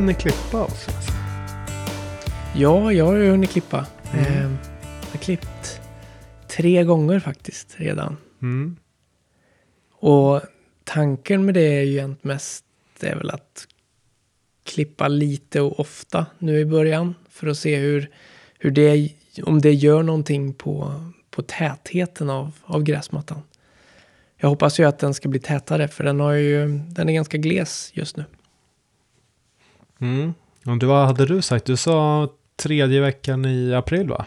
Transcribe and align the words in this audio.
hunnit 0.00 0.18
klippa 0.18 0.64
oss. 0.64 0.88
Alltså. 0.88 1.12
Ja, 2.54 2.92
jag 2.92 3.04
har 3.04 3.14
ju 3.14 3.30
hunnit 3.30 3.50
klippa. 3.50 3.86
Mm. 4.12 4.26
Eh, 4.26 4.50
jag 5.00 5.10
har 5.12 5.18
klippt 5.18 5.80
tre 6.48 6.84
gånger 6.84 7.20
faktiskt 7.20 7.74
redan. 7.76 8.16
Mm. 8.42 8.76
Och 9.92 10.40
tanken 10.84 11.44
med 11.44 11.54
det 11.54 11.60
är 11.60 11.82
ju 11.82 11.92
egentligen 11.92 12.18
mest 12.22 12.64
är 13.00 13.16
väl 13.16 13.30
att 13.30 13.66
klippa 14.64 15.08
lite 15.08 15.60
och 15.60 15.80
ofta 15.80 16.26
nu 16.38 16.60
i 16.60 16.64
början 16.64 17.14
för 17.30 17.46
att 17.46 17.58
se 17.58 17.76
hur, 17.76 18.10
hur 18.58 18.70
det, 18.70 19.12
om 19.42 19.60
det 19.60 19.72
gör 19.72 20.02
någonting 20.02 20.54
på, 20.54 21.04
på 21.30 21.42
tätheten 21.42 22.30
av, 22.30 22.52
av 22.62 22.82
gräsmattan. 22.82 23.42
Jag 24.36 24.48
hoppas 24.48 24.80
ju 24.80 24.84
att 24.84 24.98
den 24.98 25.14
ska 25.14 25.28
bli 25.28 25.40
tätare 25.40 25.88
för 25.88 26.04
den, 26.04 26.20
har 26.20 26.32
ju, 26.32 26.68
den 26.68 27.08
är 27.08 27.12
ganska 27.12 27.38
gles 27.38 27.90
just 27.94 28.16
nu. 28.16 28.24
Mm. 30.00 30.34
Och 30.66 30.76
du, 30.78 30.86
vad 30.86 31.06
hade 31.06 31.26
du 31.26 31.42
sagt? 31.42 31.64
Du 31.64 31.76
sa 31.76 32.28
tredje 32.56 33.00
veckan 33.00 33.44
i 33.44 33.74
april 33.74 34.08
va? 34.08 34.26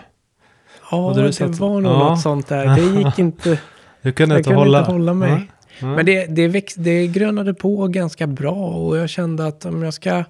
Ja, 0.91 1.13
det 1.15 1.33
satt- 1.33 1.59
var 1.59 1.81
nog 1.81 1.91
Ja. 1.91 2.09
något 2.09 2.21
sånt 2.21 2.47
där. 2.47 2.75
Det 2.75 2.99
gick 2.99 3.19
inte. 3.25 3.59
Du 4.01 4.11
kunde 4.11 4.35
inte 4.37 4.47
kunde 4.49 4.59
hålla, 4.59 4.79
inte 4.79 4.91
hålla 4.91 5.13
mig. 5.13 5.31
Nej. 5.31 5.51
Nej. 5.81 5.95
Men 5.95 6.05
det, 6.05 6.25
det, 6.25 6.47
väx, 6.47 6.75
det 6.75 7.07
grönade 7.07 7.53
på 7.53 7.87
ganska 7.87 8.27
bra 8.27 8.55
och 8.55 8.97
jag 8.97 9.09
kände 9.09 9.47
att 9.47 9.65
om 9.65 9.83
jag 9.83 9.93
ska 9.93 10.23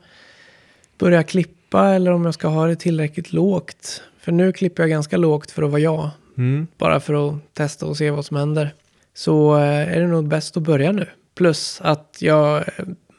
börja 1.00 1.24
klippa 1.24 1.86
eller 1.90 2.12
om 2.12 2.26
jag 2.26 2.34
ska 2.34 2.48
ha 2.48 2.68
det 2.68 2.76
tillräckligt 2.76 3.34
lågt. 3.34 4.02
För 4.20 4.32
nu 4.32 4.52
klipper 4.52 4.84
jag 4.84 4.90
ganska 4.90 5.18
lågt 5.18 5.52
för 5.52 5.64
att 5.64 5.70
vara 5.72 5.82
jag. 5.82 6.10
Mm. 6.38 6.68
Bara 6.78 7.00
för 7.00 7.30
att 7.30 7.54
testa 7.54 7.86
och 7.86 7.98
se 7.98 8.12
vad 8.12 8.26
som 8.26 8.38
händer. 8.38 8.74
Så 9.14 9.58
eh, 9.58 9.64
är 9.98 10.00
det 10.00 10.08
nog 10.08 10.28
bäst 10.28 10.58
att 10.58 10.64
börja 10.64 10.92
nu. 10.92 11.08
Plus 11.36 11.82
att 11.84 12.18
jag 12.20 12.64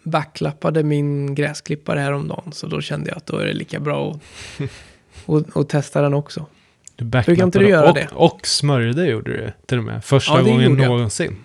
backlappade 0.02 0.82
min 0.82 1.34
gräsklippare 1.34 2.00
häromdagen. 2.00 2.52
Så 2.52 2.66
då 2.66 2.80
kände 2.80 3.10
jag 3.10 3.16
att 3.16 3.26
då 3.26 3.36
är 3.36 3.46
det 3.46 3.52
lika 3.52 3.80
bra 3.80 4.10
att, 4.10 4.20
att, 5.26 5.56
att 5.56 5.68
testa 5.68 6.02
den 6.02 6.14
också. 6.14 6.46
Du 6.96 7.04
Brukar 7.04 7.32
inte 7.32 7.32
backlappade 7.32 7.64
du 7.64 7.70
göra 7.70 7.88
och, 7.88 7.94
det? 7.94 8.08
Och 8.12 8.46
smörjde 8.46 9.06
gjorde 9.06 9.30
du 9.32 9.52
till 9.66 9.78
och 9.78 9.84
med. 9.84 10.04
Första 10.04 10.36
Ja, 10.36 10.42
gången 10.42 10.72
någonsin. 10.72 11.36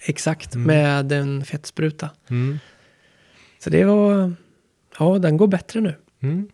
Exakt, 0.00 0.54
Mm. 0.54 0.66
med 0.66 1.12
en 1.12 1.44
fettspruta. 1.44 2.10
Mm. 2.30 2.58
Så 3.58 3.70
det 3.70 3.84
var... 3.84 4.32
Ja, 4.98 5.18
den 5.18 5.36
går 5.36 5.46
bättre 5.46 5.80
nu. 5.80 5.94
Mm. 6.22 6.48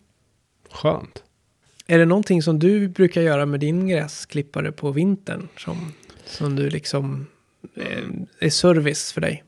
Skönt. 0.71 1.23
Är 1.87 1.99
det 1.99 2.05
någonting 2.05 2.43
som 2.43 2.59
du 2.59 2.89
brukar 2.89 3.21
göra 3.23 3.47
med 3.47 3.61
din 3.61 3.89
gräsklippare 3.89 4.73
på 4.73 4.91
vintern? 4.91 5.49
Som, 5.57 5.93
som 6.27 6.57
du 6.57 6.71
liksom... 6.71 7.27
eh, 7.77 8.05
är 8.41 8.51
service 8.51 9.13
för 9.13 9.21
dig? 9.21 9.45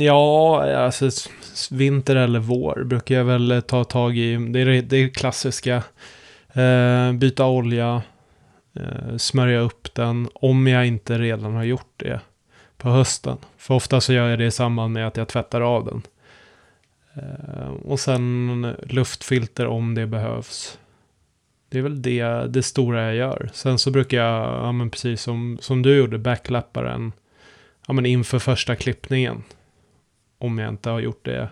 Ja, 0.00 0.64
alltså 0.76 1.10
vinter 1.70 2.16
eller 2.16 2.38
vår 2.38 2.84
brukar 2.84 3.14
jag 3.14 3.24
väl 3.24 3.50
eh, 3.50 3.60
ta 3.60 3.84
tag 3.84 4.18
i. 4.18 4.36
Det 4.36 4.60
är 4.60 4.82
det, 4.82 5.08
klassiska. 5.08 5.82
Eh, 6.52 7.12
byta 7.12 7.46
olja. 7.46 8.02
Eh, 8.74 9.16
smörja 9.16 9.60
upp 9.60 9.94
den. 9.94 10.28
Om 10.34 10.66
jag 10.66 10.86
inte 10.86 11.18
redan 11.18 11.54
har 11.54 11.64
gjort 11.64 11.92
det 11.96 12.20
på 12.76 12.88
hösten. 12.88 13.36
För 13.56 13.74
ofta 13.74 14.00
så 14.00 14.12
gör 14.12 14.28
jag 14.28 14.38
det 14.38 14.46
i 14.46 14.50
samband 14.50 14.92
med 14.92 15.06
att 15.06 15.16
jag 15.16 15.28
tvättar 15.28 15.60
av 15.60 15.84
den. 15.84 16.02
Eh, 17.14 17.72
och 17.84 18.00
sen 18.00 18.76
luftfilter 18.82 19.66
om 19.66 19.94
det 19.94 20.06
behövs. 20.06 20.78
Det 21.68 21.78
är 21.78 21.82
väl 21.82 22.02
det, 22.02 22.24
det 22.48 22.62
stora 22.62 23.04
jag 23.04 23.14
gör. 23.14 23.50
Sen 23.52 23.78
så 23.78 23.90
brukar 23.90 24.18
jag, 24.18 24.66
ja 24.66 24.72
men 24.72 24.90
precis 24.90 25.22
som, 25.22 25.58
som 25.60 25.82
du 25.82 25.96
gjorde, 25.96 26.18
backlappa 26.18 26.82
den 26.82 27.12
ja, 27.86 27.92
men 27.92 28.06
inför 28.06 28.38
första 28.38 28.76
klippningen. 28.76 29.42
Om 30.38 30.58
jag 30.58 30.68
inte 30.68 30.90
har 30.90 31.00
gjort 31.00 31.24
det 31.24 31.48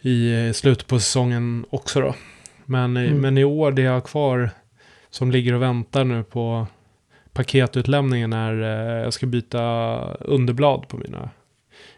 i 0.00 0.46
eh, 0.46 0.52
slutet 0.52 0.86
på 0.86 0.98
säsongen 0.98 1.64
också 1.70 2.00
då. 2.00 2.14
Men, 2.64 2.96
i- 2.96 3.06
Mm. 3.06 3.20
men 3.20 3.38
i 3.38 3.44
år, 3.44 3.72
det 3.72 3.82
jag 3.82 3.92
har 3.92 4.00
kvar 4.00 4.50
som 5.10 5.30
ligger 5.30 5.52
och 5.52 5.62
väntar 5.62 6.04
nu 6.04 6.22
på 6.22 6.66
paketutlämningen 7.32 8.32
är 8.32 8.62
eh, 8.62 9.02
jag 9.02 9.12
ska 9.12 9.26
byta 9.26 9.60
underblad 10.14 10.88
på 10.88 10.96
mina, 10.96 11.30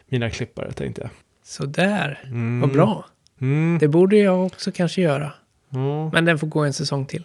mina 0.07 0.29
klippare 0.29 0.71
tänkte 0.71 1.01
jag. 1.01 1.09
Så 1.43 1.65
där, 1.65 2.19
Mm. 2.25 2.61
vad 2.61 2.71
bra. 2.71 3.05
Mm. 3.41 3.77
Det 3.79 3.87
borde 3.87 4.17
jag 4.17 4.45
också 4.45 4.71
kanske 4.71 5.01
göra. 5.01 5.31
Ja. 5.69 6.09
Men 6.13 6.25
den 6.25 6.39
får 6.39 6.47
gå 6.47 6.59
en 6.59 6.73
säsong 6.73 7.05
till. 7.05 7.23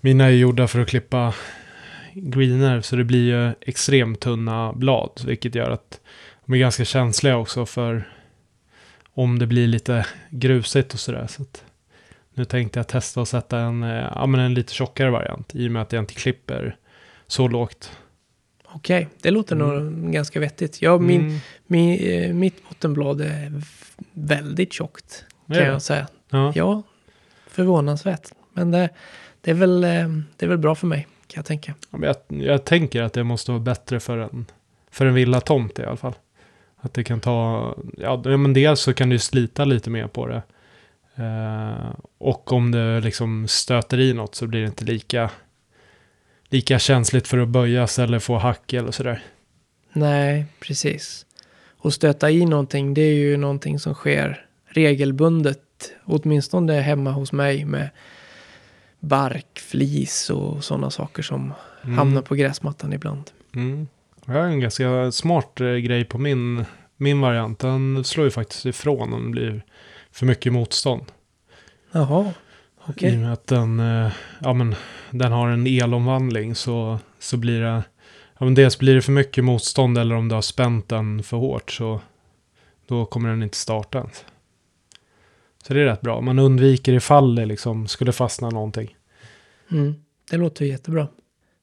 Mina 0.00 0.24
är 0.24 0.30
gjorda 0.30 0.68
för 0.68 0.80
att 0.80 0.88
klippa 0.88 1.34
greener 2.22 2.80
så 2.80 2.96
det 2.96 3.04
blir 3.04 3.24
ju 3.46 3.52
extremt 3.60 4.20
tunna 4.20 4.72
blad. 4.72 5.20
Vilket 5.26 5.54
gör 5.54 5.70
att 5.70 6.00
de 6.46 6.52
är 6.54 6.58
ganska 6.58 6.84
känsliga 6.84 7.36
också 7.36 7.66
för 7.66 8.08
om 9.14 9.38
det 9.38 9.46
blir 9.46 9.66
lite 9.66 10.06
grusigt 10.30 10.94
och 10.94 11.00
sådär. 11.00 11.26
Så 11.26 11.44
nu 12.34 12.44
tänkte 12.44 12.78
jag 12.78 12.88
testa 12.88 13.22
att 13.22 13.28
sätta 13.28 13.58
en, 13.58 13.82
eh, 13.82 14.06
ja, 14.14 14.26
men 14.26 14.40
en 14.40 14.54
lite 14.54 14.72
tjockare 14.74 15.10
variant 15.10 15.54
i 15.54 15.68
och 15.68 15.72
med 15.72 15.82
att 15.82 15.92
jag 15.92 16.02
inte 16.02 16.14
klipper 16.14 16.76
så 17.26 17.48
lågt. 17.48 17.92
Okej, 18.64 19.08
det 19.22 19.30
låter 19.30 19.56
nog 19.56 19.92
ganska 20.12 20.40
vettigt. 20.40 20.82
Ja, 20.82 20.98
min, 20.98 21.20
Mm. 21.20 21.38
min, 21.66 22.00
eh, 22.00 22.34
mitt 22.34 22.68
bottenblad 22.68 23.20
är 23.20 23.52
väldigt 24.12 24.72
tjockt. 24.72 25.24
Kan 25.46 25.56
Ja. 25.56 25.62
jag 25.62 25.82
säga. 25.82 26.06
Ja. 26.30 26.52
Ja, 26.54 26.82
förvånansvärt. 27.46 28.28
Men 28.52 28.70
det, 28.70 28.88
det, 29.40 29.50
är 29.50 29.54
väl, 29.54 29.84
eh, 29.84 30.08
det 30.36 30.46
är 30.46 30.48
väl 30.48 30.58
bra 30.58 30.74
för 30.74 30.86
mig, 30.86 31.06
kan 31.28 31.38
jag 31.38 31.46
tänka. 31.46 31.74
Ja, 31.90 31.98
jag, 32.02 32.42
jag 32.42 32.64
tänker 32.64 33.02
att 33.02 33.12
det 33.12 33.24
måste 33.24 33.50
vara 33.50 33.60
bättre 33.60 34.00
för 34.00 34.18
en, 34.18 34.46
för 34.90 35.06
en 35.06 35.14
villatomt 35.14 35.78
i 35.78 35.84
alla 35.84 35.96
fall. 35.96 36.14
Att 36.76 36.94
det 36.94 37.04
kan 37.04 37.20
ta, 37.20 37.74
ja 37.96 38.22
men 38.24 38.52
dels 38.52 38.80
så 38.80 38.94
kan 38.94 39.08
du 39.08 39.18
slita 39.18 39.64
lite 39.64 39.90
mer 39.90 40.06
på 40.06 40.26
det. 40.26 40.42
Eh, 41.14 41.90
och 42.18 42.52
om 42.52 42.70
det 42.70 43.00
liksom 43.00 43.48
stöter 43.48 44.00
i 44.00 44.14
något 44.14 44.34
så 44.34 44.46
blir 44.46 44.60
det 44.60 44.66
inte 44.66 44.84
lika, 44.84 45.30
lika 46.48 46.78
känsligt 46.78 47.28
för 47.28 47.38
att 47.38 47.48
böjas 47.48 47.98
eller 47.98 48.18
få 48.18 48.38
hack 48.38 48.72
eller 48.72 48.90
sådär. 48.90 49.22
Nej, 49.92 50.46
precis. 50.60 51.26
Och 51.78 51.94
stöta 51.94 52.30
i 52.30 52.44
någonting, 52.44 52.94
det 52.94 53.02
är 53.02 53.14
ju 53.14 53.36
någonting 53.36 53.78
som 53.78 53.94
sker 53.94 54.44
regelbundet. 54.66 55.58
Åtminstone 56.04 56.80
hemma 56.80 57.10
hos 57.10 57.32
mig 57.32 57.64
med 57.64 57.90
bark, 59.00 59.58
flis 59.58 60.30
och 60.30 60.64
sådana 60.64 60.90
saker 60.90 61.22
som 61.22 61.52
Mm. 61.82 61.98
hamnar 61.98 62.22
på 62.22 62.34
gräsmattan 62.34 62.92
ibland. 62.92 63.30
Mm. 63.54 63.88
Jag 64.26 64.34
har 64.34 64.40
en 64.40 64.60
ganska 64.60 65.12
smart 65.12 65.60
eh, 65.60 65.66
grej 65.74 66.04
på 66.04 66.18
min, 66.18 66.64
min 66.96 67.20
variant. 67.20 67.58
Den 67.58 68.04
slår 68.04 68.24
ju 68.26 68.30
faktiskt 68.30 68.66
ifrån 68.66 69.12
om 69.12 69.24
det 69.24 69.30
blir 69.30 69.62
för 70.12 70.26
mycket 70.26 70.52
motstånd. 70.52 71.04
Jaha, 71.92 72.32
okej. 72.84 73.12
I 73.12 73.16
och 73.16 73.20
med 73.20 73.32
att 73.32 73.46
den, 73.46 73.80
eh, 73.80 74.12
ja, 74.40 74.52
men, 74.52 74.74
den 75.10 75.32
har 75.32 75.48
en 75.48 75.66
elomvandling 75.66 76.54
så, 76.54 76.98
så 77.18 77.36
blir 77.36 77.60
det, 77.60 77.82
ja, 78.38 78.44
men 78.44 78.54
dels 78.54 78.78
blir 78.78 78.94
det 78.94 79.02
för 79.02 79.12
mycket 79.12 79.44
motstånd 79.44 79.98
eller 79.98 80.14
om 80.14 80.28
du 80.28 80.34
har 80.34 80.42
spänt 80.42 80.88
den 80.88 81.22
för 81.22 81.36
hårt 81.36 81.70
så 81.70 82.00
då 82.86 83.06
kommer 83.06 83.28
den 83.28 83.42
inte 83.42 83.56
starta 83.56 83.98
ens. 83.98 84.24
Så 85.66 85.74
det 85.74 85.80
är 85.80 85.84
rätt 85.84 86.00
bra. 86.00 86.20
Man 86.20 86.38
undviker 86.38 86.92
ifall 86.92 87.34
det 87.34 87.46
liksom 87.46 87.86
skulle 87.88 88.12
fastna 88.12 88.50
någonting. 88.50 88.96
Mm, 89.70 89.94
det 90.30 90.36
låter 90.36 90.64
ju 90.64 90.70
jättebra. 90.70 91.08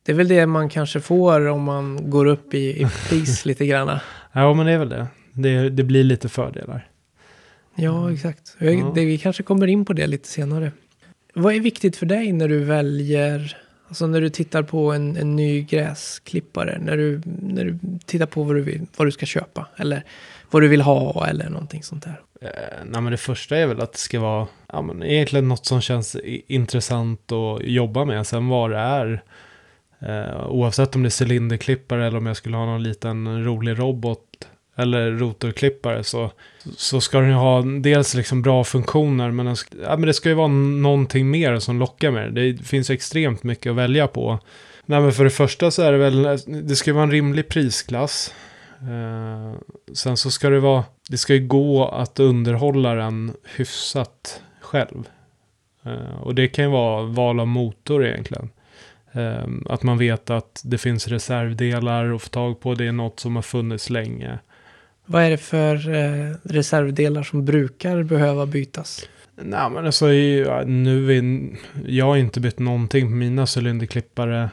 Det 0.06 0.12
är 0.12 0.16
väl 0.16 0.28
det 0.28 0.46
man 0.46 0.70
kanske 0.70 1.00
får 1.00 1.48
om 1.48 1.64
man 1.64 2.10
går 2.10 2.26
upp 2.26 2.54
i, 2.54 2.82
i 2.82 2.88
pris 3.10 3.46
lite 3.46 3.66
grann. 3.66 4.00
Ja, 4.32 4.54
men 4.54 4.66
det 4.66 4.72
är 4.72 4.78
väl 4.80 4.90
det. 4.90 5.08
Det, 5.34 5.70
det 5.70 5.84
blir 5.84 6.04
lite 6.04 6.30
fördelar. 6.30 6.88
Ja, 7.76 8.12
exakt. 8.14 8.56
Jag- 8.60 8.74
Ja. 8.74 8.92
Det, 8.96 9.06
vi 9.06 9.18
kanske 9.18 9.44
kommer 9.44 9.68
in 9.68 9.86
på 9.86 9.94
det 9.94 10.08
lite 10.08 10.28
senare. 10.28 10.72
Vad 11.34 11.56
är 11.56 11.60
viktigt 11.60 11.98
för 11.98 12.06
dig 12.06 12.32
när 12.34 12.48
du 12.48 12.60
väljer, 12.64 13.58
alltså 13.88 14.08
när 14.08 14.22
du 14.22 14.30
tittar 14.30 14.64
på 14.64 14.92
en, 14.92 15.18
en 15.18 15.36
ny 15.36 15.62
gräsklippare? 15.62 16.80
När 16.82 16.98
du, 16.98 17.22
när 17.42 17.66
du 17.66 17.80
tittar 18.06 18.26
på 18.26 18.44
vad 18.44 18.56
du, 18.56 18.62
vill, 18.62 18.82
vad 18.98 19.08
du 19.08 19.12
ska 19.12 19.26
köpa 19.26 19.68
eller 19.76 20.04
vad 20.52 20.62
du 20.62 20.68
vill 20.68 20.82
ha 20.82 21.28
eller 21.28 21.50
någonting 21.50 21.84
sånt 21.84 22.04
där. 22.04 22.22
Eh, 22.42 22.86
nej, 22.86 23.02
men 23.02 23.12
det 23.12 23.18
första 23.18 23.58
är 23.58 23.68
väl 23.68 23.82
att 23.82 23.94
det 23.94 24.00
ska 24.00 24.20
vara 24.20 24.48
ja, 24.74 24.82
men 24.82 25.04
egentligen 25.04 25.48
något 25.48 25.66
som 25.66 25.82
känns 25.82 26.16
intressant 26.48 27.32
att 27.32 27.62
jobba 27.64 28.06
med. 28.06 28.28
Sen 28.28 28.48
vad 28.48 28.72
det 28.72 28.78
är, 28.78 29.24
eh, 30.00 30.48
oavsett 30.48 30.96
om 30.96 31.04
det 31.04 31.08
är 31.08 31.24
cylinderklippare 31.24 32.08
eller 32.08 32.18
om 32.18 32.26
jag 32.26 32.38
skulle 32.38 32.58
ha 32.58 32.66
någon 32.66 32.84
liten 32.84 33.46
rolig 33.46 33.80
robot 33.80 34.22
eller 34.76 35.12
rotorklippare 35.12 36.04
så, 36.04 36.32
så 36.78 37.02
ska 37.02 37.20
den 37.20 37.30
ju 37.30 37.36
ha 37.36 37.62
dels 37.62 38.14
liksom 38.14 38.42
bra 38.42 38.64
funktioner 38.64 39.32
men, 39.32 39.46
den 39.46 39.56
ja, 39.84 39.98
men 39.98 40.02
det 40.02 40.14
ska 40.14 40.30
ju 40.30 40.36
vara 40.36 40.48
någonting 40.48 41.30
mer 41.30 41.60
som 41.60 41.80
lockar 41.80 42.12
med 42.12 42.34
det. 42.34 42.52
Det 42.52 42.64
finns 42.64 42.90
ju 42.90 42.94
extremt 42.94 43.44
mycket 43.44 43.70
att 43.70 43.76
välja 43.76 44.08
på. 44.08 44.40
Nej, 44.86 45.02
men 45.02 45.12
för 45.12 45.24
det 45.24 45.30
första 45.30 45.72
så 45.72 45.82
är 45.82 45.92
det 45.92 45.98
väl, 45.98 46.24
det 46.68 46.76
ska 46.76 46.90
ju 46.90 46.94
vara 46.94 47.04
en 47.04 47.12
rimlig 47.12 47.48
prisklass. 47.48 48.34
Eh, 48.88 49.54
sen 49.94 50.18
så 50.18 50.32
ska 50.32 50.50
det 50.50 50.60
vara, 50.60 50.84
det 51.10 51.18
ska 51.18 51.34
ju 51.34 51.48
gå 51.48 51.88
att 51.88 52.20
underhålla 52.20 52.94
den 52.96 53.34
hyfsat 53.56 54.42
själv. 54.62 55.10
Eh, 55.84 56.22
och 56.22 56.36
det 56.36 56.48
kan 56.48 56.66
ju 56.66 56.72
vara 56.72 57.04
val 57.04 57.40
av 57.40 57.48
motor 57.48 58.06
egentligen. 58.06 58.50
Eh, 59.12 59.48
att 59.66 59.84
man 59.84 59.98
vet 59.98 60.30
att 60.30 60.62
det 60.64 60.78
finns 60.78 61.08
reservdelar 61.08 62.14
att 62.16 62.22
få 62.22 62.30
tag 62.30 62.60
på, 62.60 62.76
det 62.76 62.88
är 62.88 62.92
något 62.92 63.20
som 63.20 63.36
har 63.36 63.44
funnits 63.44 63.90
länge. 63.90 64.40
Vad 65.06 65.24
är 65.24 65.30
det 65.30 65.38
för 65.38 65.94
eh, 65.94 66.36
reservdelar 66.44 67.24
som 67.24 67.46
brukar 67.46 68.04
behöva 68.04 68.46
bytas? 68.46 69.10
Nej 69.36 69.70
men 69.70 69.86
alltså 69.86 70.06
nu 70.66 71.18
är, 71.18 71.48
jag 71.88 72.06
har 72.06 72.18
inte 72.18 72.40
bytt 72.40 72.60
någonting 72.60 73.06
på 73.08 73.12
mina 73.16 73.46
cylinderklippare. 73.58 74.50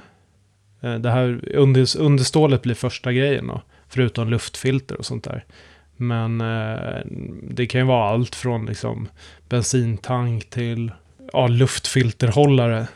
Eh, 0.81 0.95
Det 0.95 1.11
här 1.11 1.41
under, 1.55 2.01
understålet 2.01 2.63
blir 2.63 2.75
första 2.75 3.13
grejen 3.13 3.47
då. 3.47 3.63
Förutom 3.95 4.29
luftfilter 4.29 4.97
och 4.99 5.07
sånt 5.07 5.25
där. 5.25 5.45
Men 5.97 6.41
eh, 6.41 7.01
det 7.51 7.67
kan 7.67 7.81
ju 7.81 7.87
vara 7.87 8.09
allt 8.09 8.35
från 8.35 8.67
liksom 8.67 9.09
bensintank 9.49 10.51
till 10.51 10.93
ja, 11.33 11.47
luftfilterhållare. 11.47 12.87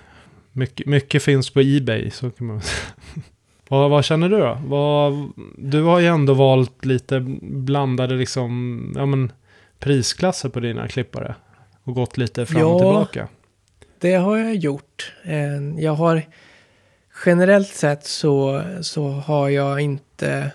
Mycket, 0.53 0.87
mycket 0.87 1.23
finns 1.23 1.51
på 1.51 1.61
Ebay, 1.61 2.11
så 2.11 2.31
kan 2.31 2.47
man 2.47 2.61
säga. 2.61 2.93
vad, 3.69 3.91
vad 3.91 4.05
känner 4.05 4.29
du 4.29 4.39
då? 4.39 4.59
Vad, 4.67 5.31
du 5.59 5.83
har 5.83 5.99
ju 5.99 6.07
ändå 6.07 6.35
valt 6.35 6.85
lite 6.85 7.21
blandade 7.43 8.15
liksom, 8.15 8.93
ja 8.97 9.07
men 9.07 9.33
prisklasser 9.79 10.49
på 10.49 10.61
dina 10.61 10.89
klippare. 10.89 11.35
Och 11.85 11.95
gått 11.95 12.17
lite 12.19 12.47
fram 12.47 12.63
och 12.63 12.71
Ja. 12.71 12.79
tillbaka. 12.79 13.29
Det 13.99 14.15
har 14.15 14.37
jag 14.37 14.55
gjort. 14.57 15.13
Eh, 15.25 15.83
Jag 15.85 15.93
har 15.95 16.23
generellt 17.27 17.69
sett 17.69 18.05
så, 18.05 18.63
så 18.81 19.09
har 19.11 19.49
jag 19.49 19.81
inte 19.81 20.51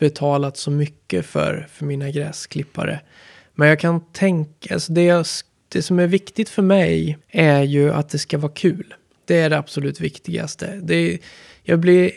betalat 0.00 0.56
så 0.56 0.70
mycket 0.70 1.26
för, 1.26 1.66
för 1.72 1.84
mina 1.84 2.10
gräsklippare. 2.10 3.00
Men 3.54 3.68
jag 3.68 3.80
kan 3.80 4.00
tänka, 4.12 4.74
alltså 4.74 4.92
det, 4.92 5.04
jag, 5.04 5.26
det 5.68 5.82
som 5.82 5.98
är 5.98 6.06
viktigt 6.06 6.48
för 6.48 6.62
mig 6.62 7.18
är 7.28 7.62
ju 7.62 7.92
att 7.92 8.08
det 8.08 8.18
ska 8.18 8.38
vara 8.38 8.52
kul. 8.52 8.94
Det 9.24 9.40
är 9.40 9.50
det 9.50 9.58
absolut 9.58 10.00
viktigaste. 10.00 10.80
Det 10.82 11.18
jag 11.62 11.78
blir 11.78 12.12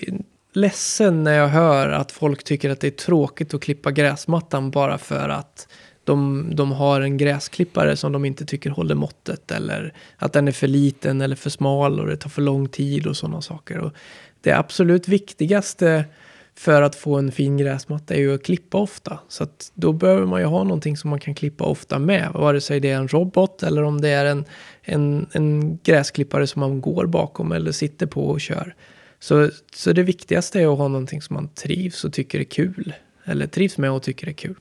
ledsen 0.53 1.24
när 1.24 1.33
jag 1.33 1.47
hör 1.47 1.89
att 1.89 2.12
folk 2.12 2.44
tycker 2.44 2.69
att 2.69 2.80
det 2.80 2.88
är 2.88 2.91
tråkigt 2.91 3.53
att 3.53 3.62
klippa 3.62 3.91
gräsmattan 3.91 4.71
bara 4.71 4.97
för 4.97 5.29
att 5.29 5.68
de, 6.03 6.50
de 6.56 6.71
har 6.71 7.01
en 7.01 7.18
gräsklippare 7.18 7.95
som 7.95 8.12
de 8.12 8.25
inte 8.25 8.45
tycker 8.45 8.69
håller 8.69 8.95
måttet 8.95 9.51
eller 9.51 9.94
att 10.18 10.33
den 10.33 10.47
är 10.47 10.51
för 10.51 10.68
liten 10.68 11.21
eller 11.21 11.36
för 11.36 11.50
smal 11.50 12.00
och 12.00 12.07
det 12.07 12.18
tar 12.18 12.29
för 12.29 12.41
lång 12.41 12.69
tid 12.69 13.07
och 13.07 13.18
sådana 13.18 13.41
saker. 13.41 13.77
Och 13.77 13.94
det 14.41 14.51
absolut 14.51 15.07
viktigaste 15.07 16.06
för 16.55 16.81
att 16.81 16.95
få 16.95 17.17
en 17.17 17.31
fin 17.31 17.57
gräsmatta 17.57 18.13
är 18.13 18.19
ju 18.19 18.35
att 18.35 18.44
klippa 18.44 18.77
ofta. 18.77 19.19
Så 19.27 19.44
att 19.44 19.71
då 19.73 19.94
behöver 19.94 20.25
man 20.25 20.41
ju 20.41 20.45
ha 20.45 20.63
någonting 20.63 20.97
som 20.97 21.09
man 21.09 21.19
kan 21.19 21.35
klippa 21.35 21.63
ofta 21.63 22.00
med. 22.00 22.31
Vare 22.33 22.61
sig 22.61 22.79
det 22.79 22.89
är 22.89 22.97
en 22.97 23.07
robot 23.07 23.63
eller 23.63 23.83
om 23.83 24.01
det 24.01 24.09
är 24.09 24.25
en, 24.25 24.45
en, 24.81 25.27
en 25.31 25.77
gräsklippare 25.77 26.47
som 26.47 26.59
man 26.59 26.81
går 26.81 27.05
bakom 27.05 27.51
eller 27.51 27.71
sitter 27.71 28.05
på 28.05 28.27
och 28.27 28.41
kör. 28.41 28.75
Så, 29.19 29.50
så 29.73 29.94
det 29.94 30.03
viktigaste 30.03 30.61
är 30.61 30.71
att 30.71 30.77
ha 30.77 30.88
någonting 30.88 31.21
som 31.21 31.33
man 31.33 31.47
trivs 31.47 32.03
och 32.03 32.13
tycker 32.13 32.39
är 32.39 32.44
kul. 32.44 32.94
Eller 33.25 33.47
trivs 33.47 33.77
med 33.77 33.91
och 33.91 34.03
tycker 34.03 34.27
är 34.27 34.33
kul. 34.33 34.55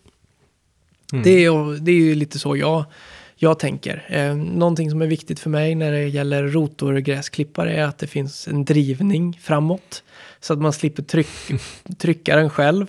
Mm. 1.13 1.25
Det, 1.25 1.45
är, 1.45 1.81
det 1.81 1.93
är 1.93 1.97
ju 1.97 2.15
lite 2.15 2.39
så 2.39 2.57
jag, 2.57 2.85
jag 3.43 3.59
tänker. 3.59 4.05
Eh, 4.09 4.37
någonting 4.37 4.91
som 4.91 5.03
är 5.03 5.07
viktigt 5.07 5.41
för 5.41 5.51
mig 5.51 5.75
när 5.75 5.93
det 5.93 6.09
gäller 6.09 6.43
rotorgräsklippare 6.43 7.73
är 7.73 7.85
att 7.85 7.99
det 7.99 8.07
finns 8.07 8.49
en 8.49 8.65
drivning 8.65 9.39
framåt. 9.43 10.03
Så 10.41 10.53
att 10.53 10.59
man 10.59 10.73
slipper 10.73 11.03
tryck, 11.03 11.29
trycka 11.99 12.37
den 12.37 12.51
själv. 12.51 12.87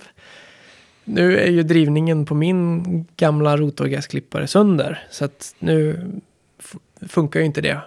Nu 1.04 1.38
är 1.38 1.50
ju 1.50 1.62
drivningen 1.62 2.26
på 2.26 2.34
min 2.34 3.04
gamla 3.16 3.56
rotorgräsklippare 3.56 4.46
sönder. 4.46 5.06
Så 5.10 5.24
att 5.24 5.54
nu 5.58 6.10
funkar 7.08 7.40
ju 7.40 7.46
inte 7.46 7.60
det 7.60 7.80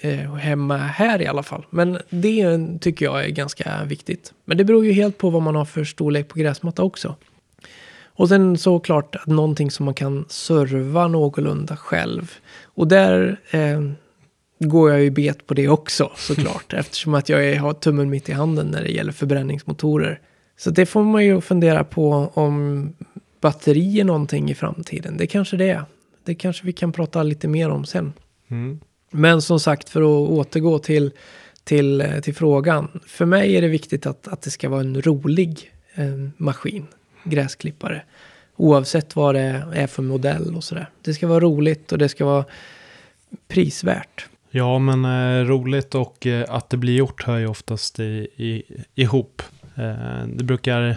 eh, 0.00 0.34
hemma 0.34 0.76
här 0.76 1.22
i 1.22 1.26
alla 1.26 1.42
fall. 1.42 1.66
Men 1.70 1.98
det 2.10 2.58
tycker 2.80 3.04
jag 3.04 3.24
är 3.24 3.28
ganska 3.28 3.84
viktigt. 3.84 4.32
Men 4.44 4.56
det 4.56 4.64
beror 4.64 4.86
ju 4.86 4.92
helt 4.92 5.18
på 5.18 5.30
vad 5.30 5.42
man 5.42 5.54
har 5.54 5.64
för 5.64 5.84
storlek 5.84 6.28
på 6.28 6.38
gräsmatta 6.38 6.82
också. 6.82 7.16
Och 8.16 8.28
sen 8.28 8.58
såklart 8.58 9.16
att 9.16 9.26
någonting 9.26 9.70
som 9.70 9.84
man 9.84 9.94
kan 9.94 10.24
serva 10.28 11.08
någorlunda 11.08 11.76
själv. 11.76 12.32
Och 12.64 12.88
där 12.88 13.40
eh, 13.50 13.80
går 14.58 14.90
jag 14.90 15.02
ju 15.02 15.10
bet 15.10 15.46
på 15.46 15.54
det 15.54 15.68
också 15.68 16.10
såklart. 16.16 16.72
eftersom 16.72 17.14
att 17.14 17.28
jag 17.28 17.44
är, 17.44 17.56
har 17.58 17.72
tummen 17.72 18.10
mitt 18.10 18.28
i 18.28 18.32
handen 18.32 18.66
när 18.66 18.82
det 18.82 18.90
gäller 18.90 19.12
förbränningsmotorer. 19.12 20.20
Så 20.56 20.70
det 20.70 20.86
får 20.86 21.02
man 21.02 21.24
ju 21.24 21.40
fundera 21.40 21.84
på 21.84 22.30
om 22.34 22.92
batteri 23.40 24.00
är 24.00 24.04
någonting 24.04 24.50
i 24.50 24.54
framtiden. 24.54 25.16
Det 25.16 25.26
kanske 25.26 25.56
det 25.56 25.70
är. 25.70 25.84
Det 26.24 26.34
kanske 26.34 26.66
vi 26.66 26.72
kan 26.72 26.92
prata 26.92 27.22
lite 27.22 27.48
mer 27.48 27.70
om 27.70 27.84
sen. 27.84 28.12
Mm. 28.48 28.80
Men 29.10 29.42
som 29.42 29.60
sagt, 29.60 29.88
för 29.88 30.00
att 30.00 30.30
återgå 30.30 30.78
till, 30.78 31.12
till, 31.64 32.00
eh, 32.00 32.20
till 32.20 32.34
frågan. 32.34 33.00
För 33.06 33.26
mig 33.26 33.56
är 33.56 33.62
det 33.62 33.68
viktigt 33.68 34.06
att, 34.06 34.28
att 34.28 34.42
det 34.42 34.50
ska 34.50 34.68
vara 34.68 34.80
en 34.80 35.02
rolig 35.02 35.72
eh, 35.94 36.04
maskin, 36.36 36.86
gräsklippare. 37.24 38.02
Oavsett 38.56 39.16
vad 39.16 39.34
det 39.34 39.64
är 39.74 39.86
för 39.86 40.02
modell 40.02 40.56
och 40.56 40.64
sådär. 40.64 40.90
Det 41.02 41.14
ska 41.14 41.26
vara 41.26 41.40
roligt 41.40 41.92
och 41.92 41.98
det 41.98 42.08
ska 42.08 42.24
vara 42.24 42.44
prisvärt. 43.48 44.26
Ja, 44.50 44.78
men 44.78 45.04
eh, 45.04 45.44
roligt 45.44 45.94
och 45.94 46.26
eh, 46.26 46.44
att 46.48 46.70
det 46.70 46.76
blir 46.76 46.96
gjort 46.96 47.24
hör 47.24 47.38
ju 47.38 47.46
oftast 47.46 48.00
i, 48.00 48.28
i, 48.36 48.62
ihop. 48.94 49.42
Eh, 49.74 50.26
det 50.26 50.44
brukar 50.44 50.96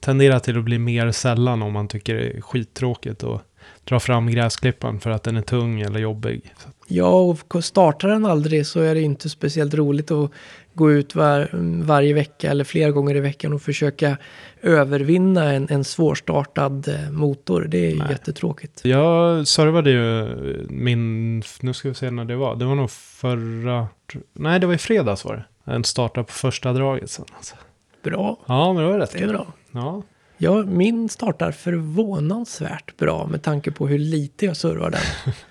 tendera 0.00 0.40
till 0.40 0.58
att 0.58 0.64
bli 0.64 0.78
mer 0.78 1.12
sällan 1.12 1.62
om 1.62 1.72
man 1.72 1.88
tycker 1.88 2.14
det 2.14 2.36
är 2.36 2.40
skittråkigt 2.40 3.22
och 3.22 3.42
dra 3.84 4.00
fram 4.00 4.30
gräsklipparen 4.30 5.00
för 5.00 5.10
att 5.10 5.22
den 5.22 5.36
är 5.36 5.42
tung 5.42 5.80
eller 5.80 6.00
jobbig. 6.00 6.54
Ja, 6.86 7.36
och 7.48 7.64
startar 7.64 8.08
den 8.08 8.26
aldrig 8.26 8.66
så 8.66 8.80
är 8.80 8.94
det 8.94 9.00
inte 9.00 9.28
speciellt 9.28 9.74
roligt 9.74 10.10
att 10.10 10.30
gå 10.74 10.92
ut 10.92 11.14
var, 11.14 11.48
varje 11.82 12.14
vecka 12.14 12.50
eller 12.50 12.64
flera 12.64 12.90
gånger 12.90 13.16
i 13.16 13.20
veckan 13.20 13.52
och 13.52 13.62
försöka 13.62 14.16
övervinna 14.62 15.52
en, 15.52 15.66
en 15.70 15.84
svårstartad 15.84 16.88
eh, 16.88 17.10
motor. 17.10 17.66
Det 17.68 17.78
är 17.78 17.90
ju 17.90 17.98
Nej. 17.98 18.06
jättetråkigt. 18.10 18.80
Jag 18.84 19.48
servade 19.48 19.90
ju 19.90 20.26
min, 20.68 21.42
nu 21.60 21.72
ska 21.72 21.88
vi 21.88 21.94
se 21.94 22.10
när 22.10 22.24
det 22.24 22.36
var, 22.36 22.56
det 22.56 22.64
var 22.64 22.74
nog 22.74 22.90
förra, 22.90 23.88
nej 24.32 24.60
det 24.60 24.66
var 24.66 24.74
i 24.74 24.78
fredags 24.78 25.24
var 25.24 25.34
det. 25.36 25.72
Den 25.72 25.84
startade 25.84 26.24
på 26.26 26.32
första 26.32 26.72
draget 26.72 27.10
sen. 27.10 27.24
Alltså. 27.36 27.54
Bra, 28.02 28.38
Ja, 28.46 28.72
men 28.72 28.82
det 28.82 28.90
var 28.90 28.98
rätt 28.98 29.12
det 29.12 29.22
är 29.22 29.28
bra. 29.28 29.46
Ja, 29.72 30.02
Ja, 30.42 30.64
min 30.64 31.08
startar 31.08 31.52
förvånansvärt 31.52 32.96
bra 32.96 33.26
med 33.26 33.42
tanke 33.42 33.70
på 33.70 33.88
hur 33.88 33.98
lite 33.98 34.46
jag 34.46 34.56
servar 34.56 34.90
den. 34.90 35.34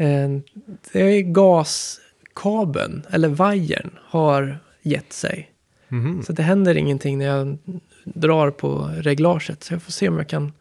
Eh, 0.00 0.28
det 0.92 1.00
är 1.00 1.22
gaskabeln, 1.22 3.06
eller 3.10 3.28
vajern, 3.28 3.90
har 4.04 4.58
gett 4.82 5.12
sig. 5.12 5.50
Mhm. 5.88 6.22
Så 6.22 6.32
det 6.32 6.42
händer 6.42 6.76
ingenting 6.76 7.18
när 7.18 7.26
jag 7.26 7.58
drar 8.04 8.50
på 8.50 8.90
reglaget. 8.96 9.64
Så 9.64 9.74
jag 9.74 9.82
får 9.82 9.92
se 9.92 10.08
om 10.08 10.18
jag 10.18 10.28
kan 10.28 10.52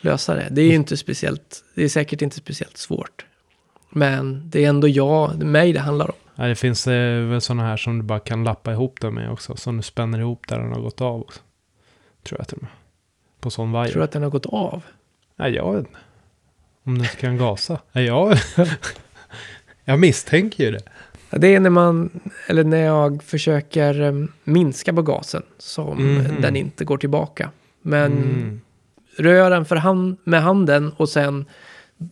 lösa 0.00 0.34
det. 0.34 0.48
Det 0.50 0.62
är 0.62 0.66
ju 0.66 0.74
inte 0.74 0.96
speciellt, 0.96 1.64
det 1.74 1.84
är 1.84 1.88
säkert 1.88 2.22
inte 2.22 2.36
speciellt 2.36 2.76
svårt. 2.76 3.26
Men 3.90 4.42
det 4.50 4.64
är 4.64 4.68
ändå 4.68 4.88
jag, 4.88 5.38
det 5.38 5.44
är 5.44 5.46
mig 5.46 5.72
det 5.72 5.80
handlar 5.80 6.06
om. 6.06 6.16
Ja, 6.34 6.44
det 6.46 6.56
finns 6.56 6.86
eh, 6.86 7.24
väl 7.24 7.40
sådana 7.40 7.62
här 7.62 7.76
som 7.76 7.98
du 7.98 8.04
bara 8.04 8.20
kan 8.20 8.44
lappa 8.44 8.72
ihop 8.72 9.00
den 9.00 9.14
med 9.14 9.30
också. 9.30 9.56
Som 9.56 9.76
du 9.76 9.82
spänner 9.82 10.18
ihop 10.18 10.48
där 10.48 10.58
den 10.58 10.72
har 10.72 10.80
gått 10.80 11.00
av 11.00 11.20
också. 11.20 11.40
Tror 12.22 12.40
jag 12.40 12.48
till 12.48 12.56
och 12.56 12.62
med. 12.62 12.72
På 13.40 13.50
sån 13.50 13.72
vajer. 13.72 13.92
Tror 13.92 14.02
att 14.02 14.12
den 14.12 14.22
har 14.22 14.30
gått 14.30 14.46
av. 14.46 14.82
Nej, 15.36 15.52
jag 15.54 15.72
vet 15.72 15.78
inte. 15.86 15.98
Om 16.84 16.98
den 16.98 17.06
kan 17.06 17.36
gasa. 17.36 17.78
Nej, 17.92 18.04
jag... 18.04 18.36
jag 19.84 19.98
misstänker 19.98 20.64
ju 20.64 20.70
det. 20.70 20.82
Det 21.38 21.54
är 21.54 21.60
när 21.60 21.70
man, 21.70 22.10
eller 22.46 22.64
när 22.64 22.84
jag 22.84 23.22
försöker 23.22 24.00
eh, 24.02 24.12
minska 24.44 24.92
på 24.92 25.02
gasen 25.02 25.42
som 25.58 26.14
Mhm. 26.16 26.40
den 26.42 26.56
inte 26.56 26.84
går 26.84 26.98
tillbaka. 26.98 27.50
Men 27.82 28.12
Mm. 28.12 28.60
rör 29.18 29.50
den 29.50 29.64
för 29.64 29.76
hand, 29.76 30.16
med 30.24 30.42
handen 30.42 30.92
och 30.96 31.08
sen 31.08 31.44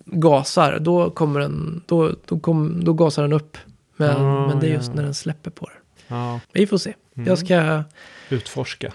gasar, 0.05 0.79
då 0.79 1.11
kommer 1.11 1.41
den, 1.41 1.83
då, 1.87 2.13
då, 2.27 2.39
kom, 2.39 2.85
då 2.85 2.93
gasar 2.93 3.23
den 3.23 3.33
upp. 3.33 3.59
Men, 3.97 4.17
Ah, 4.17 4.47
men 4.49 4.61
det 4.61 4.67
är 4.67 4.73
just 4.73 4.95
när 4.95 5.03
den 5.03 5.15
släpper 5.15 5.51
på 5.51 5.67
det. 5.67 5.75
Ja, 6.15 6.41
Vi 6.53 6.67
får 6.67 6.79
se. 6.79 6.95
Mm. 7.17 7.29
Jag 7.29 7.39
ska 7.39 7.83
utforska. 8.29 8.93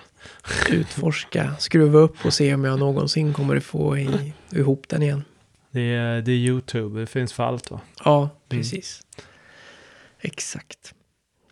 Utforska, 0.69 1.55
skruva 1.59 1.99
upp 1.99 2.25
och 2.25 2.33
se 2.33 2.53
om 2.53 2.63
jag 2.63 2.79
någonsin 2.79 3.33
kommer 3.33 3.55
att 3.55 3.63
få 3.63 3.97
i, 3.97 4.33
ihop 4.51 4.85
den 4.89 5.03
igen. 5.03 5.23
Det 5.71 5.81
är, 5.81 6.21
det 6.21 6.31
är 6.31 6.35
YouTube, 6.35 6.99
det 6.99 7.05
finns 7.05 7.33
för 7.33 7.43
allt 7.43 7.71
va? 7.71 7.81
Ja, 8.05 8.29
precis. 8.49 9.01
Exakt. 10.21 10.93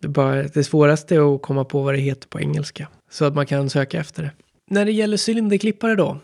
Det, 0.00 0.08
bara, 0.08 0.42
det 0.42 0.64
svåraste 0.64 1.14
är 1.14 1.34
att 1.34 1.42
komma 1.42 1.64
på 1.64 1.82
vad 1.82 1.94
det 1.94 2.00
heter 2.00 2.28
på 2.28 2.40
engelska. 2.40 2.88
Så 3.10 3.24
att 3.24 3.34
man 3.34 3.46
kan 3.46 3.70
söka 3.70 4.00
efter 4.00 4.22
det. 4.22 4.30
När 4.70 4.84
det 4.84 4.92
gäller 4.92 5.30
cylinderklippare 5.30 5.94
då, 5.94 6.18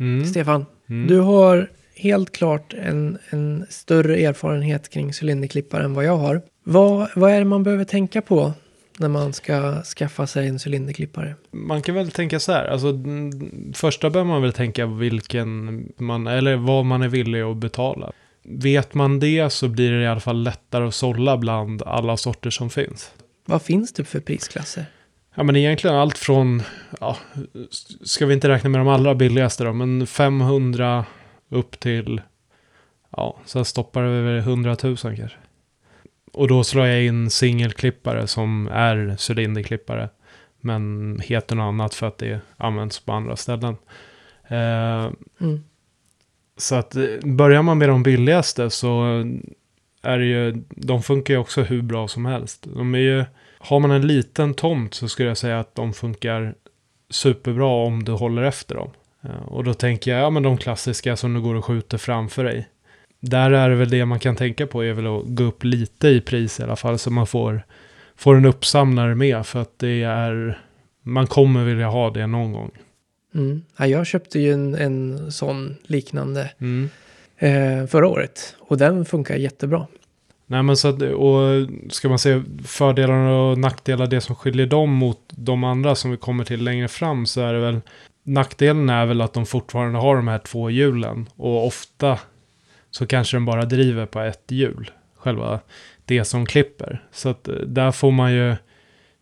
Mm. 0.00 0.26
Stefan. 0.26 0.66
Mm. 0.88 1.06
Du 1.06 1.20
har 1.20 1.70
helt 1.94 2.32
klart 2.32 2.74
en, 2.74 3.18
en 3.30 3.66
större 3.68 4.16
erfarenhet 4.16 4.88
kring 4.88 5.12
cylinderklippare 5.22 5.84
än 5.84 5.94
vad 5.94 6.04
jag 6.04 6.16
har. 6.16 6.42
Vad, 6.64 7.08
vad 7.14 7.30
är 7.30 7.38
det 7.38 7.44
man 7.44 7.62
behöver 7.62 7.84
tänka 7.84 8.22
på 8.22 8.52
när 8.98 9.08
man 9.08 9.32
ska 9.32 9.82
skaffa 9.82 10.26
sig 10.26 10.48
en 10.48 10.58
cylinderklippare? 10.66 11.34
Man 11.50 11.82
kan 11.82 11.94
väl 11.94 12.10
tänka 12.10 12.40
så 12.40 12.52
här, 12.52 12.66
alltså 12.66 12.92
första 13.74 14.10
bör 14.10 14.24
man 14.24 14.42
väl 14.42 14.52
tänka 14.52 14.86
vilken 14.86 15.82
man, 15.98 16.26
eller 16.26 16.56
vad 16.56 16.84
man 16.84 17.02
är 17.02 17.08
villig 17.08 17.40
att 17.40 17.56
betala. 17.56 18.12
Vet 18.42 18.94
man 18.94 19.20
det 19.20 19.50
så 19.50 19.68
blir 19.68 19.92
det 19.92 20.02
i 20.02 20.06
alla 20.06 20.20
fall 20.20 20.42
lättare 20.42 20.86
att 20.86 20.94
sålla 20.94 21.36
bland 21.36 21.82
alla 21.82 22.16
sorter 22.16 22.50
som 22.50 22.70
finns. 22.70 23.10
Vad 23.44 23.62
finns 23.62 23.92
det 23.92 24.04
för 24.04 24.20
prisklasser? 24.20 24.84
Ja 25.34 25.42
men 25.42 25.56
egentligen 25.56 25.96
allt 25.96 26.18
från, 26.18 26.62
ja, 27.00 27.16
ska 28.02 28.26
vi 28.26 28.34
inte 28.34 28.48
räkna 28.48 28.70
med 28.70 28.80
de 28.80 28.88
allra 28.88 29.14
billigaste 29.14 29.64
då, 29.64 29.72
men 29.72 30.06
500 30.06 31.04
upp 31.48 31.80
till, 31.80 32.20
ja, 33.16 33.38
så 33.44 33.64
stoppar 33.64 34.02
det 34.02 34.08
över 34.08 34.38
100 34.38 34.76
000 34.82 34.96
kanske. 34.96 35.30
Och 36.36 36.48
då 36.48 36.64
slår 36.64 36.86
jag 36.86 37.04
in 37.04 37.30
singelklippare 37.30 38.26
som 38.26 38.68
är 38.72 39.16
cylinderklippare. 39.32 40.08
Men 40.60 41.20
heter 41.24 41.56
något 41.56 41.64
annat 41.64 41.94
för 41.94 42.06
att 42.06 42.18
det 42.18 42.40
används 42.56 43.00
på 43.00 43.12
andra 43.12 43.36
ställen. 43.36 43.76
Eh, 44.48 45.10
Mm. 45.40 45.64
så 46.56 46.74
att 46.74 46.96
eh, 46.96 47.04
börjar 47.24 47.62
man 47.62 47.78
med 47.78 47.88
de 47.88 48.02
billigaste 48.02 48.70
så 48.70 49.04
är 50.02 50.18
det 50.18 50.24
ju, 50.24 50.64
de 50.68 51.02
funkar 51.02 51.34
ju 51.34 51.40
också 51.40 51.62
hur 51.62 51.82
bra 51.82 52.08
som 52.08 52.26
helst. 52.26 52.66
De 52.74 52.94
är 52.94 52.98
ju, 52.98 53.24
har 53.58 53.80
man 53.80 53.90
en 53.90 54.06
liten 54.06 54.54
tomt 54.54 54.94
så 54.94 55.08
skulle 55.08 55.28
jag 55.28 55.38
säga 55.38 55.60
att 55.60 55.74
de 55.74 55.92
funkar 55.92 56.54
superbra 57.10 57.66
om 57.66 58.04
du 58.04 58.12
håller 58.12 58.42
efter 58.42 58.74
dem. 58.74 58.90
Eh, 59.22 59.42
Och 59.48 59.64
då 59.64 59.74
tänker 59.74 60.10
jag, 60.10 60.20
ja 60.20 60.30
men 60.30 60.42
de 60.42 60.56
klassiska 60.56 61.16
som 61.16 61.34
du 61.34 61.40
går 61.40 61.54
och 61.54 61.64
skjuter 61.64 61.98
framför 61.98 62.44
dig. 62.44 62.68
Där 63.30 63.50
är 63.50 63.70
det 63.70 63.76
väl 63.76 63.90
det 63.90 64.04
man 64.04 64.18
kan 64.18 64.36
tänka 64.36 64.66
på 64.66 64.84
är 64.84 64.92
väl 64.92 65.06
att 65.06 65.22
gå 65.26 65.44
upp 65.44 65.64
lite 65.64 66.08
i 66.08 66.20
pris 66.20 66.60
i 66.60 66.62
alla 66.62 66.76
fall 66.76 66.98
så 66.98 67.10
man 67.10 67.26
får, 67.26 67.62
får 68.16 68.36
en 68.36 68.44
uppsamlare 68.44 69.14
med 69.14 69.46
för 69.46 69.62
att 69.62 69.78
det 69.78 70.02
är, 70.02 70.60
man 71.02 71.26
kommer 71.26 71.64
vilja 71.64 71.88
ha 71.88 72.10
det 72.10 72.26
någon 72.26 72.52
gång. 72.52 72.70
Mm. 73.34 73.62
Ja, 73.76 73.86
jag 73.86 74.06
köpte 74.06 74.38
ju 74.40 74.52
en, 74.52 74.74
en 74.74 75.32
sån 75.32 75.76
liknande 75.82 76.50
Mm. 76.60 76.90
eh, 77.38 77.86
förra 77.86 78.08
året 78.08 78.56
och 78.58 78.78
den 78.78 79.04
funkar 79.04 79.36
jättebra. 79.36 79.86
Nej 80.46 80.62
men 80.62 80.76
så 80.76 80.88
att, 80.88 81.02
och 81.02 81.68
ska 81.90 82.08
man 82.08 82.18
se 82.18 82.42
fördelar 82.64 83.14
och 83.16 83.58
nackdelar, 83.58 84.06
det 84.06 84.20
som 84.20 84.36
skiljer 84.36 84.66
dem 84.66 84.90
mot 84.90 85.20
de 85.30 85.64
andra 85.64 85.94
som 85.94 86.10
vi 86.10 86.16
kommer 86.16 86.44
till 86.44 86.64
längre 86.64 86.88
fram 86.88 87.26
så 87.26 87.40
är 87.40 87.52
det 87.52 87.60
väl 87.60 87.80
Nackdelen 88.28 88.90
är 88.90 89.06
väl 89.06 89.20
att 89.20 89.32
de 89.32 89.46
fortfarande 89.46 89.98
har 89.98 90.16
de 90.16 90.28
här 90.28 90.38
två 90.38 90.70
hjulen 90.70 91.28
och 91.36 91.66
ofta 91.66 92.18
så 92.96 93.06
kanske 93.06 93.36
den 93.36 93.44
bara 93.44 93.64
driver 93.64 94.06
på 94.06 94.20
ett 94.20 94.44
hjul, 94.48 94.90
själva 95.16 95.60
det 96.04 96.24
som 96.24 96.46
klipper. 96.46 97.02
Så 97.12 97.28
att 97.28 97.48
eh, 97.48 97.54
där 97.54 97.92
får 97.92 98.10
man 98.10 98.32
ju 98.32 98.56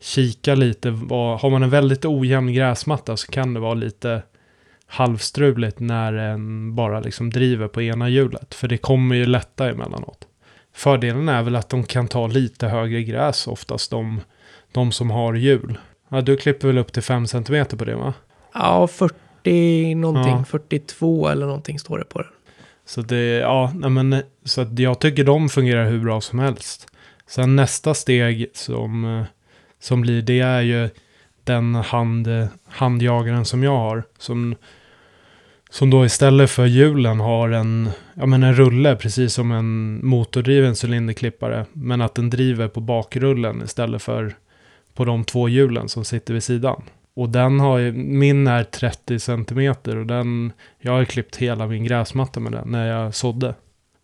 kika 0.00 0.54
lite, 0.54 0.88
har 1.40 1.50
man 1.50 1.62
en 1.62 1.70
väldigt 1.70 2.04
ojämn 2.04 2.52
gräsmatta 2.52 3.16
så 3.16 3.32
kan 3.32 3.54
det 3.54 3.60
vara 3.60 3.74
lite 3.74 4.22
halvstruligt 4.86 5.80
när 5.80 6.12
den 6.12 6.74
bara 6.74 7.00
liksom 7.00 7.30
driver 7.30 7.68
på 7.68 7.82
ena 7.82 8.08
hjulet. 8.08 8.54
För 8.54 8.68
det 8.68 8.76
kommer 8.76 9.16
ju 9.16 9.26
lätta 9.26 9.70
emellanåt. 9.70 10.28
Fördelen 10.72 11.28
är 11.28 11.42
väl 11.42 11.56
att 11.56 11.68
de 11.68 11.84
kan 11.84 12.08
ta 12.08 12.26
lite 12.26 12.68
högre 12.68 13.02
gräs 13.02 13.46
oftast, 13.46 13.90
de, 13.90 14.20
de 14.72 14.92
som 14.92 15.10
har 15.10 15.34
hjul. 15.34 15.78
Ja, 16.08 16.20
du 16.20 16.36
klipper 16.36 16.68
väl 16.68 16.78
upp 16.78 16.92
till 16.92 17.02
5 17.02 17.26
cm 17.26 17.66
på 17.78 17.84
det 17.84 17.96
va? 17.96 18.14
Ja, 18.54 18.86
40 18.86 19.94
någonting, 19.94 20.36
Ja. 20.36 20.44
42 20.44 21.28
eller 21.28 21.46
någonting 21.46 21.78
står 21.78 21.98
det 21.98 22.04
på 22.04 22.18
den. 22.22 22.30
Så 22.86 23.02
det, 23.02 23.24
ja, 23.24 23.72
men, 23.74 24.22
så 24.44 24.60
att 24.60 24.78
jag 24.78 25.00
tycker 25.00 25.24
de 25.24 25.48
fungerar 25.48 25.90
hur 25.90 26.00
bra 26.00 26.20
som 26.20 26.38
helst. 26.38 26.86
Sen 27.26 27.56
nästa 27.56 27.94
steg 27.94 28.50
som, 28.54 29.04
eh, 29.04 29.24
som 29.80 30.00
blir, 30.00 30.22
det 30.22 30.40
är 30.40 30.60
ju 30.60 30.88
den 31.44 31.74
hand, 31.74 32.28
handjagaren 32.66 33.44
som 33.44 33.62
jag 33.62 33.76
har. 33.76 34.04
Som, 34.18 34.54
som 35.70 35.90
då 35.90 36.04
istället 36.04 36.50
för 36.50 36.66
hjulen 36.66 37.20
har 37.20 37.50
en, 37.50 37.90
ja 38.14 38.26
men 38.26 38.42
en 38.42 38.54
rulle, 38.54 38.96
precis 38.96 39.34
som 39.34 39.52
en 39.52 40.00
motordriven 40.06 40.74
cylinderklippare. 40.84 41.66
Men 41.72 42.00
att 42.00 42.14
den 42.14 42.30
driver 42.30 42.68
på 42.68 42.80
bakrullen 42.80 43.62
istället 43.62 44.02
för 44.02 44.34
på 44.94 45.04
de 45.04 45.24
två 45.24 45.48
hjulen 45.48 45.88
som 45.88 46.04
sitter 46.04 46.34
vid 46.34 46.42
sidan. 46.42 46.82
Och 47.16 47.28
den 47.28 47.60
har 47.60 47.78
ju, 47.78 47.92
min 47.92 48.46
är 48.46 48.64
30 48.64 49.18
cm 49.18 49.74
och 49.86 50.06
den, 50.06 50.52
jag 50.80 50.92
har 50.92 51.04
klippt 51.04 51.36
hela 51.36 51.66
min 51.66 51.84
gräsmatta 51.84 52.40
med 52.40 52.52
den 52.52 52.68
när 52.68 52.86
jag 52.86 53.14
sådde. 53.14 53.54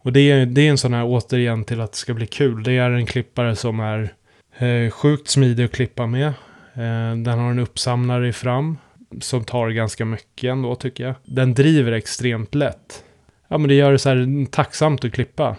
Och 0.02 0.12
det 0.12 0.20
är, 0.20 0.46
det 0.46 0.60
är 0.60 0.70
en 0.70 0.78
sån 0.78 0.94
här 0.94 1.04
återigen 1.06 1.64
till 1.64 1.80
att 1.80 1.92
det 1.92 1.98
ska 1.98 2.14
bli 2.14 2.26
kul. 2.26 2.62
Det 2.62 2.72
är 2.72 2.90
en 2.90 3.06
klippare 3.06 3.56
som 3.56 3.80
är 3.80 4.14
eh, 4.58 4.90
sjukt 4.90 5.28
smidig 5.28 5.64
att 5.64 5.72
klippa 5.72 6.06
med. 6.06 6.26
Eh, 6.74 7.16
den 7.16 7.38
har 7.38 7.50
en 7.50 7.58
uppsamlare 7.58 8.28
i 8.28 8.32
fram 8.32 8.78
som 9.20 9.44
tar 9.44 9.70
ganska 9.70 10.04
mycket 10.04 10.50
ändå 10.50 10.74
tycker 10.74 11.04
jag. 11.04 11.14
Den 11.24 11.54
driver 11.54 11.92
extremt 11.92 12.54
lätt. 12.54 13.04
Ja 13.48 13.58
men 13.58 13.68
det 13.68 13.74
gör 13.74 13.92
det 13.92 13.98
så 13.98 14.08
här 14.08 14.46
tacksamt 14.50 15.04
att 15.04 15.12
klippa 15.12 15.56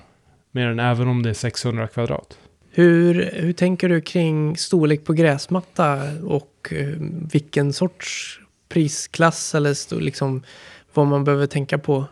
med 0.51 0.67
den 0.67 0.79
även 0.79 1.07
om 1.07 1.23
det 1.23 1.29
är 1.29 1.33
600 1.33 1.87
kvadrat. 1.87 2.37
Hur, 2.71 3.31
hur 3.33 3.53
tänker 3.53 3.89
du 3.89 4.01
kring 4.01 4.57
storlek 4.57 5.05
på 5.05 5.13
gräsmatta 5.13 5.99
och 6.23 6.50
Eh, 6.71 6.87
vilken 7.31 7.73
sorts 7.73 8.39
prisklass 8.69 9.55
eller 9.55 10.01
liksom 10.01 10.43
vad 10.93 11.07
man 11.07 11.23
behöver 11.23 11.47
tänka 11.47 11.77
på? 11.77 12.05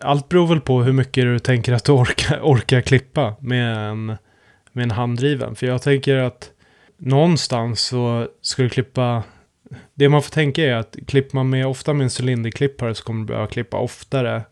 Allt 0.00 0.28
beror 0.28 0.46
väl 0.46 0.60
på 0.60 0.82
hur 0.82 0.92
mycket 0.92 1.24
du 1.24 1.38
tänker 1.38 1.72
att 1.72 1.84
du 1.84 1.92
orkar, 1.92 2.40
orkar 2.42 2.80
klippa 2.80 3.36
med 3.40 3.76
en, 3.76 4.06
med 4.72 4.82
en 4.82 4.90
handdriven. 4.90 5.54
För 5.54 5.66
jag 5.66 5.82
tänker 5.82 6.16
att 6.16 6.50
någonstans 6.96 7.80
så 7.80 8.28
ska 8.42 8.62
du 8.62 8.68
klippa... 8.68 9.22
Det 9.94 10.08
man 10.08 10.22
får 10.22 10.30
tänka 10.30 10.62
är 10.62 10.74
att 10.74 10.96
klipper 11.06 11.36
man 11.36 11.50
med, 11.50 11.66
ofta 11.66 11.92
med 11.92 12.04
en 12.04 12.10
cylinderklippare 12.20 12.94
så 12.94 13.04
kommer 13.04 13.20
du 13.20 13.26
behöva 13.26 13.46
klippa 13.46 13.76
oftare 13.76 14.42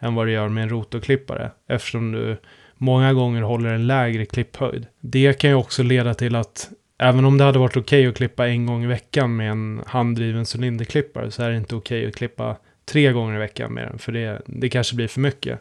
än 0.00 0.14
vad 0.14 0.26
du 0.26 0.32
gör 0.32 0.48
med 0.48 0.62
en 0.62 0.68
rotorklippare. 0.68 1.50
Eftersom 1.68 2.12
du 2.12 2.36
många 2.74 3.12
gånger 3.12 3.42
håller 3.42 3.74
en 3.74 3.86
lägre 3.86 4.26
klipphöjd. 4.26 4.86
Det 5.00 5.38
kan 5.38 5.50
ju 5.50 5.56
också 5.56 5.82
leda 5.82 6.14
till 6.14 6.36
att 6.36 6.70
även 7.02 7.24
om 7.24 7.38
det 7.38 7.44
hade 7.44 7.58
varit 7.58 7.76
okej 7.76 8.06
att 8.06 8.16
klippa 8.16 8.48
en 8.48 8.66
gång 8.66 8.84
i 8.84 8.86
veckan 8.86 9.36
med 9.36 9.50
en 9.50 9.82
handdriven 9.86 10.44
cylinderklippare 10.56 11.30
så 11.30 11.42
är 11.42 11.50
det 11.50 11.56
inte 11.56 11.76
okej 11.76 12.06
att 12.06 12.16
klippa 12.16 12.56
tre 12.84 13.12
gånger 13.12 13.36
i 13.36 13.38
veckan 13.38 13.72
med 13.72 13.88
den. 13.88 13.98
För 13.98 14.12
det, 14.12 14.42
det 14.46 14.68
kanske 14.68 14.96
blir 14.96 15.08
för 15.08 15.20
mycket. 15.20 15.60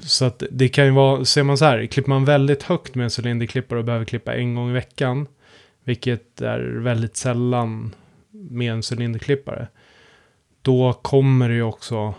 Så 0.00 0.24
att 0.24 0.42
det 0.50 0.68
kan 0.68 0.84
ju 0.84 0.90
vara, 0.90 1.24
ser 1.24 1.42
man 1.42 1.58
så 1.58 1.64
här, 1.64 1.86
klipper 1.86 2.08
man 2.08 2.24
väldigt 2.24 2.62
högt 2.62 2.94
med 2.94 3.04
en 3.04 3.10
cylinderklippare 3.18 3.78
och 3.78 3.84
behöver 3.84 4.04
klippa 4.04 4.34
en 4.34 4.54
gång 4.54 4.70
i 4.70 4.72
veckan, 4.72 5.26
vilket 5.84 6.40
är 6.40 6.60
väldigt 6.60 7.16
sällan 7.16 7.94
med 8.30 8.72
en 8.72 8.82
cylinderklippare, 8.92 9.68
då 10.62 10.92
kommer 10.92 11.48
det 11.48 11.54
ju 11.54 11.62
också 11.62 12.14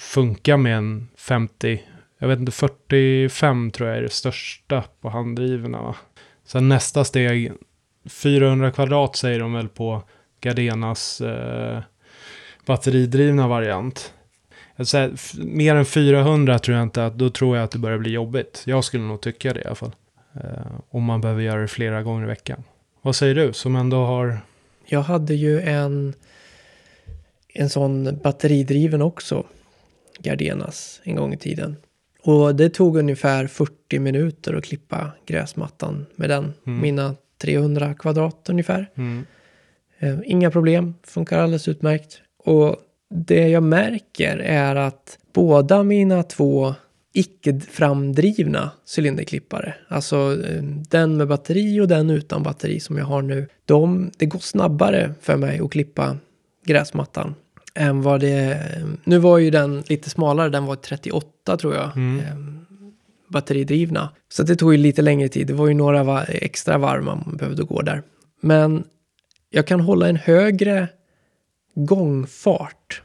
funka 0.00 0.56
med 0.56 0.76
en 0.76 1.08
50, 1.16 1.82
jag 2.18 2.28
vet 2.28 2.38
inte, 2.38 2.52
45 2.52 3.70
tror 3.70 3.88
jag 3.88 3.98
är 3.98 4.02
det 4.02 4.12
största 4.12 4.84
på 5.00 5.08
handdrivna 5.08 5.82
Va? 5.82 5.96
Sen 6.44 6.68
nästa 6.68 7.04
steg, 7.04 7.52
400 8.04 8.70
kvadrat 8.70 9.16
säger 9.16 9.40
de 9.40 9.52
väl 9.52 9.68
på 9.68 10.02
Gardenas 10.40 11.20
eh, 11.20 11.82
batteridrivna 12.66 13.48
variant. 13.48 14.14
Jag 14.76 15.10
mer 15.38 15.74
än 15.74 15.84
400 15.84 16.58
tror 16.58 16.76
jag 16.76 16.82
inte 16.82 17.06
att, 17.06 17.18
då 17.18 17.30
tror 17.30 17.56
jag 17.56 17.64
att 17.64 17.70
det 17.70 17.78
börjar 17.78 17.98
bli 17.98 18.10
jobbigt. 18.10 18.62
Jag 18.66 18.84
skulle 18.84 19.04
nog 19.04 19.20
tycka 19.20 19.52
det 19.52 19.60
i 19.60 19.64
alla 19.64 19.74
fall. 19.74 19.92
Eh, 20.34 20.72
om 20.90 21.04
man 21.04 21.20
behöver 21.20 21.42
göra 21.42 21.60
det 21.60 21.68
flera 21.68 22.02
gånger 22.02 22.24
i 22.24 22.26
veckan. 22.26 22.64
Vad 23.02 23.16
säger 23.16 23.34
du 23.34 23.52
som 23.52 23.76
ändå 23.76 24.04
har... 24.04 24.40
Jag 24.86 25.02
hade 25.02 25.34
ju 25.34 25.60
en, 25.60 26.14
en 27.48 27.70
sån 27.70 28.18
batteridriven 28.22 29.02
också, 29.02 29.46
Gardenas, 30.18 31.00
en 31.04 31.16
gång 31.16 31.32
i 31.32 31.36
tiden. 31.36 31.76
Och 32.24 32.56
det 32.56 32.68
tog 32.68 32.96
ungefär 32.96 33.46
40 33.46 33.98
minuter 33.98 34.54
att 34.54 34.64
klippa 34.64 35.10
gräsmattan 35.26 36.06
med 36.16 36.30
den. 36.30 36.52
Mm. 36.66 36.80
Mina 36.80 37.14
300 37.42 37.94
kvadrat 37.94 38.46
ungefär. 38.48 38.90
Mm, 38.94 39.24
Eh, 40.02 40.18
Inga 40.24 40.50
problem, 40.50 40.94
funkar 41.02 41.38
alldeles 41.38 41.68
utmärkt. 41.68 42.20
Och 42.44 42.76
det 43.10 43.48
jag 43.48 43.62
märker 43.62 44.38
är 44.38 44.76
att 44.76 45.18
båda 45.32 45.82
mina 45.82 46.22
två 46.22 46.74
icke-framdrivna 47.14 48.70
cylinderklippare, 48.96 49.74
alltså 49.88 50.16
eh, 50.46 50.62
den 50.90 51.16
med 51.16 51.28
batteri 51.28 51.80
och 51.80 51.88
den 51.88 52.10
utan 52.10 52.42
batteri 52.42 52.80
som 52.80 52.98
jag 52.98 53.04
har 53.04 53.22
nu, 53.22 53.48
de, 53.64 54.10
det 54.18 54.26
går 54.26 54.38
snabbare 54.38 55.14
för 55.20 55.36
mig 55.36 55.60
att 55.60 55.70
klippa 55.70 56.16
gräsmattan 56.64 57.34
än 57.74 58.02
vad 58.02 58.20
det... 58.20 58.58
Nu 59.04 59.18
var 59.18 59.38
ju 59.38 59.50
den 59.50 59.82
lite 59.86 60.10
smalare, 60.10 60.48
den 60.48 60.64
var 60.66 60.76
38 60.76 61.56
tror 61.56 61.74
jag. 61.74 61.96
Mm. 61.96 62.18
eh, 62.20 62.34
batteridrivna. 63.28 64.08
Så 64.28 64.42
det 64.42 64.56
tog 64.56 64.72
ju 64.72 64.78
lite 64.78 65.02
längre 65.02 65.28
tid. 65.28 65.46
Det 65.46 65.52
var 65.54 65.68
ju 65.68 65.74
några 65.74 66.04
va- 66.04 66.24
extra 66.24 66.78
varv 66.78 67.02
man 67.04 67.36
behövde 67.38 67.62
gå 67.64 67.82
där. 67.82 68.02
Men 68.40 68.84
jag 69.50 69.66
kan 69.66 69.80
hålla 69.80 70.08
en 70.08 70.16
högre 70.16 70.88
gångfart 71.74 73.02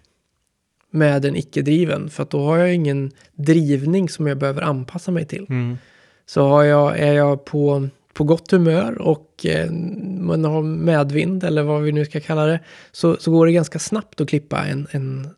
med 0.92 1.26
en 1.26 1.36
icke-driven. 1.36 2.10
För 2.10 2.24
att 2.24 2.30
då 2.30 2.46
har 2.46 2.58
jag 2.58 2.74
ingen 2.76 3.12
drivning 3.36 4.10
som 4.10 4.28
jag 4.28 4.38
behöver 4.38 4.62
anpassa 4.62 5.12
mig 5.12 5.26
till. 5.26 5.46
mm, 5.50 5.78
Så 6.26 6.48
har 6.48 6.64
jag, 6.64 7.00
är 7.00 7.14
jag 7.14 7.46
på, 7.46 7.88
på 8.18 8.24
gott 8.24 8.52
humör 8.52 9.02
och 9.02 9.46
eh, 9.46 9.72
man 10.20 10.46
har 10.46 10.62
medvind 10.62 11.44
eller 11.44 11.64
vad 11.64 11.82
vi 11.82 11.92
nu 11.92 12.06
ska 12.06 12.20
kalla 12.20 12.46
det. 12.46 12.60
Så, 12.92 13.18
så 13.20 13.32
går 13.32 13.46
det 13.46 13.52
ganska 13.52 13.80
snabbt 13.80 14.22
att 14.22 14.30
klippa 14.30 14.66
en, 14.66 14.88
en 14.92 15.30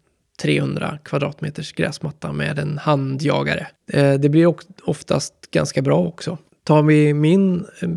300 0.42 0.98
kvadratmeters 1.04 1.74
gräsmatta 1.74 2.32
med 2.32 2.60
en 2.60 2.78
handjagare. 2.78 3.68
Eh, 3.94 4.14
det 4.14 4.30
blir 4.30 4.56
oftast 4.84 5.34
ganska 5.52 5.82
bra 5.82 6.08
också. 6.08 6.38
Tar 6.64 6.84
vi 6.84 7.14
min 7.14 7.66
eh, 7.82 7.90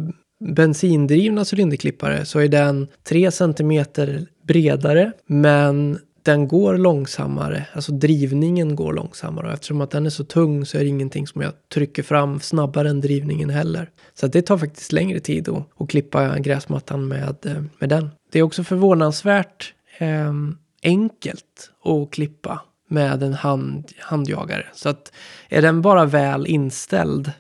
bensindrivna 0.45 1.45
cylinderklippare 1.53 2.25
så 2.25 2.39
är 2.39 2.49
den 2.49 2.89
3 3.05 3.31
cm 3.31 3.85
bredare 4.43 5.13
men 5.27 5.99
den 6.23 6.49
går 6.49 6.79
långsammare, 6.79 7.67
alltså 7.73 7.93
drivningen 7.93 8.77
går 8.77 8.93
långsammare 8.93 9.47
och 9.47 9.53
eftersom 9.53 9.81
att 9.81 9.91
den 9.91 10.07
är 10.07 10.11
så 10.11 10.25
tung 10.25 10.67
så 10.67 10.79
är 10.79 10.83
det 10.83 10.89
ingenting 10.89 11.27
som 11.27 11.43
jag 11.43 11.53
trycker 11.75 12.03
fram 12.03 12.41
snabbare 12.41 12.91
än 12.91 13.01
drivningen 13.01 13.51
heller. 13.51 13.91
Så 14.15 14.27
det 14.27 14.43
tar 14.43 14.59
faktiskt 14.59 14.93
längre 14.93 15.21
tid 15.21 15.49
att, 15.49 15.67
att 15.79 15.91
klippa 15.91 16.39
gräsmattan 16.39 17.09
med, 17.09 17.47
eh, 17.47 17.63
med 17.79 17.89
den. 17.89 18.11
Det 18.33 18.39
är 18.39 18.43
också 18.43 18.65
förvånansvärt 18.65 19.75
eh, 19.99 20.33
enkelt 20.83 21.71
att 21.85 22.11
klippa 22.11 22.61
med 22.89 23.23
en 23.23 23.35
hand, 23.35 23.93
handjagare. 23.99 24.67
Så 24.75 24.89
att 24.89 25.13
är 25.49 25.63
den 25.63 25.83
bara 25.83 26.05
väl 26.05 26.47
inställd, 26.47 27.33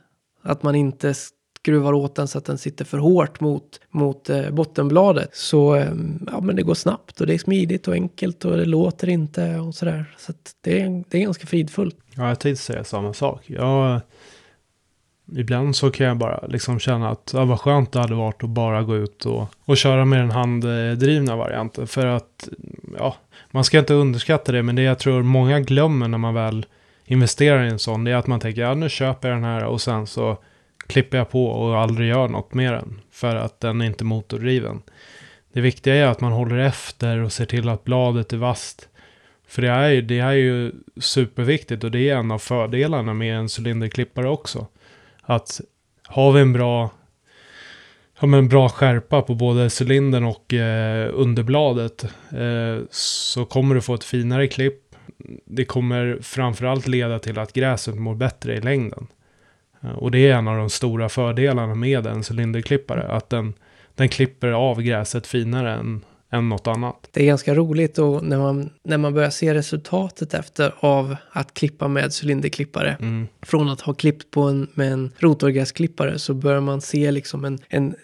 att 0.42 0.62
man 0.62 0.74
inte 0.74 1.14
skruvar 1.62 1.92
åt 1.92 2.14
den 2.14 2.28
så 2.28 2.38
att 2.38 2.44
den 2.44 2.58
sitter 2.58 2.84
för 2.84 2.98
hårt 2.98 3.40
mot, 3.40 3.80
mot 3.90 4.30
eh, 4.30 4.50
bottenbladet. 4.50 5.30
Så 5.32 5.74
eh, 5.74 5.92
ja, 6.26 6.40
men 6.40 6.56
det 6.56 6.62
går 6.62 6.74
snabbt 6.74 7.20
och 7.20 7.26
det 7.26 7.34
är 7.34 7.38
smidigt 7.38 7.88
och 7.88 7.94
enkelt 7.94 8.44
och 8.44 8.56
det 8.56 8.64
låter 8.64 9.08
inte 9.08 9.58
och 9.58 9.74
sådär. 9.74 10.14
Så 10.18 10.32
att 10.32 10.52
det, 10.60 10.80
är, 10.80 11.04
det 11.08 11.18
är 11.18 11.22
ganska 11.22 11.46
fridfullt. 11.46 11.96
Ja, 12.14 12.28
jag 12.28 12.40
tänkte 12.40 12.62
säga 12.62 12.84
samma 12.84 13.12
sak. 13.12 13.42
Jag, 13.46 14.00
ibland 15.36 15.76
så 15.76 15.90
kan 15.90 16.06
jag 16.06 16.16
bara 16.16 16.46
liksom 16.46 16.78
känna 16.78 17.10
att 17.10 17.30
ja, 17.34 17.44
vad 17.44 17.60
skönt 17.60 17.92
det 17.92 18.00
hade 18.00 18.14
varit 18.14 18.44
att 18.44 18.50
bara 18.50 18.82
gå 18.82 18.96
ut 18.96 19.26
och, 19.26 19.48
och 19.64 19.76
köra 19.76 20.04
med 20.04 20.18
den 20.18 20.30
handdrivna 20.30 21.36
varianten. 21.36 21.86
För 21.86 22.06
att, 22.06 22.48
ja, 22.98 23.16
man 23.50 23.64
ska 23.64 23.78
inte 23.78 23.94
underskatta 23.94 24.52
det, 24.52 24.62
men 24.62 24.76
det 24.76 24.82
jag 24.82 24.98
tror 24.98 25.22
många 25.22 25.60
glömmer 25.60 26.08
när 26.08 26.18
man 26.18 26.34
väl 26.34 26.66
investerar 27.04 27.64
i 27.64 27.68
en 27.68 27.78
sån, 27.78 28.04
det 28.04 28.10
är 28.10 28.16
att 28.16 28.26
man 28.26 28.40
tänker, 28.40 28.62
ja 28.62 28.74
nu 28.74 28.88
köper 28.88 29.28
jag 29.28 29.36
den 29.36 29.44
här 29.44 29.64
och 29.64 29.80
sen 29.80 30.06
så 30.06 30.38
klipper 30.86 31.18
jag 31.18 31.30
på 31.30 31.46
och 31.46 31.78
aldrig 31.78 32.08
gör 32.08 32.28
något 32.28 32.54
med 32.54 32.72
den. 32.72 33.00
För 33.10 33.36
att 33.36 33.60
den 33.60 33.80
är 33.80 33.86
inte 33.86 34.04
motordriven. 34.04 34.82
Det 35.52 35.60
viktiga 35.60 35.94
är 35.94 36.06
att 36.06 36.20
man 36.20 36.32
håller 36.32 36.58
efter 36.58 37.18
och 37.18 37.32
ser 37.32 37.46
till 37.46 37.68
att 37.68 37.84
bladet 37.84 38.32
är 38.32 38.36
vasst. 38.36 38.88
För 39.46 39.62
det 39.62 39.68
är, 39.68 39.88
ju, 39.88 40.02
det 40.02 40.18
är 40.18 40.32
ju 40.32 40.72
superviktigt 41.00 41.84
och 41.84 41.90
det 41.90 42.10
är 42.10 42.16
en 42.16 42.30
av 42.30 42.38
fördelarna 42.38 43.14
med 43.14 43.36
en 43.36 43.48
cylinderklippare 43.58 44.28
också. 44.28 44.66
Att 45.22 45.60
har 46.06 46.32
vi 46.32 46.40
en 46.40 46.52
bra, 46.52 46.90
har 48.16 48.38
en 48.38 48.48
bra 48.48 48.68
skärpa 48.68 49.22
på 49.22 49.34
både 49.34 49.70
cylindern 49.80 50.24
och 50.24 50.54
eh, 50.54 51.10
underbladet 51.14 52.04
eh, 52.30 52.84
så 52.90 53.44
kommer 53.44 53.74
du 53.74 53.80
få 53.80 53.94
ett 53.94 54.04
finare 54.04 54.46
klipp. 54.46 54.80
Det 55.44 55.64
kommer 55.64 56.18
framförallt 56.22 56.86
leda 56.86 57.18
till 57.18 57.38
att 57.38 57.52
gräset 57.52 57.94
mår 57.94 58.14
bättre 58.14 58.54
i 58.54 58.60
längden. 58.60 59.06
Eh, 59.82 59.90
och 59.90 60.10
det 60.10 60.18
är 60.18 60.34
en 60.34 60.48
av 60.48 60.56
de 60.56 60.70
stora 60.70 61.08
fördelarna 61.08 61.74
med 61.74 62.06
en 62.06 62.22
cylinderklippare. 62.30 63.02
Att 63.02 63.30
den, 63.30 63.54
den 63.94 64.08
klipper 64.08 64.48
av 64.48 64.82
gräset 64.82 65.26
finare 65.26 65.74
än, 65.74 66.04
än 66.32 66.48
något 66.48 66.66
annat. 66.66 67.08
Det 67.10 67.22
är 67.22 67.26
ganska 67.26 67.54
roligt 67.54 67.98
och 67.98 68.24
när 68.24 68.38
man, 68.38 68.70
när 68.84 68.98
man 68.98 69.14
börjar 69.14 69.30
se 69.30 69.54
resultatet 69.54 70.34
efter 70.34 70.74
av 70.80 71.16
att 71.30 71.54
klippa 71.54 71.88
med 71.88 72.10
cylinderklippare. 72.22 72.96
Mm. 73.00 73.28
Från 73.42 73.68
att 73.68 73.80
ha 73.80 73.94
klippt 73.94 74.30
på 74.30 74.42
en, 74.42 74.68
med 74.74 74.92
en 74.92 75.12
rotorgräsklippare 75.18 76.18
så 76.18 76.34
börjar 76.34 76.60
man 76.60 76.80
se 76.80 77.10
liksom 77.10 77.44
en, 77.44 77.58
en 77.68 77.94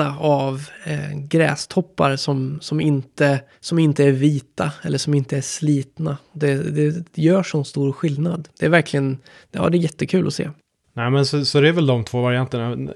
sammetsmatta 0.00 0.18
av 0.18 0.68
eh, 0.84 1.18
grästoppar 1.18 2.16
som, 2.16 2.58
som, 2.60 2.80
inte, 2.80 3.40
som 3.60 3.78
inte 3.78 4.04
är 4.04 4.12
vita 4.12 4.72
eller 4.82 4.98
som 4.98 5.14
inte 5.14 5.36
är 5.36 5.40
slitna. 5.40 6.16
Det, 6.32 6.54
det 6.74 7.04
gör 7.14 7.42
sån 7.42 7.64
stor 7.64 7.92
skillnad. 7.92 8.48
Det 8.58 8.66
är 8.66 8.70
verkligen, 8.70 9.18
ja 9.52 9.68
det 9.68 9.78
är 9.78 9.80
jättekul 9.80 10.26
att 10.26 10.34
se. 10.34 10.50
Nej 10.92 11.10
men 11.10 11.26
så, 11.26 11.44
så 11.44 11.60
det 11.60 11.68
är 11.68 11.72
väl 11.72 11.86
de 11.86 12.04
två 12.04 12.22
varianterna. 12.22 12.92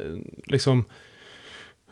Liksom, 0.47 0.85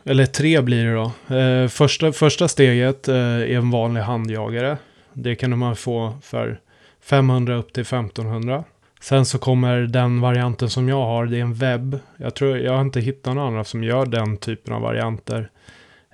eller 0.05 0.25
tre 0.25 0.61
blir 0.61 0.85
det 0.85 0.93
då. 0.93 1.35
Eh, 1.35 1.67
första, 1.67 2.11
första 2.11 2.47
steget 2.47 3.07
eh, 3.07 3.15
är 3.15 3.57
en 3.57 3.71
vanlig 3.71 4.01
handjagare. 4.01 4.77
Det 5.13 5.35
kan 5.35 5.57
man 5.57 5.75
få 5.75 6.17
för 6.21 6.59
500 7.01 7.55
upp 7.55 7.73
till 7.73 7.81
1500. 7.81 8.63
Sen 9.03 9.25
så 9.25 9.37
kommer 9.37 9.79
den 9.79 10.21
varianten 10.21 10.69
som 10.69 10.89
jag 10.89 11.05
har, 11.05 11.25
det 11.25 11.37
är 11.37 11.41
en 11.41 11.53
webb. 11.53 11.99
Jag 12.17 12.33
tror, 12.35 12.57
jag 12.57 12.73
har 12.73 12.81
inte 12.81 12.99
hittat 12.99 13.35
några 13.35 13.47
andra 13.47 13.63
som 13.63 13.83
gör 13.83 14.05
den 14.05 14.37
typen 14.37 14.73
av 14.73 14.81
varianter. 14.81 15.49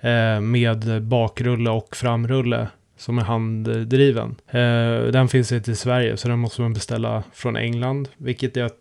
Eh, 0.01 0.39
med 0.39 1.01
bakrulle 1.01 1.69
och 1.69 1.95
framrulle 1.95 2.67
som 2.97 3.17
är 3.17 3.21
handdriven. 3.23 4.35
Eh, 4.47 5.11
den 5.11 5.27
finns 5.27 5.51
inte 5.51 5.71
i 5.71 5.75
Sverige 5.75 6.17
så 6.17 6.27
den 6.27 6.39
måste 6.39 6.61
man 6.61 6.73
beställa 6.73 7.23
från 7.33 7.55
England. 7.55 8.09
Vilket 8.17 8.55
jag 8.55 8.71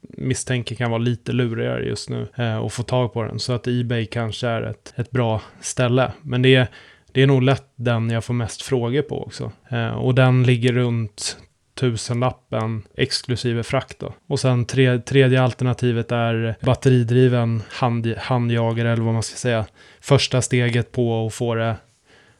misstänker 0.00 0.74
kan 0.74 0.90
vara 0.90 1.02
lite 1.02 1.32
lurigare 1.32 1.84
just 1.84 2.10
nu 2.10 2.28
eh, 2.34 2.56
att 2.56 2.72
få 2.72 2.82
tag 2.82 3.12
på 3.12 3.22
den. 3.22 3.38
Så 3.38 3.52
att 3.52 3.66
Ebay 3.66 4.06
kanske 4.06 4.48
är 4.48 4.62
ett, 4.62 4.94
ett 4.96 5.10
bra 5.10 5.42
ställe. 5.60 6.12
Men 6.22 6.42
det 6.42 6.54
är, 6.54 6.68
det 7.12 7.22
är 7.22 7.26
nog 7.26 7.42
lätt 7.42 7.70
den 7.76 8.10
jag 8.10 8.24
får 8.24 8.34
mest 8.34 8.62
frågor 8.62 9.02
på 9.02 9.22
också. 9.22 9.52
Eh, 9.68 9.94
och 9.94 10.14
den 10.14 10.42
ligger 10.42 10.72
runt 10.72 11.36
tusenlappen 11.76 12.82
exklusive 12.94 13.62
frakt 13.62 13.98
då. 13.98 14.12
Och 14.26 14.40
sen 14.40 14.64
tre, 14.64 14.98
tredje 14.98 15.42
alternativet 15.42 16.12
är 16.12 16.56
batteridriven 16.60 17.62
hand, 17.70 18.14
handjagare 18.18 18.92
eller 18.92 19.02
vad 19.02 19.14
man 19.14 19.22
ska 19.22 19.36
säga. 19.36 19.66
Första 20.00 20.42
steget 20.42 20.92
på 20.92 21.26
att 21.26 21.34
få 21.34 21.54
det 21.54 21.76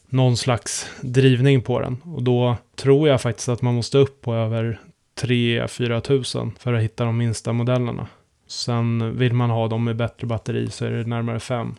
någon 0.09 0.37
slags 0.37 0.90
drivning 1.01 1.62
på 1.62 1.81
den. 1.81 2.03
Och 2.05 2.22
då 2.22 2.57
tror 2.77 3.09
jag 3.09 3.20
faktiskt 3.20 3.49
att 3.49 3.62
man 3.62 3.75
måste 3.75 3.99
upp 3.99 4.20
på 4.20 4.35
över 4.35 4.81
3-4 5.20 6.01
tusen 6.01 6.53
för 6.59 6.75
att 6.75 6.83
hitta 6.83 7.05
de 7.05 7.18
minsta 7.18 7.53
modellerna. 7.53 8.07
Sen 8.46 9.18
vill 9.18 9.33
man 9.33 9.51
ha 9.51 9.68
dem 9.68 9.85
med 9.85 9.96
bättre 9.96 10.27
batteri 10.27 10.70
så 10.70 10.85
är 10.85 10.90
det 10.90 11.05
närmare 11.05 11.40
5. 11.40 11.75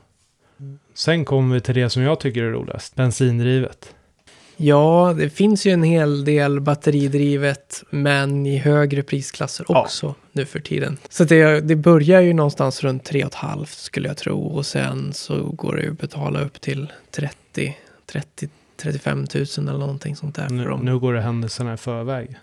Sen 0.94 1.26
kommer 1.26 1.56
vi 1.56 1.62
till 1.62 1.76
det 1.76 1.90
som 1.90 2.02
jag 2.02 2.20
tycker 2.20 2.44
är 2.44 2.52
roligast, 2.52 2.96
bensindrivet. 2.96 3.96
Ja, 4.58 5.14
det 5.18 5.30
finns 5.30 5.66
ju 5.66 5.72
en 5.72 5.84
hel 5.84 6.26
del 6.26 6.60
batteridrivet, 6.60 7.84
men 7.90 8.46
i 8.46 8.58
högre 8.58 9.04
prisklasser 9.04 9.72
också 9.78 10.06
ja. 10.06 10.16
nu 10.32 10.46
för 10.46 10.60
tiden. 10.60 10.98
Så 11.10 11.24
det, 11.24 11.60
det 11.60 11.76
börjar 11.76 12.22
ju 12.22 12.34
någonstans 12.34 12.84
runt 12.84 13.12
3,5 13.12 13.66
skulle 13.66 14.08
jag 14.08 14.18
tro 14.18 14.48
och 14.48 14.66
sen 14.66 15.14
så 15.14 15.44
går 15.44 15.76
det 15.76 15.82
ju 15.82 15.92
att 15.92 16.00
betala 16.00 16.42
upp 16.42 16.62
till 16.62 16.92
30, 17.12 17.78
30 18.12 18.50
35 18.78 19.18
000 19.36 19.46
eller 19.58 19.80
någonting 19.80 20.16
sånt 20.16 20.36
där. 20.36 20.50
Nu, 20.50 20.64
för 20.64 20.78
nu 20.78 21.00
går 21.00 21.14
det 21.14 21.22
händelserna 21.22 21.74
i 21.74 21.78
förväg. 21.78 22.38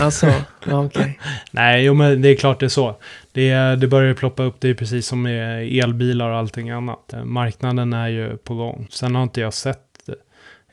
Alltså, 0.00 0.26
okej. 0.66 0.76
Okay. 0.76 1.12
Nej, 1.50 1.84
jo 1.84 1.94
men 1.94 2.22
det 2.22 2.28
är 2.28 2.36
klart 2.36 2.60
det 2.60 2.66
är 2.66 2.70
så. 2.70 2.96
Det, 3.32 3.76
det 3.76 3.86
börjar 3.86 4.08
ju 4.08 4.14
ploppa 4.14 4.42
upp, 4.42 4.60
det 4.60 4.68
är 4.68 4.74
precis 4.74 5.06
som 5.06 5.22
med 5.22 5.72
elbilar 5.84 6.30
och 6.30 6.36
allting 6.36 6.70
annat. 6.70 7.14
Marknaden 7.24 7.92
är 7.92 8.08
ju 8.08 8.36
på 8.36 8.54
gång. 8.54 8.86
Sen 8.90 9.14
har 9.14 9.22
inte 9.22 9.40
jag 9.40 9.54
sett 9.54 9.85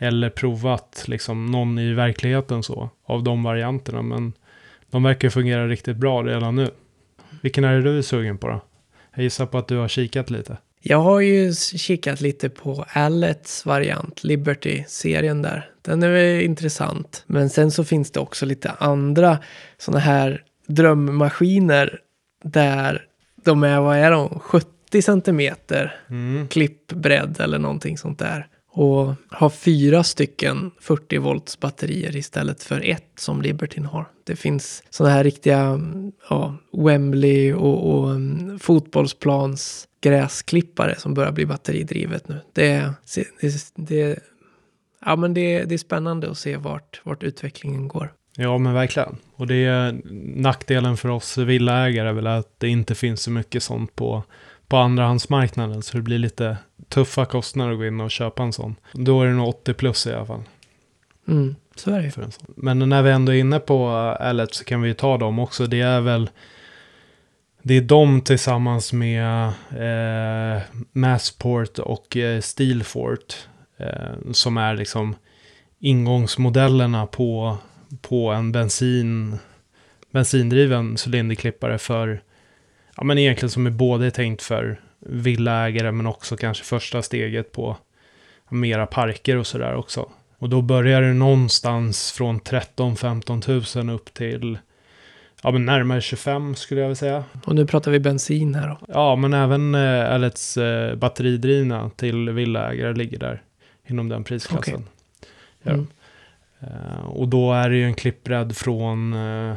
eller 0.04 0.30
provat 0.30 1.04
liksom 1.08 1.46
någon 1.46 1.80
i 1.80 1.94
verkligheten 1.94 2.63
så 2.63 2.89
av 3.06 3.24
de 3.24 3.44
varianterna. 3.44 4.02
Men 4.02 4.34
de 4.89 5.04
verkar 5.04 5.30
fungera 5.30 5.68
riktigt 5.68 5.98
bra 5.98 6.24
redan 6.24 6.56
nu. 6.56 6.70
Vilken 7.42 7.63
är 7.63 7.76
det 7.76 7.82
du 7.82 7.98
är 7.98 8.02
sugen 8.02 8.38
på 8.38 8.48
då? 8.48 8.62
Jag 9.16 9.24
gissar 9.24 9.46
på 9.46 9.58
att 9.58 9.68
du 9.68 9.78
har 9.78 9.88
kikat 9.88 10.30
lite. 10.30 10.58
Jag 10.82 10.98
har 10.98 11.20
ju 11.20 11.54
kikat 11.54 12.22
lite 12.22 12.50
på 12.50 12.86
Allets 12.89 13.66
variant, 13.66 14.24
Liberty-serien 14.24 15.42
där. 15.42 15.70
Den 15.82 16.04
är 16.04 16.10
väl 16.10 16.42
intressant. 16.42 17.24
Men 17.28 17.50
sen 17.50 17.72
så 17.72 17.84
finns 17.84 18.12
det 18.12 18.20
också 18.20 18.46
lite 18.46 18.72
andra 18.72 19.39
sådana 19.78 20.00
här 20.00 20.44
drömmaskiner 20.68 22.00
där 22.44 23.06
de 23.44 23.63
är, 23.63 23.82
vad 23.82 23.98
är 23.98 24.12
de, 24.12 24.39
70 24.39 25.02
centimeter 25.02 25.96
mm. 26.10 26.48
klippbredd 26.48 27.39
eller 27.39 27.60
någonting 27.60 27.98
sånt 27.98 28.20
där 28.20 28.48
och 28.75 29.13
ha 29.31 29.49
fyra 29.49 30.03
stycken 30.03 30.71
40 30.79 31.17
volts 31.17 31.59
batterier 31.59 32.15
istället 32.15 32.63
för 32.63 32.81
ett 32.89 33.12
som 33.15 33.41
Libertin 33.41 33.86
har. 33.86 34.05
Det 34.23 34.36
finns 34.36 34.83
sådana 34.89 35.15
här 35.15 35.23
riktiga 35.23 35.79
ja, 36.29 36.55
Wembley 36.71 37.53
och, 37.53 37.93
och 37.93 38.12
mm, 38.12 38.49
um, 38.49 38.59
fotbollsplans 38.59 39.88
gräsklippare 40.01 40.95
som 40.97 41.13
börjar 41.13 41.31
bli 41.31 41.45
batteridrivet 41.45 42.27
nu. 42.27 42.39
Det, 42.53 42.89
det, 43.41 43.53
det, 43.75 44.19
ja, 45.05 45.15
men 45.15 45.33
det, 45.33 45.63
det 45.63 45.73
är 45.73 45.77
spännande 45.77 46.31
att 46.31 46.38
se 46.38 46.57
vart, 46.57 47.01
vart 47.03 47.23
utvecklingen 47.23 47.88
går. 47.88 48.13
Ja, 48.38 48.57
men 48.57 48.73
verkligen. 48.73 49.17
Och 49.36 49.47
det 49.47 49.65
är 49.65 50.01
nackdelen 50.41 50.97
för 50.97 51.09
oss 51.09 51.38
villaägare 51.38 52.12
väl 52.12 52.27
att 52.27 52.59
det 52.59 52.67
inte 52.67 52.95
finns 52.95 53.21
så 53.21 53.31
mycket 53.31 53.63
sånt 53.63 53.95
på, 53.95 54.23
på 54.67 54.78
andrahandsmarknaden. 54.78 55.82
Så 55.82 55.97
det 55.97 56.04
blir 56.04 56.19
lite 56.19 56.58
tuffa 56.89 57.26
kostnader 57.26 57.71
att 57.71 57.78
gå 57.78 57.86
in 57.86 58.02
och 58.02 58.12
köpa 58.12 58.43
en 58.43 58.54
sån. 58.54 58.76
Då 58.93 59.21
är 59.21 59.28
det 59.28 59.34
nog 59.34 59.47
80 59.47 59.73
plus 59.73 60.08
i 60.08 60.13
alla 60.13 60.26
fall. 60.26 60.43
Mm, 61.28 61.56
så 61.76 61.91
är 61.91 62.02
det. 62.02 62.39
Men 62.56 62.80
när 62.80 63.02
vi 63.02 63.12
ändå 63.12 63.34
är 63.34 63.38
inne 63.38 63.60
på 63.60 63.89
Allet 64.19 64.54
så 64.54 64.63
kan 64.63 64.82
vi 64.82 64.93
ta 64.93 65.17
dem 65.17 65.39
också. 65.39 65.67
Det 65.67 65.82
är 65.82 66.02
väl 66.02 66.30
det 67.65 67.73
är 67.73 67.82
de 67.82 68.21
tillsammans 68.21 68.93
med 68.93 69.47
eh, 69.71 70.62
Massport 70.91 71.80
och 71.80 72.17
eh, 72.17 72.41
Steelfort 72.41 73.47
eh, 73.78 74.32
som 74.32 74.58
är 74.58 74.76
liksom 74.76 75.15
ingångsmodellerna 75.80 77.06
på, 77.06 77.58
på 78.02 78.32
en 78.32 78.52
bensin, 78.52 79.38
bensindriven 80.12 80.97
cylinderklippare 81.06 81.78
för, 81.78 82.21
ja 82.97 83.03
men 83.03 83.17
egentligen 83.17 83.49
som 83.49 83.65
är 83.65 83.71
både 83.71 84.12
tänkt 84.12 84.41
för 84.41 84.79
villaägare 84.99 85.91
men 85.91 86.08
också 86.08 86.38
kanske 86.38 86.63
första 86.63 87.01
steget 87.01 87.51
på 87.51 87.77
mera 88.49 88.86
parker 88.86 89.38
och 89.38 89.47
sådär 89.47 89.75
också. 89.75 90.10
Och 90.38 90.49
då 90.49 90.62
börjar 90.62 91.01
det 91.01 91.13
någonstans 91.13 92.12
från 92.12 92.41
13-15 92.41 93.84
000 93.84 93.95
upp 93.95 94.13
till 94.13 94.58
ja, 95.43 95.51
men 95.51 95.65
närmare 95.65 96.01
25 96.01 96.56
skulle 96.56 96.82
jag 96.82 96.88
vilja 96.88 96.95
säga. 96.95 97.23
Och 97.45 97.56
nu 97.56 97.67
pratar 97.67 97.91
vi 97.91 97.99
bensin 97.99 98.56
här 98.56 98.67
då. 98.67 98.77
Ja, 98.88 99.15
men 99.15 99.34
även 99.34 99.75
eh, 99.75 100.19
LEDs 100.19 100.58
eh, 100.58 100.95
batteridrivna 100.95 101.89
till 101.89 102.29
villaägare 102.29 102.93
ligger 102.93 103.19
där 103.19 103.41
inom 103.88 104.10
den 104.10 104.23
prisklassen. 104.23 104.73
Okej. 104.73 104.86
Ja. 105.63 105.71
Mm. 105.71 105.88
Eh, 106.60 107.06
och 107.06 107.27
då 107.27 107.53
är 107.53 107.69
det 107.69 107.75
ju 107.75 107.86
en 107.86 107.95
klippbredd 107.95 108.58
från, 108.58 109.13
eh, 109.13 109.56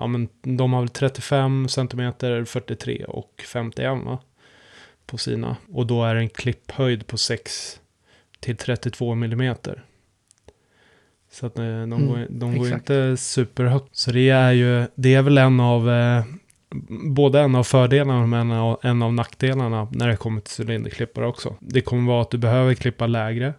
ja 0.00 0.06
men 0.06 0.28
de 0.42 0.72
har 0.72 0.80
väl 0.80 0.88
35 0.88 1.68
cm, 1.68 2.12
43 2.46 3.04
och 3.04 3.42
51 3.52 4.04
va? 4.04 4.18
På 5.06 5.18
sina. 5.18 5.56
Och 5.72 5.86
då 5.86 6.04
är 6.04 6.14
det 6.14 6.20
en 6.20 6.28
klipphöjd 6.28 7.06
på 7.06 7.18
6 7.18 7.80
till 8.40 8.56
32 8.56 9.12
mm. 9.12 9.54
Så 11.30 11.46
att 11.46 11.58
eh, 11.58 11.64
de, 11.64 11.92
Mm, 11.92 12.06
går, 12.06 12.26
de 12.30 12.58
går 12.58 12.72
inte 12.72 13.16
superhögt. 13.16 13.96
Så 13.96 14.10
det 14.10 14.28
är 14.28 14.52
ju, 14.52 14.86
det 14.94 15.14
är 15.14 15.22
väl 15.22 15.38
en 15.38 15.60
av, 15.60 15.90
eh, 15.90 16.24
både 16.88 17.40
en 17.40 17.54
av 17.54 17.64
fördelarna 17.64 18.26
men 18.26 18.50
en 18.50 18.58
av, 18.58 18.80
en 18.82 19.02
av 19.02 19.12
nackdelarna 19.12 19.88
när 19.92 20.08
det 20.08 20.16
kommer 20.16 20.40
till 20.40 20.64
cylinderklippare 20.64 21.26
också. 21.26 21.56
Det 21.60 21.80
kommer 21.80 22.12
vara 22.12 22.22
att 22.22 22.30
du 22.30 22.38
behöver 22.38 22.74
klippa 22.74 23.06
lägre. 23.06 23.54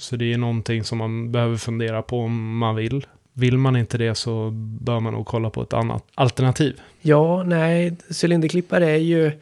Så 0.00 0.16
det 0.16 0.32
är 0.32 0.38
någonting 0.38 0.84
som 0.84 0.98
man 0.98 1.32
behöver 1.32 1.56
fundera 1.56 2.02
på 2.02 2.20
om 2.20 2.58
man 2.58 2.76
vill. 2.76 3.06
Vill 3.38 3.58
man 3.58 3.76
inte 3.76 3.98
det 3.98 4.14
så 4.14 4.50
bör 4.80 5.00
man 5.00 5.12
nog 5.12 5.26
kolla 5.26 5.50
på 5.50 5.62
ett 5.62 5.72
annat 5.72 6.04
alternativ. 6.14 6.80
Ja, 7.00 7.42
nej, 7.42 7.96
cylinderklippare 8.22 8.90
är 8.90 8.96
ju... 8.96 9.32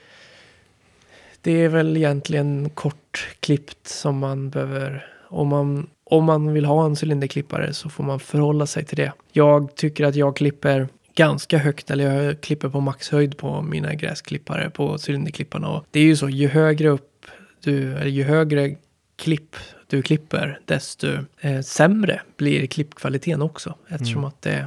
Det 1.40 1.52
är 1.52 1.68
väl 1.68 1.96
egentligen 1.96 2.70
kortklippt 2.70 3.88
som 3.88 4.18
man 4.18 4.50
behöver... 4.50 5.06
Om 5.28 5.48
man, 5.48 5.86
om 6.04 6.24
man 6.24 6.52
vill 6.52 6.64
ha 6.64 6.86
en 6.86 6.96
cylinderklippare 7.02 7.72
så 7.72 7.88
får 7.88 8.04
man 8.04 8.20
förhålla 8.20 8.66
sig 8.66 8.84
till 8.84 8.96
det. 8.96 9.12
Jag 9.32 9.74
tycker 9.74 10.04
att 10.04 10.14
jag 10.14 10.36
klipper 10.36 10.88
ganska 11.14 11.58
högt, 11.58 11.90
eller 11.90 12.24
jag 12.24 12.40
klipper 12.40 12.68
på 12.68 12.80
maxhöjd 12.80 13.36
på 13.38 13.62
mina 13.62 13.94
gräsklippare 13.94 14.70
på 14.70 14.98
cylinderklipparna. 15.08 15.68
Och 15.68 15.84
det 15.90 16.00
är 16.00 16.04
ju 16.04 16.16
så, 16.16 16.28
ju 16.28 16.48
högre 16.48 16.88
upp 16.88 17.26
du, 17.60 17.92
eller 17.92 18.10
ju 18.10 18.22
högre 18.22 18.76
klipp 19.16 19.56
du 19.94 20.02
klipper, 20.02 20.60
desto 20.64 21.08
eh, 21.40 21.60
sämre 21.60 22.20
blir 22.36 22.66
klippkvaliteten 22.66 23.42
också. 23.42 23.74
Eftersom 23.88 24.18
Mm. 24.18 24.24
att 24.24 24.42
det, 24.42 24.66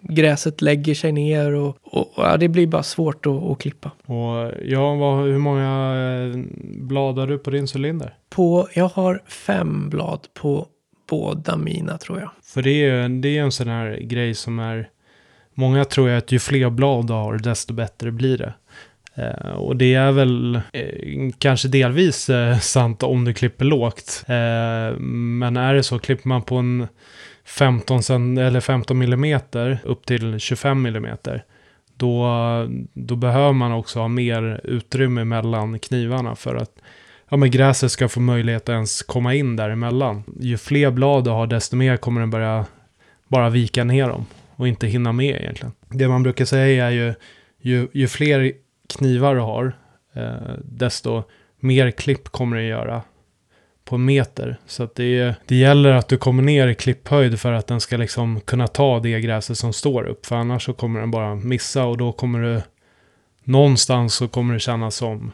gräset 0.00 0.62
lägger 0.62 0.94
sig 0.94 1.12
ner 1.12 1.52
och, 1.52 1.76
och 1.82 2.12
ja, 2.16 2.36
det 2.36 2.48
blir 2.48 2.66
bara 2.66 2.82
svårt 2.82 3.26
att, 3.26 3.42
att 3.42 3.58
klippa. 3.58 3.90
Och 4.06 4.52
ja, 4.64 4.94
vad, 4.94 5.24
hur 5.24 5.38
många 5.38 5.94
eh, 5.94 6.40
blad 6.64 7.18
har 7.18 7.26
du 7.26 7.38
på 7.38 7.50
din 7.50 7.66
cylinder? 7.74 8.14
På, 8.30 8.68
jag 8.74 8.88
har 8.88 9.22
fem 9.26 9.90
blad 9.90 10.20
på 10.34 10.66
båda 11.08 11.56
mina 11.56 11.98
tror 11.98 12.20
jag. 12.20 12.30
För 12.42 12.62
det 12.62 12.70
är 12.70 13.08
ju 13.08 13.20
det 13.20 13.38
är 13.38 13.42
en 13.42 13.52
sån 13.52 13.68
här 13.68 13.98
grej 14.00 14.34
som 14.34 14.58
är... 14.58 14.88
Många 15.54 15.84
tror 15.84 16.08
ju 16.08 16.16
att 16.16 16.32
ju 16.32 16.38
fler 16.38 16.70
blad 16.70 17.06
du 17.06 17.12
har, 17.12 17.38
desto 17.38 17.74
bättre 17.74 18.10
blir 18.10 18.38
det. 18.38 18.54
Eh, 19.16 19.50
och 19.50 19.76
det 19.76 19.94
är 19.94 20.12
väl 20.12 20.60
eh, 20.72 21.30
kanske 21.38 21.68
delvis 21.68 22.30
eh, 22.30 22.58
sant 22.58 23.02
om 23.02 23.24
du 23.24 23.32
klipper 23.34 23.64
lågt. 23.64 24.24
Eh, 24.28 24.98
men 25.00 25.56
är 25.56 25.74
det 25.74 25.82
så, 25.82 25.98
klipper 25.98 26.28
man 26.28 26.42
på 26.42 26.56
en 26.56 26.88
15, 27.44 28.02
cent- 28.02 28.38
eller 28.38 28.60
15 28.60 28.98
millimeter 28.98 29.78
upp 29.84 30.06
till 30.06 30.38
25 30.38 30.82
millimeter. 30.82 31.44
Då, 31.96 32.26
då 32.92 33.16
behöver 33.16 33.52
man 33.52 33.72
också 33.72 34.00
ha 34.00 34.08
mer 34.08 34.60
utrymme 34.64 35.24
mellan 35.24 35.78
knivarna 35.78 36.36
för 36.36 36.54
att 36.54 36.70
ja, 37.28 37.36
men 37.36 37.50
gräset 37.50 37.92
ska 37.92 38.08
få 38.08 38.20
möjlighet 38.20 38.62
att 38.62 38.68
ens 38.68 39.02
komma 39.02 39.34
in 39.34 39.56
däremellan. 39.56 40.22
Ju 40.40 40.56
fler 40.56 40.90
blad 40.90 41.24
du 41.24 41.30
har, 41.30 41.46
desto 41.46 41.76
mer 41.76 41.96
kommer 41.96 42.20
den 42.20 42.30
börja 42.30 42.64
bara 43.28 43.50
vika 43.50 43.84
ner 43.84 44.08
dem 44.08 44.26
och 44.56 44.68
inte 44.68 44.86
hinna 44.86 45.12
med 45.12 45.40
egentligen. 45.40 45.72
Det 45.88 46.08
man 46.08 46.22
brukar 46.22 46.44
säga 46.44 46.86
är 46.86 46.90
ju, 46.90 47.14
ju, 47.60 47.88
ju 47.92 48.08
fler 48.08 48.52
knivar 48.88 49.34
du 49.34 49.40
har, 49.40 49.72
eh, 50.14 50.32
desto 50.64 51.22
mer 51.60 51.90
klipp 51.90 52.28
kommer 52.28 52.56
det 52.56 52.62
göra 52.62 53.02
på 53.84 53.94
en 53.94 54.04
meter. 54.04 54.56
Så 54.66 54.82
att 54.82 54.94
det, 54.94 55.18
är- 55.18 55.34
det 55.46 55.56
gäller 55.56 55.90
att 55.92 56.08
du 56.08 56.16
kommer 56.18 56.42
ner 56.42 56.66
i 56.68 56.74
klipphöjd 56.74 57.40
för 57.40 57.52
att 57.52 57.66
den 57.66 57.80
ska 57.80 57.96
liksom 57.96 58.40
kunna 58.40 58.66
ta 58.66 59.00
det 59.00 59.20
gräset 59.20 59.58
som 59.58 59.72
står 59.72 60.04
upp. 60.04 60.26
För 60.26 60.36
annars 60.36 60.64
så 60.64 60.72
kommer 60.72 61.00
den 61.00 61.10
bara 61.10 61.34
missa 61.34 61.84
och 61.84 61.96
då 61.96 62.12
kommer 62.12 62.40
du 62.42 62.62
någonstans 63.44 64.14
så 64.14 64.28
kommer 64.28 64.54
det 64.54 64.60
kännas 64.60 64.96
som 64.96 65.32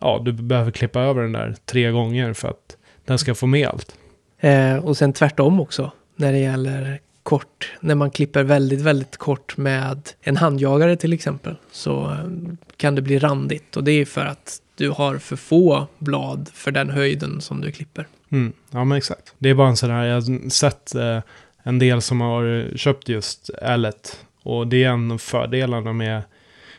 ja, 0.00 0.22
du 0.24 0.32
behöver 0.32 0.70
klippa 0.70 1.00
över 1.00 1.22
den 1.22 1.32
där 1.32 1.54
tre 1.64 1.90
gånger 1.90 2.32
för 2.32 2.48
att 2.48 2.76
den 3.04 3.18
ska 3.18 3.34
få 3.34 3.46
med 3.46 3.68
allt. 3.68 3.94
Eh, 4.40 4.76
och 4.76 4.96
sen 4.96 5.12
tvärtom 5.12 5.60
också 5.60 5.92
när 6.16 6.32
det 6.32 6.38
gäller 6.38 7.00
kort. 7.30 7.72
När 7.80 7.94
man 7.94 8.10
klipper 8.10 8.42
väldigt, 8.44 8.80
väldigt 8.80 9.16
kort 9.16 9.56
med 9.56 10.08
en 10.20 10.36
handjagare 10.36 10.96
till 10.96 11.12
exempel 11.12 11.56
så 11.72 12.10
eh, 12.10 12.54
kan 12.76 12.94
det 12.94 13.02
bli 13.02 13.18
randigt. 13.18 13.76
Och 13.76 13.84
det 13.84 13.92
är 13.92 14.04
för 14.04 14.26
att 14.26 14.62
du 14.74 14.90
har 14.90 15.18
för 15.18 15.36
få 15.36 15.86
blad 15.98 16.50
för 16.54 16.70
den 16.70 16.90
höjden 16.90 17.40
som 17.40 17.60
du 17.60 17.72
klipper. 17.72 18.06
Mm, 18.30 18.52
ja 18.70 18.84
men 18.84 18.98
exakt. 18.98 19.34
Det 19.38 19.48
är 19.48 19.54
bara 19.54 19.68
en 19.68 19.76
sån 19.76 19.90
här, 19.90 20.04
jag 20.04 20.14
har 20.14 20.50
sett 20.50 20.94
eh, 20.94 21.20
en 21.62 21.78
del 21.78 22.02
som 22.02 22.20
har 22.20 22.76
köpt 22.76 23.08
just 23.08 23.50
L1 23.62 23.92
och 24.42 24.66
det 24.66 24.84
är 24.84 24.88
en 24.88 25.10
av 25.10 25.18
fördelarna 25.18 25.92
med, 25.92 26.22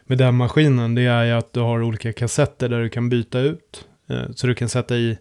med 0.05 0.17
den 0.17 0.35
maskinen. 0.35 0.95
Det 0.95 1.01
är 1.01 1.23
ju 1.23 1.31
att 1.31 1.53
du 1.53 1.59
har 1.59 1.81
olika 1.81 2.13
kassetter 2.13 2.69
där 2.69 2.81
du 2.81 2.89
kan 2.89 3.09
byta 3.09 3.39
ut. 3.39 3.85
Eh, 4.09 4.23
så 4.35 4.47
du 4.47 4.55
kan 4.55 4.69
sätta 4.69 4.95
i 4.95 5.17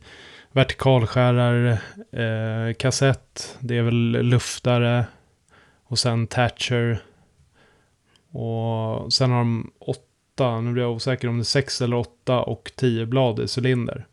vertikalskärar, 0.53 1.79
eh, 2.13 2.75
kassett, 2.79 3.57
det 3.61 3.77
är 3.77 3.83
väl 3.83 4.11
luftare 4.23 5.05
och 5.91 5.99
sen 5.99 6.27
Thatcher. 6.27 7.03
Och 8.31 9.13
sen 9.13 9.31
har 9.31 9.39
de 9.39 9.71
åtta, 9.79 10.61
nu 10.61 10.73
blir 10.73 10.83
jag 10.83 10.93
osäker 10.93 11.29
om 11.29 11.37
det 11.37 11.43
är 11.43 11.45
sex 11.45 11.83
eller 11.83 11.97
åtta 11.97 12.41
och 12.41 12.73
tio 12.77 13.07
blad 13.07 13.41
i 13.41 13.47
cylinder. 13.59 14.07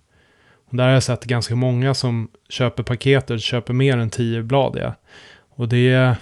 Och 0.70 0.78
där 0.78 0.86
har 0.86 0.94
jag 0.94 1.04
sett 1.04 1.26
ganska 1.26 1.56
många 1.56 1.94
som 1.94 2.28
köper 2.50 2.84
paketet, 2.84 3.42
köper 3.42 3.74
mer 3.74 3.98
än 3.98 4.10
tio 4.10 4.44
blad. 4.44 4.78
Ja. 4.82 4.94
Och 5.50 5.70
det 5.70 6.16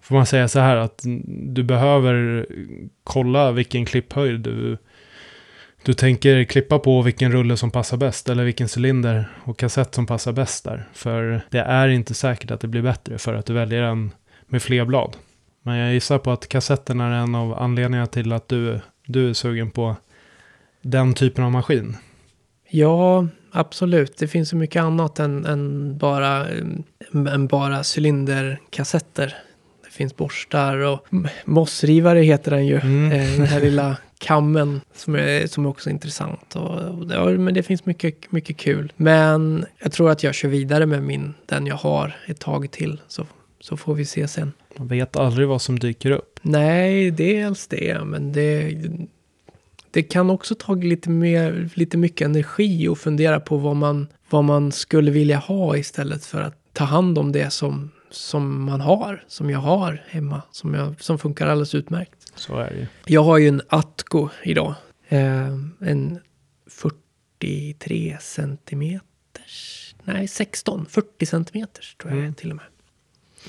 får 0.00 0.14
man 0.14 0.26
säga 0.26 0.48
så 0.48 0.60
här 0.60 0.76
att 0.76 1.02
du 1.26 1.62
behöver 1.62 2.46
kolla 3.04 3.52
vilken 3.52 3.84
klipphöjd 3.84 4.40
du, 4.40 4.78
du 5.84 5.92
tänker 5.92 6.44
klippa 6.44 6.78
på 6.78 6.98
och 6.98 7.06
vilken 7.06 7.32
rulle 7.32 7.56
som 7.56 7.70
passar 7.70 7.96
bäst 7.96 8.28
eller 8.28 8.44
vilken 8.44 8.68
cylinder 8.76 9.28
och 9.44 9.58
kassett 9.58 9.94
som 9.94 10.06
passar 10.06 10.32
bäst 10.32 10.64
där. 10.64 10.88
För 10.92 11.40
det 11.50 11.60
är 11.60 11.88
inte 11.88 12.14
säkert 12.14 12.50
att 12.50 12.60
det 12.60 12.68
blir 12.68 12.82
bättre 12.82 13.18
för 13.18 13.34
att 13.34 13.46
du 13.46 13.52
väljer 13.52 13.82
en 13.82 14.10
med 14.52 14.62
fler 14.62 14.84
blad. 14.84 15.16
Men 15.62 15.76
jag 15.76 15.92
gissar 15.92 16.18
på 16.18 16.30
att 16.30 16.48
kassetten 16.48 17.00
är 17.00 17.10
en 17.10 17.34
av 17.34 17.58
anledningarna 17.58 18.06
till 18.06 18.32
att 18.32 18.48
du, 18.48 18.80
du 19.06 19.30
är 19.30 19.32
sugen 19.32 19.70
på 19.70 19.96
den 20.82 21.14
typen 21.14 21.44
av 21.44 21.52
maskin. 21.52 21.96
Ja, 22.68 23.26
absolut. 23.50 24.16
Det 24.18 24.28
finns 24.28 24.48
så 24.48 24.56
mycket 24.56 24.82
annat 24.82 25.18
än, 25.18 25.46
än, 25.46 25.98
bara, 25.98 26.46
än 27.12 27.46
bara 27.46 27.82
cylinderkassetter. 27.96 29.36
Det 29.84 29.90
finns 29.90 30.16
borstar 30.16 30.76
och 30.76 31.06
mossrivare 31.44 32.20
heter 32.20 32.50
den 32.50 32.66
ju. 32.66 32.80
Mm. 32.80 33.12
Eh, 33.12 33.38
Den 33.38 33.46
här 33.46 33.60
lilla 33.60 33.96
kammen 34.18 34.80
som 34.94 35.14
är, 35.14 35.46
som 35.46 35.64
är 35.64 35.68
också 35.68 35.90
intressant. 35.90 36.56
Och, 36.56 36.80
och 36.80 37.06
det, 37.06 37.38
men 37.38 37.54
det 37.54 37.62
finns 37.62 37.86
mycket, 37.86 38.32
mycket 38.32 38.56
kul. 38.56 38.92
Men 38.96 39.66
jag 39.78 39.92
tror 39.92 40.10
att 40.10 40.22
jag 40.22 40.34
kör 40.34 40.48
vidare 40.48 40.86
med 40.86 41.02
min, 41.02 41.34
den 41.46 41.66
jag 41.66 41.76
har 41.76 42.16
ett 42.26 42.40
tag 42.40 42.70
till. 42.70 43.00
Så, 43.08 43.26
så 43.62 43.76
får 43.76 43.94
vi 43.94 44.04
se 44.04 44.28
sen. 44.28 44.52
Man 44.76 44.88
vet 44.88 45.16
aldrig 45.16 45.48
vad 45.48 45.62
som 45.62 45.78
dyker 45.78 46.10
upp. 46.10 46.38
Nej, 46.42 47.10
dels 47.10 47.66
det, 47.66 48.04
men 48.04 48.32
det, 48.32 48.76
det 49.90 50.02
kan 50.02 50.30
också 50.30 50.54
ta 50.54 50.74
lite, 50.74 51.10
mer, 51.10 51.70
lite 51.74 51.96
mycket 51.96 52.24
energi 52.24 52.88
och 52.88 52.98
fundera 52.98 53.40
på 53.40 53.56
vad 53.56 53.76
man, 53.76 54.08
vad 54.30 54.44
man 54.44 54.72
skulle 54.72 55.10
vilja 55.10 55.36
ha 55.38 55.76
istället 55.76 56.24
för 56.24 56.40
att 56.42 56.58
ta 56.72 56.84
hand 56.84 57.18
om 57.18 57.32
det 57.32 57.50
som, 57.50 57.90
som 58.10 58.64
man 58.64 58.80
har, 58.80 59.24
som 59.28 59.50
jag 59.50 59.58
har 59.58 60.04
hemma, 60.08 60.42
som, 60.50 60.74
jag, 60.74 61.02
som 61.02 61.18
funkar 61.18 61.46
alldeles 61.46 61.74
utmärkt. 61.74 62.32
Så 62.34 62.56
är 62.58 62.70
det 62.70 62.76
ju. 62.76 62.86
Jag 63.06 63.22
har 63.22 63.38
ju 63.38 63.48
en 63.48 63.62
Atco 63.68 64.28
idag. 64.42 64.74
Eh, 65.08 65.46
en 65.80 66.18
43 66.70 68.16
centimeters, 68.20 69.94
nej 70.04 70.28
16, 70.28 70.86
40 70.86 71.26
centimeters 71.26 71.94
tror 71.94 72.12
jag 72.12 72.20
Mm. 72.20 72.34
till 72.34 72.50
och 72.50 72.56
med. 72.56 72.64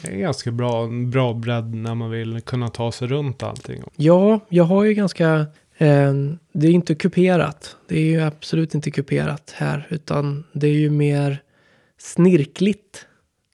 Det 0.02 0.12
är 0.12 0.18
ganska 0.18 0.52
bra, 0.52 0.88
bra 0.88 1.34
bredd 1.34 1.74
när 1.76 1.96
man 1.96 2.12
vill 2.12 2.42
kunna 2.42 2.68
ta 2.68 2.92
sig 2.92 3.08
runt 3.08 3.44
allting. 3.44 3.84
Ja, 3.96 4.40
jag 4.50 4.64
har 4.64 4.84
ju 4.84 4.94
ganska... 4.94 5.46
Eh, 5.78 6.14
det 6.54 6.68
är 6.68 6.72
inte 6.72 6.96
kuperat. 6.96 7.76
Det 7.88 7.98
är 7.98 8.06
ju 8.06 8.22
absolut 8.22 8.76
inte 8.76 8.92
kuperat 8.92 9.54
här. 9.56 9.88
Utan 9.90 10.44
det 10.54 10.68
är 10.68 10.74
ju 10.74 10.90
mer 10.90 11.42
snirkligt 11.98 13.06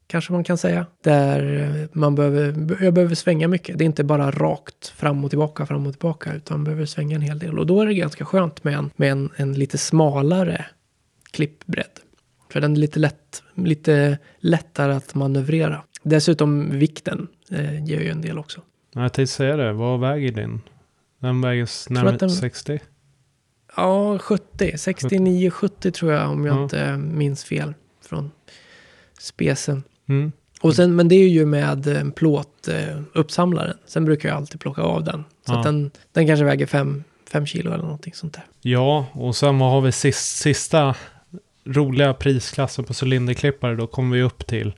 kanske 0.09 0.33
man 0.33 0.43
kan 0.43 0.57
säga. 0.57 0.85
Där 1.03 1.59
eh, 1.81 1.87
man 1.93 2.15
behöver, 2.15 2.77
jag 2.83 2.93
behöver 2.93 3.15
svänga 3.15 3.47
mycket. 3.47 3.77
Det 3.77 3.83
är 3.83 3.85
inte 3.85 4.03
bara 4.03 4.31
rakt 4.31 4.87
fram 4.87 5.23
och 5.23 5.29
tillbaka, 5.29 5.65
fram 5.65 5.87
och 5.87 5.93
tillbaka, 5.93 6.33
utan 6.33 6.57
man 6.57 6.63
behöver 6.63 6.85
svänga 6.85 7.15
en 7.15 7.21
hel 7.21 7.39
del. 7.39 7.59
Och 7.59 7.65
då 7.65 7.81
är 7.81 7.85
det 7.85 7.93
ganska 7.93 8.25
skönt 8.25 8.63
med 8.63 8.73
en, 8.73 8.91
med 8.95 9.11
en, 9.11 9.29
en 9.35 9.53
lite 9.53 9.77
smalare 9.77 10.65
klippbredd. 11.31 11.99
För 12.51 12.61
den 12.61 12.71
är 12.71 12.77
lite, 12.77 12.99
lätt, 12.99 13.43
lite 13.55 14.17
lättare 14.39 14.93
att 14.93 15.15
manövrera. 15.15 15.83
Dessutom 16.03 16.69
vikten 16.79 17.27
eh, 17.51 17.85
ger 17.85 17.99
ju 18.01 18.09
en 18.09 18.21
del 18.21 18.39
också. 18.39 18.61
Jag 18.93 19.13
tänkte 19.13 19.33
säga 19.33 19.55
det, 19.57 19.73
vad 19.73 19.99
väger 19.99 20.31
din? 20.31 20.61
Den 21.19 21.41
väger 21.41 21.91
närmare 21.93 22.17
den- 22.17 22.29
60? 22.29 22.79
Ja, 23.75 24.19
70. 24.19 24.71
69-70 24.77 25.91
tror 25.91 26.11
jag 26.11 26.29
om 26.31 26.45
jag 26.45 26.57
Ja. 26.57 26.63
inte 26.63 26.97
minns 26.97 27.43
fel 27.43 27.73
från 28.05 28.31
spesen. 29.19 29.83
Mm. 30.09 30.31
Och 30.61 30.75
sen, 30.75 30.95
men 30.95 31.07
det 31.07 31.15
är 31.15 31.27
ju 31.29 31.45
med 31.45 31.87
en 31.87 32.11
plåt 32.11 32.67
eh, 32.67 32.99
uppsamlaren. 33.13 33.77
Sen 33.85 34.05
brukar 34.05 34.29
jag 34.29 34.35
alltid 34.35 34.59
plocka 34.61 34.81
av 34.81 35.03
den. 35.03 35.23
Så 35.47 35.53
Ja. 35.53 35.61
den, 35.63 35.91
den 36.11 36.27
kanske 36.27 36.45
väger 36.45 36.65
5 36.65 37.03
kilo 37.45 37.71
eller 37.73 37.83
någonting 37.83 38.13
sånt 38.13 38.33
där. 38.33 38.43
Ja, 38.61 39.05
och 39.13 39.35
sen 39.35 39.59
vad 39.59 39.71
har 39.71 39.81
vi 39.81 39.91
sist, 39.91 40.37
sista 40.37 40.95
roliga 41.65 42.13
prisklassen 42.13 42.85
på 42.85 42.93
cylinderklippare? 43.03 43.75
Då 43.75 43.87
kommer 43.87 44.15
vi 44.17 44.23
upp 44.23 44.47
till 44.47 44.73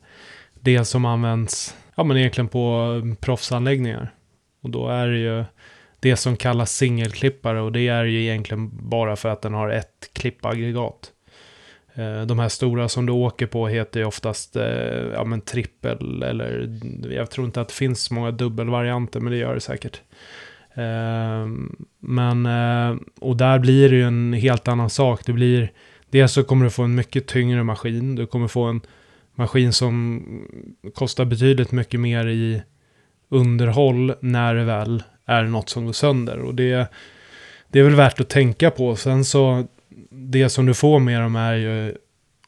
det 0.62 0.86
som 0.86 1.06
används, 1.06 1.76
ja 1.96 2.04
men 2.04 2.18
egentligen 2.18 2.48
på 2.48 2.94
eh, 3.04 3.16
proffsanläggningar. 3.16 4.14
Och 4.62 4.70
då 4.70 4.88
är 4.88 5.08
det 5.08 5.18
ju 5.18 5.44
det 6.00 6.16
som 6.16 6.38
kallas 6.38 6.76
singelklippare 6.76 7.62
och 7.62 7.72
det 7.72 7.88
är 7.88 8.06
ju 8.06 8.22
egentligen 8.22 8.90
bara 8.90 9.16
för 9.16 9.30
att 9.30 9.42
den 9.42 9.54
har 9.54 9.70
ett 9.70 10.10
klippaggregat. 10.14 11.12
Eh, 11.94 12.22
de 12.22 12.40
här 12.40 12.50
stora 12.50 12.90
som 12.90 13.06
du 13.06 13.12
åker 13.12 13.48
på 13.48 13.68
heter 13.68 14.00
ju 14.00 14.06
oftast 14.06 14.56
eh, 14.56 14.64
ja, 15.14 15.24
men 15.24 15.42
trippel 15.42 16.24
eller 16.24 16.80
jag 17.12 17.32
tror 17.32 17.46
inte 17.46 17.62
att 17.62 17.68
det 17.68 17.74
finns 17.74 18.04
så 18.04 18.14
många 18.14 18.32
dubbelvarianter 18.32 19.20
men 19.20 19.32
det 19.32 19.38
gör 19.38 19.54
det 19.54 19.62
säkert. 19.62 20.02
Men, 22.00 22.48
och 23.20 23.38
där 23.38 23.60
blir 23.60 23.90
det 23.90 23.96
ju 23.96 24.04
en 24.04 24.34
helt 24.34 24.68
annan 24.68 24.90
sak. 24.90 25.26
Det 25.26 25.34
blir, 25.34 25.72
dels 26.10 26.32
så 26.32 26.44
kommer 26.44 26.66
du 26.66 26.72
få 26.72 26.84
en 26.84 26.96
mycket 26.96 27.28
tyngre 27.28 27.64
maskin. 27.64 28.16
Du 28.16 28.28
kommer 28.28 28.48
få 28.48 28.64
en 28.64 28.82
maskin 29.42 29.74
som 29.74 30.24
kostar 30.94 31.26
betydligt 31.26 31.72
mycket 31.72 32.00
mer 32.00 32.28
i 32.28 32.62
underhåll 33.30 34.14
när 34.22 34.56
det 34.56 34.64
väl 34.64 35.04
är 35.26 35.44
något 35.44 35.70
som 35.70 35.86
går 35.86 35.94
sönder. 35.94 36.40
Och 36.40 36.56
det, 36.56 36.92
det 37.68 37.80
är 37.80 37.84
väl 37.84 37.96
värt 37.96 38.20
att 38.20 38.30
tänka 38.30 38.72
på. 38.72 38.96
Sen 38.96 39.26
så, 39.26 39.66
det 40.10 40.50
som 40.50 40.66
du 40.66 40.74
får 40.74 41.00
med 41.00 41.22
dem 41.22 41.36
är 41.36 41.54
ju 41.54 41.96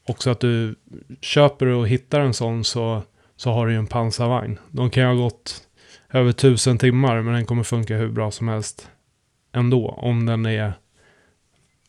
också 0.08 0.30
att 0.30 0.40
du 0.40 0.76
köper 1.22 1.66
och 1.66 1.88
hittar 1.88 2.20
en 2.20 2.34
sån 2.34 2.64
så, 2.64 3.02
så 3.36 3.52
har 3.52 3.68
du 3.68 3.74
ju 3.74 3.80
en 3.80 3.88
pansarvagn. 3.88 4.60
De 4.72 4.90
kan 4.90 5.04
ju 5.04 5.10
ha 5.10 5.24
gått 5.24 5.68
över 6.12 6.32
tusen 6.32 6.78
timmar 6.78 7.22
men 7.22 7.34
den 7.34 7.46
kommer 7.46 7.64
funka 7.64 7.98
hur 7.98 8.10
bra 8.10 8.32
som 8.32 8.48
helst 8.48 8.90
ändå 9.56 9.90
om 9.90 10.26
den 10.26 10.46
är 10.46 10.74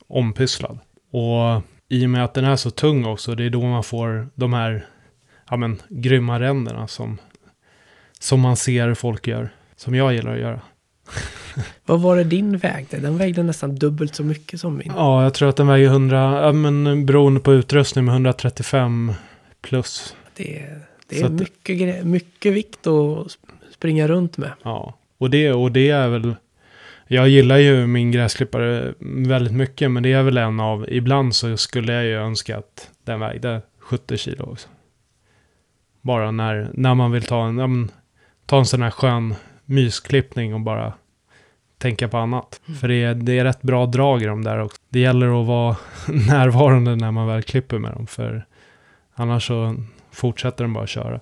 ompysslad. 0.07 0.79
Och 1.11 1.63
i 1.89 2.07
och 2.07 2.11
med 2.11 2.25
att 2.25 2.35
den 2.35 2.45
är 2.45 2.57
så 2.57 2.71
tung 2.71 3.05
också, 3.05 3.35
det 3.35 3.45
är 3.45 3.51
då 3.51 3.63
man 3.63 3.85
får 3.85 4.29
de 4.35 4.53
här 4.53 4.87
ja, 5.55 5.59
men, 5.59 5.83
grymma 5.89 6.41
ränderna 6.41 6.89
som, 6.89 7.19
som 8.19 8.41
man 8.41 8.57
ser 8.57 8.95
folk 8.95 9.27
gör. 9.27 9.49
Som 9.77 9.95
jag 9.95 10.15
gillar 10.15 10.33
att 10.35 10.41
göra. 10.41 10.61
Vad 11.87 12.01
var 12.01 12.17
det 12.17 12.25
din 12.25 12.59
vägde? 12.59 12.99
Den 12.99 13.19
vägde 13.19 13.43
nästan 13.43 13.77
dubbelt 13.77 14.15
så 14.15 14.25
mycket 14.25 14.61
som 14.61 14.77
min. 14.77 14.93
Ja, 14.97 15.23
jag 15.23 15.35
tror 15.35 15.49
att 15.49 15.57
den 15.57 15.67
väger 15.67 15.87
100, 15.87 16.43
ja, 16.47 16.53
men 16.53 17.07
beroende 17.07 17.41
på 17.41 17.53
utrustning 17.53 18.05
med 18.05 18.13
135 18.13 19.13
plus. 19.61 20.17
Det, 20.37 20.67
det 21.09 21.21
är 21.21 21.25
att- 21.25 21.33
mycket, 21.33 22.05
mycket 22.07 22.53
vikt 22.53 22.87
att 22.87 22.93
sp- 22.93 23.37
springa 23.75 24.09
runt 24.09 24.37
med. 24.37 24.53
Ja, 24.63 24.95
och 25.19 25.31
det, 25.31 25.53
och 25.53 25.73
det 25.73 25.91
är 25.91 26.09
väl... 26.09 26.35
Jag 27.07 27.29
gillar 27.29 27.57
ju 27.59 27.87
min 27.87 28.13
gräsklippare 28.13 28.95
väldigt 29.01 29.53
mycket, 29.55 29.91
men 29.91 30.03
det 30.03 30.13
är 30.13 30.23
väl 30.23 30.37
en 30.37 30.61
av... 30.61 30.87
Ibland 30.89 31.35
så 31.35 31.57
skulle 31.57 31.93
jag 31.93 32.05
ju 32.05 32.15
önska 32.15 32.59
att 32.59 32.91
den 33.05 33.21
vägde 33.21 33.63
70 33.79 34.17
kilo 34.17 34.43
också. 34.53 34.69
Bara 36.05 36.31
när, 36.31 36.71
när 36.75 36.95
man 36.95 37.13
vill 37.13 37.23
ta 37.23 37.47
en, 37.47 37.55
men, 37.55 37.91
ta 38.47 38.59
en 38.59 38.67
sån 38.67 38.83
här 38.83 38.91
skön 38.91 39.35
mysklippning 39.65 40.55
och 40.55 40.61
bara 40.61 40.93
tänka 41.79 42.09
på 42.09 42.19
annat. 42.19 42.61
För 42.81 42.89
det 42.89 42.95
är, 42.95 43.15
det 43.15 43.39
är 43.39 43.45
rätt 43.45 43.63
bra 43.63 43.87
drag 43.87 44.23
i 44.23 44.27
dem 44.27 44.45
där 44.45 44.59
också. 44.59 44.81
Det 44.89 45.01
gäller 45.01 45.41
att 45.41 45.47
vara 45.47 45.77
närvarande 46.29 46.97
när 46.97 47.11
man 47.11 47.27
väl 47.27 47.43
klipper 47.43 47.79
med 47.79 47.93
dem, 47.93 48.07
för 48.07 48.47
annars 49.15 49.47
så 49.47 49.77
fortsätter 50.11 50.65
de 50.65 50.73
bara 50.73 50.87
köra. 50.87 51.21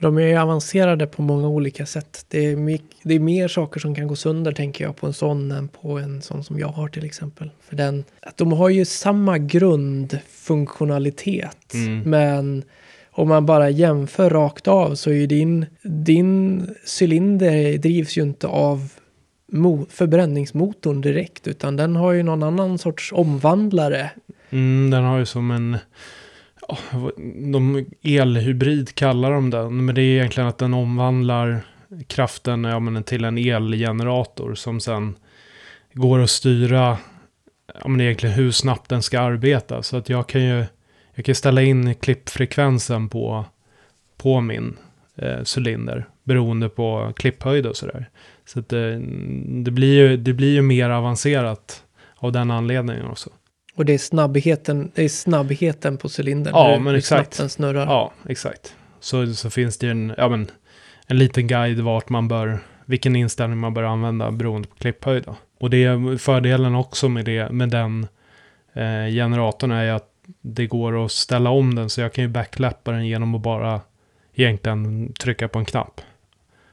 De 0.00 0.18
är 0.18 0.26
ju 0.26 0.36
avancerade 0.36 1.06
på 1.06 1.22
många 1.22 1.48
olika 1.48 1.86
sätt. 1.86 2.24
Det 2.28 2.46
är, 2.46 2.56
myck- 2.56 2.96
det 3.02 3.14
är 3.14 3.20
mer 3.20 3.48
saker 3.48 3.80
som 3.80 3.94
kan 3.94 4.06
gå 4.06 4.16
sönder 4.16 4.52
tänker 4.52 4.84
jag 4.84 4.96
på 4.96 5.06
en 5.06 5.12
sån 5.12 5.50
än 5.52 5.68
på 5.68 5.98
en 5.98 6.22
sån 6.22 6.44
som 6.44 6.58
jag 6.58 6.68
har 6.68 6.88
till 6.88 7.04
exempel. 7.04 7.50
För 7.68 7.76
den, 7.76 8.04
att 8.22 8.36
de 8.36 8.52
har 8.52 8.68
ju 8.68 8.84
samma 8.84 9.38
grundfunktionalitet. 9.38 11.74
Mm. 11.74 12.02
Men 12.10 12.62
om 13.10 13.28
man 13.28 13.46
bara 13.46 13.70
jämför 13.70 14.30
rakt 14.30 14.68
av 14.68 14.94
så 14.94 15.10
är 15.10 15.14
ju 15.14 15.26
din, 15.26 15.66
din 15.82 16.66
cylinder 17.00 17.78
drivs 17.78 18.18
ju 18.18 18.22
inte 18.22 18.46
av 18.46 18.92
mo- 19.52 19.86
förbränningsmotorn 19.90 21.00
direkt 21.00 21.48
utan 21.48 21.76
den 21.76 21.96
har 21.96 22.12
ju 22.12 22.22
någon 22.22 22.42
annan 22.42 22.78
sorts 22.78 23.12
omvandlare. 23.12 24.10
Mm, 24.50 24.90
den 24.90 25.04
har 25.04 25.18
ju 25.18 25.26
som 25.26 25.50
en... 25.50 25.76
De 27.52 27.84
elhybrid 28.02 28.94
kallar 28.94 29.30
de 29.32 29.50
den. 29.50 29.86
Men 29.86 29.94
det 29.94 30.02
är 30.02 30.16
egentligen 30.16 30.48
att 30.48 30.58
den 30.58 30.74
omvandlar 30.74 31.60
kraften 32.06 32.64
ja, 32.64 32.80
men 32.80 33.02
till 33.02 33.24
en 33.24 33.38
elgenerator 33.38 34.54
som 34.54 34.80
sen 34.80 35.14
går 35.92 36.20
att 36.20 36.30
styra 36.30 36.98
ja, 37.74 37.88
men 37.88 38.00
egentligen 38.00 38.34
hur 38.34 38.50
snabbt 38.50 38.88
den 38.88 39.02
ska 39.02 39.20
arbeta. 39.20 39.82
Så 39.82 39.96
att 39.96 40.08
jag 40.08 40.26
kan 40.26 40.44
ju 40.44 40.64
jag 41.14 41.24
kan 41.24 41.34
ställa 41.34 41.62
in 41.62 41.94
klippfrekvensen 41.94 43.08
på, 43.08 43.44
på 44.16 44.40
min 44.40 44.76
eh, 45.16 45.40
cylinder 45.56 46.08
beroende 46.24 46.68
på 46.68 47.12
klipphöjd 47.16 47.66
och 47.66 47.76
sådär. 47.76 48.10
Så 48.44 48.58
att 48.58 48.68
det, 48.68 48.98
det, 49.64 49.70
blir 49.70 49.94
ju, 49.94 50.16
det 50.16 50.32
blir 50.32 50.54
ju 50.54 50.62
mer 50.62 50.90
avancerat 50.90 51.84
av 52.16 52.32
den 52.32 52.50
anledningen 52.50 53.06
också. 53.06 53.30
Och 53.74 53.84
det 53.84 53.94
är 53.94 53.98
snabbheten, 53.98 54.90
det 54.94 55.02
är 55.02 55.08
snabbheten 55.08 55.96
på 55.96 56.08
cylindern. 56.18 56.54
Ja, 56.54 56.78
men 56.78 56.94
exakt. 56.94 57.38
den 57.38 57.48
snurrar. 57.48 57.86
Ja, 57.86 58.12
exakt. 58.28 58.76
Så, 59.00 59.34
så 59.34 59.50
finns 59.50 59.78
det 59.78 59.86
ju 59.86 59.90
en, 59.90 60.14
ja, 60.16 60.28
men, 60.28 60.50
en 61.06 61.18
liten 61.18 61.46
guide 61.46 61.80
vart 61.80 62.08
man 62.08 62.28
bör, 62.28 62.58
vilken 62.84 63.16
inställning 63.16 63.58
man 63.58 63.74
bör 63.74 63.82
använda 63.82 64.30
beroende 64.30 64.68
på 64.68 64.74
klipphöjd. 64.74 65.24
Då. 65.26 65.36
Och 65.60 65.70
det 65.70 65.84
är 65.84 66.16
fördelen 66.16 66.74
också 66.74 67.08
med, 67.08 67.24
det, 67.24 67.52
med 67.52 67.68
den 67.68 68.06
eh, 68.72 69.06
generatorn 69.14 69.70
är 69.70 69.84
ju 69.84 69.90
att 69.90 70.10
det 70.40 70.66
går 70.66 71.04
att 71.04 71.12
ställa 71.12 71.50
om 71.50 71.74
den 71.74 71.90
så 71.90 72.00
jag 72.00 72.12
kan 72.12 72.24
ju 72.24 72.28
backlappa 72.28 72.90
den 72.90 73.06
genom 73.06 73.34
att 73.34 73.42
bara 73.42 73.80
egentligen 74.34 75.12
trycka 75.12 75.48
på 75.48 75.58
en 75.58 75.64
knapp. 75.64 76.00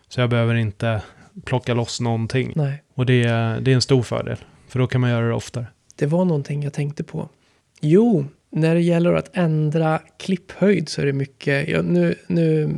Så 0.07 0.21
jag 0.21 0.29
behöver 0.29 0.55
inte 0.55 1.01
plocka 1.45 1.73
loss 1.73 2.01
någonting. 2.01 2.53
Nej, 2.55 2.83
Och 2.93 3.05
det 3.05 3.23
är, 3.23 3.59
det 3.59 3.71
är 3.71 3.75
en 3.75 3.81
stor 3.81 4.03
fördel. 4.03 4.37
För 4.67 4.79
då 4.79 4.87
kan 4.87 5.01
man 5.01 5.09
göra 5.09 5.27
det 5.27 5.33
oftare 5.33 5.65
det 6.01 6.07
var 6.07 6.25
någonting 6.25 6.63
jag 6.63 6.73
tänkte 6.73 7.03
på. 7.03 7.29
Jo, 7.81 8.25
när 8.49 8.75
det 8.75 8.81
gäller 8.81 9.13
att 9.13 9.29
ändra 9.33 9.99
klipphöjd 10.17 10.89
så 10.89 11.01
är 11.01 11.05
det 11.05 11.13
mycket, 11.13 11.67
ja, 11.67 11.81
nu, 11.81 12.15
nu 12.27 12.69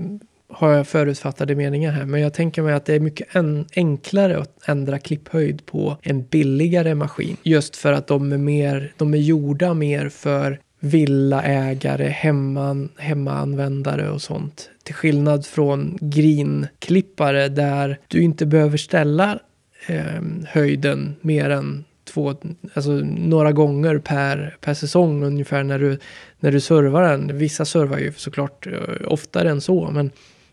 har 0.49 0.71
jag 0.71 0.87
förutfattade 0.87 1.55
meningar 1.55 1.91
här, 1.91 2.05
men 2.05 2.21
jag 2.21 2.33
tänker 2.33 2.61
mig 2.61 2.73
att 2.73 2.85
det 2.85 2.93
är 2.93 2.99
mycket 2.99 3.35
en, 3.35 3.65
enklare 3.75 4.37
att 4.37 4.69
ändra 4.69 4.99
klipphöjd 4.99 5.65
på 5.65 5.97
en 6.01 6.23
billigare 6.23 6.95
maskin. 6.95 7.37
Just 7.43 7.75
för 7.75 7.93
att 7.93 8.07
de 8.07 8.31
är, 8.31 8.37
mer, 8.37 8.93
de 8.97 9.13
är 9.13 9.17
gjorda 9.17 9.73
mer 9.73 10.09
för 10.09 10.59
villaägare, 10.79 12.07
hemman, 12.07 12.89
hemmaanvändare 12.97 14.09
och 14.09 14.21
sånt. 14.21 14.69
Till 14.83 14.95
skillnad 14.95 15.45
från 15.45 15.97
grinklippare 16.01 17.49
där 17.49 17.99
du 18.07 18.21
inte 18.21 18.45
behöver 18.45 18.77
ställa 18.77 19.39
eh, 19.87 20.21
höjden 20.47 21.15
mer 21.21 21.49
än 21.49 21.83
två, 22.13 22.35
alltså 22.73 22.91
några 22.91 23.51
gånger 23.51 23.97
per, 23.97 24.57
per 24.61 24.73
säsong 24.73 25.23
ungefär 25.23 25.63
när 25.63 25.79
du, 25.79 25.99
när 26.39 26.51
du 26.51 26.59
servar 26.59 27.03
den. 27.03 27.37
Vissa 27.37 27.65
servar 27.65 27.97
ju 27.97 28.13
såklart 28.13 28.67
eh, 28.67 29.07
oftare 29.07 29.49
än 29.49 29.61
så, 29.61 29.91
men 29.91 30.11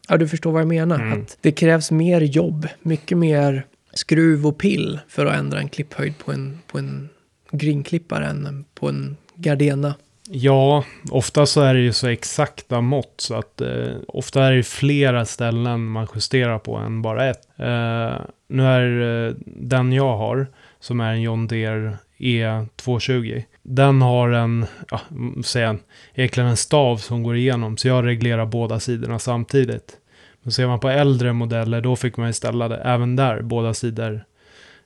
ja, 0.08 0.16
du 0.16 0.28
förstår 0.28 0.52
vad 0.52 0.60
jag 0.60 0.68
menar. 0.68 1.00
Mm. 1.00 1.20
Att 1.20 1.38
det 1.40 1.52
krävs 1.52 1.90
mer 1.90 2.20
jobb, 2.20 2.68
mycket 2.82 3.18
mer 3.18 3.66
skruv 3.94 4.46
och 4.46 4.58
pill 4.58 5.00
för 5.08 5.26
att 5.26 5.38
ändra 5.38 5.58
en 5.58 5.68
klipphöjd 5.68 6.18
på 6.18 6.32
en, 6.32 6.58
på 6.66 6.78
en 6.78 7.08
grinklippare 7.50 8.26
än 8.26 8.64
på 8.74 8.88
en 8.88 9.16
Gardena. 9.34 9.94
Ja, 10.32 10.84
ofta 11.10 11.46
så 11.46 11.60
är 11.60 11.74
det 11.74 11.80
ju 11.80 11.92
så 11.92 12.08
exakta 12.08 12.80
mått 12.80 13.14
så 13.16 13.34
att 13.34 13.60
eh, 13.60 13.96
ofta 14.08 14.44
är 14.44 14.52
det 14.52 14.62
flera 14.62 15.24
ställen 15.24 15.86
man 15.86 16.06
justerar 16.14 16.58
på 16.58 16.76
än 16.76 17.02
bara 17.02 17.30
ett. 17.30 17.48
Eh, 17.56 18.20
nu 18.48 18.66
är 18.66 19.26
eh, 19.28 19.34
den 19.46 19.92
jag 19.92 20.16
har, 20.16 20.46
som 20.80 21.00
är 21.00 21.12
en 21.12 21.22
John 21.22 21.46
Deere 21.46 21.98
E220. 22.18 23.42
Den 23.62 24.02
har 24.02 24.28
en, 24.28 24.66
ja, 24.90 25.00
säg 25.44 25.62
en, 25.62 25.78
egentligen 26.14 26.48
en 26.48 26.56
stav 26.56 26.96
som 26.96 27.22
går 27.22 27.36
igenom, 27.36 27.76
så 27.76 27.88
jag 27.88 28.06
reglerar 28.06 28.46
båda 28.46 28.80
sidorna 28.80 29.18
samtidigt. 29.18 29.96
Men 30.42 30.52
ser 30.52 30.66
man 30.66 30.80
på 30.80 30.88
äldre 30.88 31.32
modeller, 31.32 31.80
då 31.80 31.96
fick 31.96 32.16
man 32.16 32.26
ju 32.26 32.32
ställa 32.32 32.68
det 32.68 32.76
även 32.76 33.16
där, 33.16 33.42
båda 33.42 33.74
sidor 33.74 34.24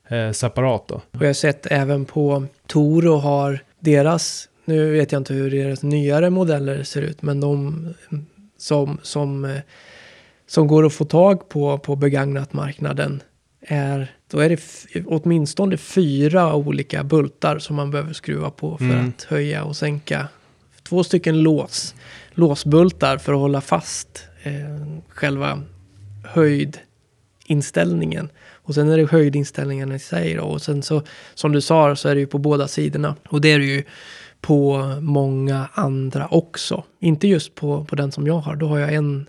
eh, 0.09 0.31
separat 0.31 0.89
då. 0.89 0.95
Och 0.95 1.23
jag 1.23 1.27
har 1.27 1.33
sett 1.33 1.67
även 1.67 2.05
på 2.05 2.45
Toro 2.67 3.17
har 3.17 3.59
deras, 3.79 4.49
nu 4.65 4.93
vet 4.93 5.13
jag 5.13 5.21
inte 5.21 5.35
hur 5.35 5.51
deras 5.51 5.83
nyare 5.83 6.31
modeller 6.31 6.83
ser 6.83 7.03
ut, 7.03 7.23
men 7.23 7.41
de 7.41 7.87
som, 8.57 8.99
som, 9.03 9.45
eh, 9.45 9.61
som 10.47 10.67
går 10.67 10.87
att 10.87 10.93
få 10.93 11.05
tag 11.05 11.49
på 11.49 11.79
på 11.79 11.97
begagnatmarknaden 11.97 13.23
är, 13.61 14.17
då 14.31 14.39
är 14.39 14.49
det 14.49 14.61
åtminstone 15.07 15.77
fyra 15.77 16.55
olika 16.55 17.05
bultar 17.05 17.59
som 17.59 17.77
man 17.77 17.91
behöver 17.91 18.13
skruva 18.13 18.51
på 18.51 18.79
för 18.79 18.85
mm. 18.85 19.09
att 19.09 19.23
höja 19.23 19.65
och 19.65 19.77
sänka. 19.77 20.29
Två 20.83 21.05
stycken 21.05 21.43
lås, 21.43 21.95
låsbultar 22.31 23.19
för 23.19 23.33
att 23.33 23.39
hålla 23.39 23.61
fast 23.61 24.25
eh, 24.43 24.53
själva 25.09 25.63
höjdinställningen. 26.25 28.29
Och 28.53 28.75
sen 28.75 28.89
är 28.89 28.97
det 28.97 29.11
höjdinställningen 29.11 29.93
i 29.93 29.99
sig 29.99 30.35
då. 30.35 30.43
Och 30.43 30.63
sen 30.63 30.83
så, 30.83 31.03
som 31.35 31.53
du 31.53 31.61
sa, 31.61 31.97
så 31.97 32.09
är 32.09 32.15
det 32.15 32.21
ju 32.21 32.27
på 32.27 32.39
båda 32.39 32.69
sidorna. 32.69 33.17
Och 33.29 33.41
det 33.41 33.53
är 33.53 33.59
det 33.59 33.65
ju 33.65 33.85
på 34.45 34.97
många 35.01 35.69
andra 35.73 36.27
också. 36.27 36.85
Inte 37.01 37.29
just 37.29 37.55
på, 37.55 37.85
på 37.85 37.97
den 37.97 38.13
som 38.13 38.27
jag 38.27 38.39
har. 38.39 38.57
Då 38.57 38.67
har 38.67 38.79
jag 38.79 38.95
en, 38.95 39.27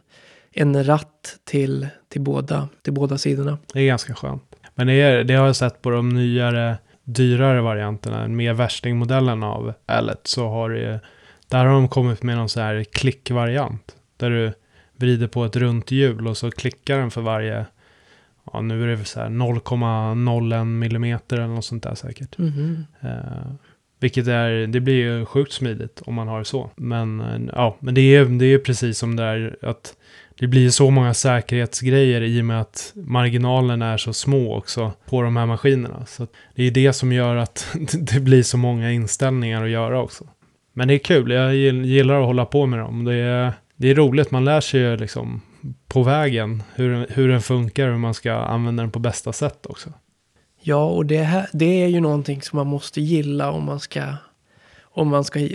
en 0.52 0.84
ratt 0.84 1.40
till, 1.44 1.88
till, 2.10 2.22
båda, 2.22 2.70
till 2.82 2.94
båda 2.94 3.18
sidorna. 3.18 3.58
Det 3.74 3.80
är 3.80 3.86
ganska 3.86 4.16
skönt. 4.16 4.56
Men 4.76 4.88
det, 4.88 4.94
är, 4.94 5.24
det 5.24 5.34
har 5.34 5.46
jag 5.46 5.56
sett 5.56 5.82
på 5.82 5.90
de 5.90 6.10
nyare, 6.10 6.78
dyrare 7.04 7.62
varianterna, 7.62 8.28
mer 8.28 8.54
värstingmodellen 8.54 9.44
av 9.44 9.74
Allet, 9.86 10.20
så 10.24 10.50
har 10.50 10.70
det 10.70 11.00
där 11.48 11.66
har 11.66 11.74
de 11.74 11.88
kommit 11.88 12.24
med 12.24 12.38
någon 12.38 12.50
så 12.50 12.60
här 12.60 12.84
klickvariant. 12.84 13.96
Där 14.18 14.30
du 14.30 14.54
vrider 14.96 15.28
på 15.28 15.46
ett 15.46 15.56
runt 15.56 15.92
hjul 15.92 16.28
och 16.28 16.38
så 16.38 16.52
klickar 16.52 17.00
den 17.00 17.12
för 17.12 17.22
varje, 17.22 17.66
ja 18.54 18.62
nu 18.62 18.84
är 18.84 18.98
det 18.98 19.06
så 19.06 19.20
här 19.20 19.30
0,01 19.30 20.66
millimeter 20.66 21.38
eller 21.38 21.48
något 21.48 21.66
sånt 21.66 21.84
där 21.84 21.96
säkert. 21.96 22.40
Mm 22.40 22.52
-hmm. 22.52 23.08
uh, 23.08 23.54
vilket 24.06 24.28
är, 24.28 24.68
det 24.68 24.80
blir 24.80 24.96
ju 24.96 25.26
sjukt 25.26 25.52
smidigt 25.52 26.02
om 26.06 26.14
man 26.14 26.28
har 26.28 26.40
det 26.40 26.46
så. 26.46 26.70
Men 26.76 27.22
eh, 27.22 27.42
ja, 27.56 27.78
men 27.80 27.94
det 27.94 28.02
är, 28.02 28.26
det 28.26 28.46
är 28.46 28.58
precis 28.58 28.98
som 28.98 29.16
det 29.16 29.24
är 29.24 29.58
att 29.62 29.94
det 30.40 30.48
blir 30.48 30.70
så 30.70 30.90
många 30.90 31.14
säkerhetsgrejer 31.14 32.22
i 32.22 32.42
och 32.42 32.46
med 32.46 32.62
att 32.62 32.94
marginalerna 32.96 33.94
är 33.94 33.98
så 33.98 34.14
små 34.14 34.58
också 34.58 34.92
på 35.10 35.22
de 35.22 35.38
här 35.38 35.46
maskinerna. 35.46 36.06
Så 36.06 36.28
det 36.56 36.64
är 36.64 36.72
det 36.72 36.94
som 36.94 37.12
gör 37.12 37.36
att 37.36 37.68
det 37.94 38.20
blir 38.20 38.44
så 38.44 38.58
många 38.58 38.92
inställningar 38.92 39.64
att 39.64 39.70
göra 39.70 40.02
också. 40.02 40.28
Men 40.74 40.88
det 40.88 40.94
är 40.94 40.98
kul, 40.98 41.32
jag 41.32 41.56
gillar 41.56 42.20
att 42.20 42.26
hålla 42.26 42.46
på 42.46 42.66
med 42.66 42.80
dem. 42.80 43.06
Det 43.06 43.16
är, 43.16 43.54
det 43.76 43.88
är 43.88 43.96
roligt, 43.96 44.32
man 44.32 44.46
lär 44.46 44.62
sig 44.62 44.82
ju 44.82 44.98
liksom 44.98 45.42
på 45.88 46.04
vägen 46.04 46.64
hur, 46.76 47.08
hur 47.10 47.30
den 47.30 47.42
funkar 47.42 47.88
och 47.88 47.92
hur 47.92 48.00
man 48.00 48.14
ska 48.14 48.34
använda 48.34 48.84
den 48.84 48.92
på 48.92 49.00
bästa 49.00 49.34
sätt 49.34 49.66
också. 49.66 49.90
Ja, 50.68 50.86
och 50.86 51.06
det, 51.06 51.18
här, 51.18 51.50
det 51.54 51.84
är 51.84 51.88
ju 51.88 52.00
någonting 52.00 52.42
som 52.42 52.58
man 52.58 52.68
måste 52.68 53.02
gilla 53.02 53.52
om 53.52 53.64
man 53.64 53.80
ska, 53.80 54.04
om 54.82 55.08
man 55.08 55.24
ska 55.24 55.48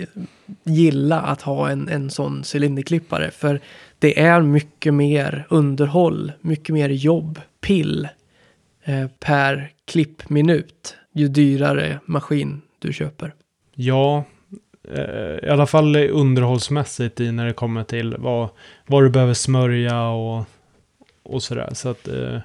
gilla 0.64 1.20
att 1.20 1.42
ha 1.42 1.70
en, 1.70 1.88
en 1.88 2.10
sån 2.10 2.42
cylinderklippare. 2.54 3.30
För 3.30 3.60
det 3.98 4.20
är 4.20 4.40
mycket 4.40 4.94
mer 4.94 5.46
underhåll, 5.48 6.32
mycket 6.40 6.74
mer 6.74 6.88
jobb, 6.88 7.40
pill 7.60 8.08
eh, 8.84 9.06
per 9.18 9.72
klippminut 9.84 10.96
ju 11.12 11.28
dyrare 11.28 12.00
maskin 12.04 12.62
du 12.78 12.92
köper. 12.92 13.34
Ja, 13.74 14.24
eh, 14.92 15.48
i 15.48 15.48
alla 15.48 15.66
fall 15.66 15.96
underhållsmässigt 15.96 17.20
i 17.20 17.32
när 17.32 17.46
det 17.46 17.52
kommer 17.52 17.84
till 17.84 18.16
vad, 18.18 18.48
vad 18.86 19.02
du 19.02 19.10
behöver 19.10 19.34
smörja 19.34 20.08
och, 20.08 20.44
och 21.22 21.42
sådär. 21.42 21.70
Så 21.72 21.88
att 21.88 22.08
eh, 22.08 22.38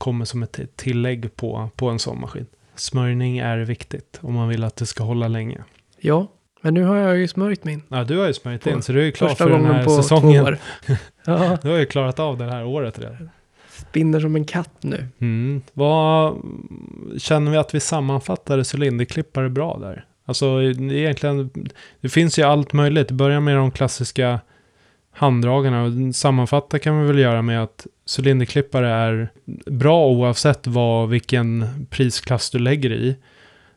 kommer 0.00 0.24
som 0.24 0.42
ett 0.42 0.76
tillägg 0.76 1.36
på, 1.36 1.70
på 1.76 1.88
en 1.88 1.98
sån 1.98 2.20
maskin. 2.20 2.46
Smörjning 2.74 3.38
är 3.38 3.58
viktigt 3.58 4.18
om 4.22 4.34
man 4.34 4.48
vill 4.48 4.64
att 4.64 4.76
det 4.76 4.86
ska 4.86 5.04
hålla 5.04 5.28
länge. 5.28 5.64
Ja, 5.98 6.26
men 6.60 6.74
nu 6.74 6.84
har 6.84 6.96
jag 6.96 7.16
ju 7.18 7.28
smörjt 7.28 7.64
min. 7.64 7.82
Ja, 7.88 8.04
du 8.04 8.18
har 8.18 8.26
ju 8.26 8.34
smörjt 8.34 8.66
in, 8.66 8.82
så 8.82 8.92
du 8.92 9.00
är 9.00 9.04
ju 9.04 9.12
klar 9.12 9.28
för 9.28 9.50
den 9.50 9.64
här 9.64 9.88
säsongen. 9.88 10.56
ja. 11.24 11.58
Du 11.62 11.70
har 11.70 11.78
ju 11.78 11.86
klarat 11.86 12.18
av 12.18 12.38
det 12.38 12.44
här 12.44 12.64
året 12.64 12.98
redan. 12.98 13.30
Spinner 13.68 14.20
som 14.20 14.36
en 14.36 14.44
katt 14.44 14.74
nu. 14.80 15.06
Mm. 15.18 15.62
Vad 15.72 16.36
känner 17.18 17.50
vi 17.50 17.56
att 17.56 17.74
vi 17.74 17.80
sammanfattade 17.80 18.64
cylinderklippare 18.74 19.48
bra 19.48 19.78
där? 19.78 20.04
Alltså 20.24 20.62
egentligen, 20.62 21.50
det 22.00 22.08
finns 22.08 22.38
ju 22.38 22.42
allt 22.42 22.72
möjligt. 22.72 23.08
Det 23.08 23.14
börjar 23.14 23.40
med 23.40 23.56
de 23.56 23.70
klassiska 23.70 24.40
handdragarna. 25.10 25.82
Och 25.82 26.14
sammanfatta 26.14 26.78
kan 26.78 27.00
vi 27.00 27.06
väl 27.06 27.18
göra 27.18 27.42
med 27.42 27.62
att 27.62 27.86
cylinderklippare 28.18 28.88
är 28.88 29.32
bra 29.66 30.06
oavsett 30.06 30.66
vad, 30.66 31.08
vilken 31.08 31.66
prisklass 31.90 32.50
du 32.50 32.58
lägger 32.58 32.92
i. 32.92 33.16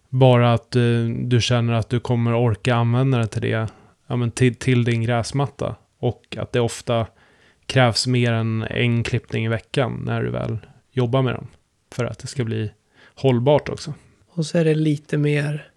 Bara 0.09 0.53
att 0.53 0.71
du, 0.71 1.13
du 1.13 1.41
känner 1.41 1.73
att 1.73 1.89
du 1.89 1.99
kommer 1.99 2.35
orka 2.35 2.75
använda 2.75 3.17
det 3.17 3.27
till 3.27 3.41
det, 3.41 3.67
ja, 4.07 4.15
men 4.15 4.31
till, 4.31 4.55
till 4.55 4.83
din 4.83 5.01
gräsmatta. 5.01 5.75
Och 5.99 6.37
att 6.39 6.51
det 6.51 6.59
ofta 6.59 7.07
krävs 7.65 8.07
mer 8.07 8.33
än 8.33 8.63
en 8.63 9.03
klippning 9.03 9.45
i 9.45 9.47
veckan 9.47 10.03
när 10.05 10.23
du 10.23 10.29
väl 10.29 10.57
jobbar 10.91 11.21
med 11.21 11.33
dem. 11.33 11.47
För 11.91 12.05
att 12.05 12.19
det 12.19 12.27
ska 12.27 12.43
bli 12.43 12.71
hållbart 13.15 13.69
också. 13.69 13.93
Och 14.29 14.45
så 14.45 14.57
är 14.57 14.65
det 14.65 14.75
lite 14.75 15.17
mer 15.17 15.72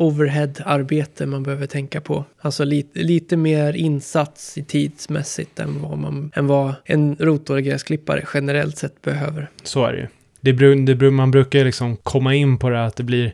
overhead-arbete 0.00 1.26
man 1.26 1.42
behöver 1.42 1.66
tänka 1.66 2.00
på. 2.00 2.24
Alltså 2.40 2.64
lite, 2.64 2.98
lite 2.98 3.36
mer 3.36 3.76
insats 3.76 4.58
i 4.58 4.64
tidsmässigt 4.64 5.58
än 5.58 5.82
vad, 5.82 5.98
man, 5.98 6.32
än 6.34 6.46
vad 6.46 6.74
en 6.84 7.16
rotorgräsklippare 7.18 8.24
generellt 8.34 8.76
sett 8.78 9.02
behöver. 9.02 9.50
Så 9.62 9.84
är 9.84 9.92
det 9.92 9.98
ju. 9.98 10.06
Det, 10.40 10.94
det, 10.94 11.10
man 11.10 11.30
brukar 11.30 11.64
liksom 11.64 11.96
komma 11.96 12.34
in 12.34 12.58
på 12.58 12.70
det 12.70 12.84
att 12.84 12.96
det 12.96 13.02
blir 13.02 13.32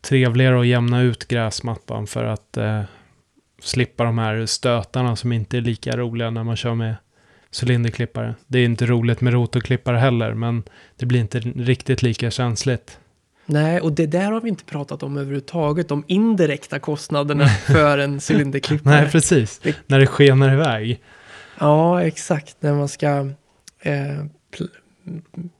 trevligare 0.00 0.60
att 0.60 0.66
jämna 0.66 1.02
ut 1.02 1.28
gräsmattan 1.28 2.06
för 2.06 2.24
att 2.24 2.56
eh, 2.56 2.82
slippa 3.62 4.04
de 4.04 4.18
här 4.18 4.46
stötarna 4.46 5.16
som 5.16 5.32
inte 5.32 5.56
är 5.56 5.60
lika 5.60 5.96
roliga 5.96 6.30
när 6.30 6.44
man 6.44 6.56
kör 6.56 6.74
med 6.74 6.94
cylinderklippare. 7.62 8.34
Det 8.46 8.58
är 8.58 8.64
inte 8.64 8.86
roligt 8.86 9.20
med 9.20 9.32
rotorklippare 9.32 9.96
heller, 9.96 10.34
men 10.34 10.62
det 10.96 11.06
blir 11.06 11.20
inte 11.20 11.38
riktigt 11.40 12.02
lika 12.02 12.30
känsligt. 12.30 12.98
Nej, 13.50 13.80
och 13.80 13.92
det 13.92 14.06
där 14.06 14.32
har 14.32 14.40
vi 14.40 14.48
inte 14.48 14.64
pratat 14.64 15.02
om 15.02 15.16
överhuvudtaget. 15.16 15.88
De 15.88 16.04
indirekta 16.06 16.78
kostnaderna 16.78 17.48
för 17.48 17.98
en 17.98 18.20
cylinderklippare. 18.30 18.94
Nej, 19.00 19.10
precis. 19.10 19.58
Det... 19.58 19.76
När 19.86 19.98
det 19.98 20.06
skenar 20.06 20.52
iväg. 20.52 21.00
Ja, 21.58 22.02
exakt. 22.02 22.56
När 22.60 22.74
man 22.74 22.88
ska 22.88 23.30
eh, 23.80 24.24
pl 24.56 24.64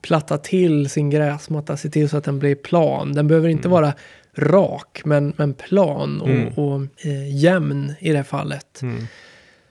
platta 0.03 0.39
till 0.39 0.91
sin 0.91 1.11
gräsmatta, 1.11 1.77
se 1.77 1.91
till 1.91 2.09
så 2.09 2.17
att 2.17 2.25
den 2.25 2.39
blir 2.39 2.55
plan. 2.55 3.13
Den 3.13 3.29
behöver 3.29 3.49
inte 3.49 3.69
mm. 3.69 3.73
vara 3.73 3.93
rak, 4.37 5.03
men, 5.05 5.33
men 5.37 5.55
plan 5.55 6.21
och, 6.21 6.29
mm. 6.29 6.49
och 6.49 6.83
eh, 7.07 7.37
jämn 7.37 7.95
i 8.01 8.13
det 8.13 8.25
fallet. 8.25 8.83
Mm. 8.83 9.07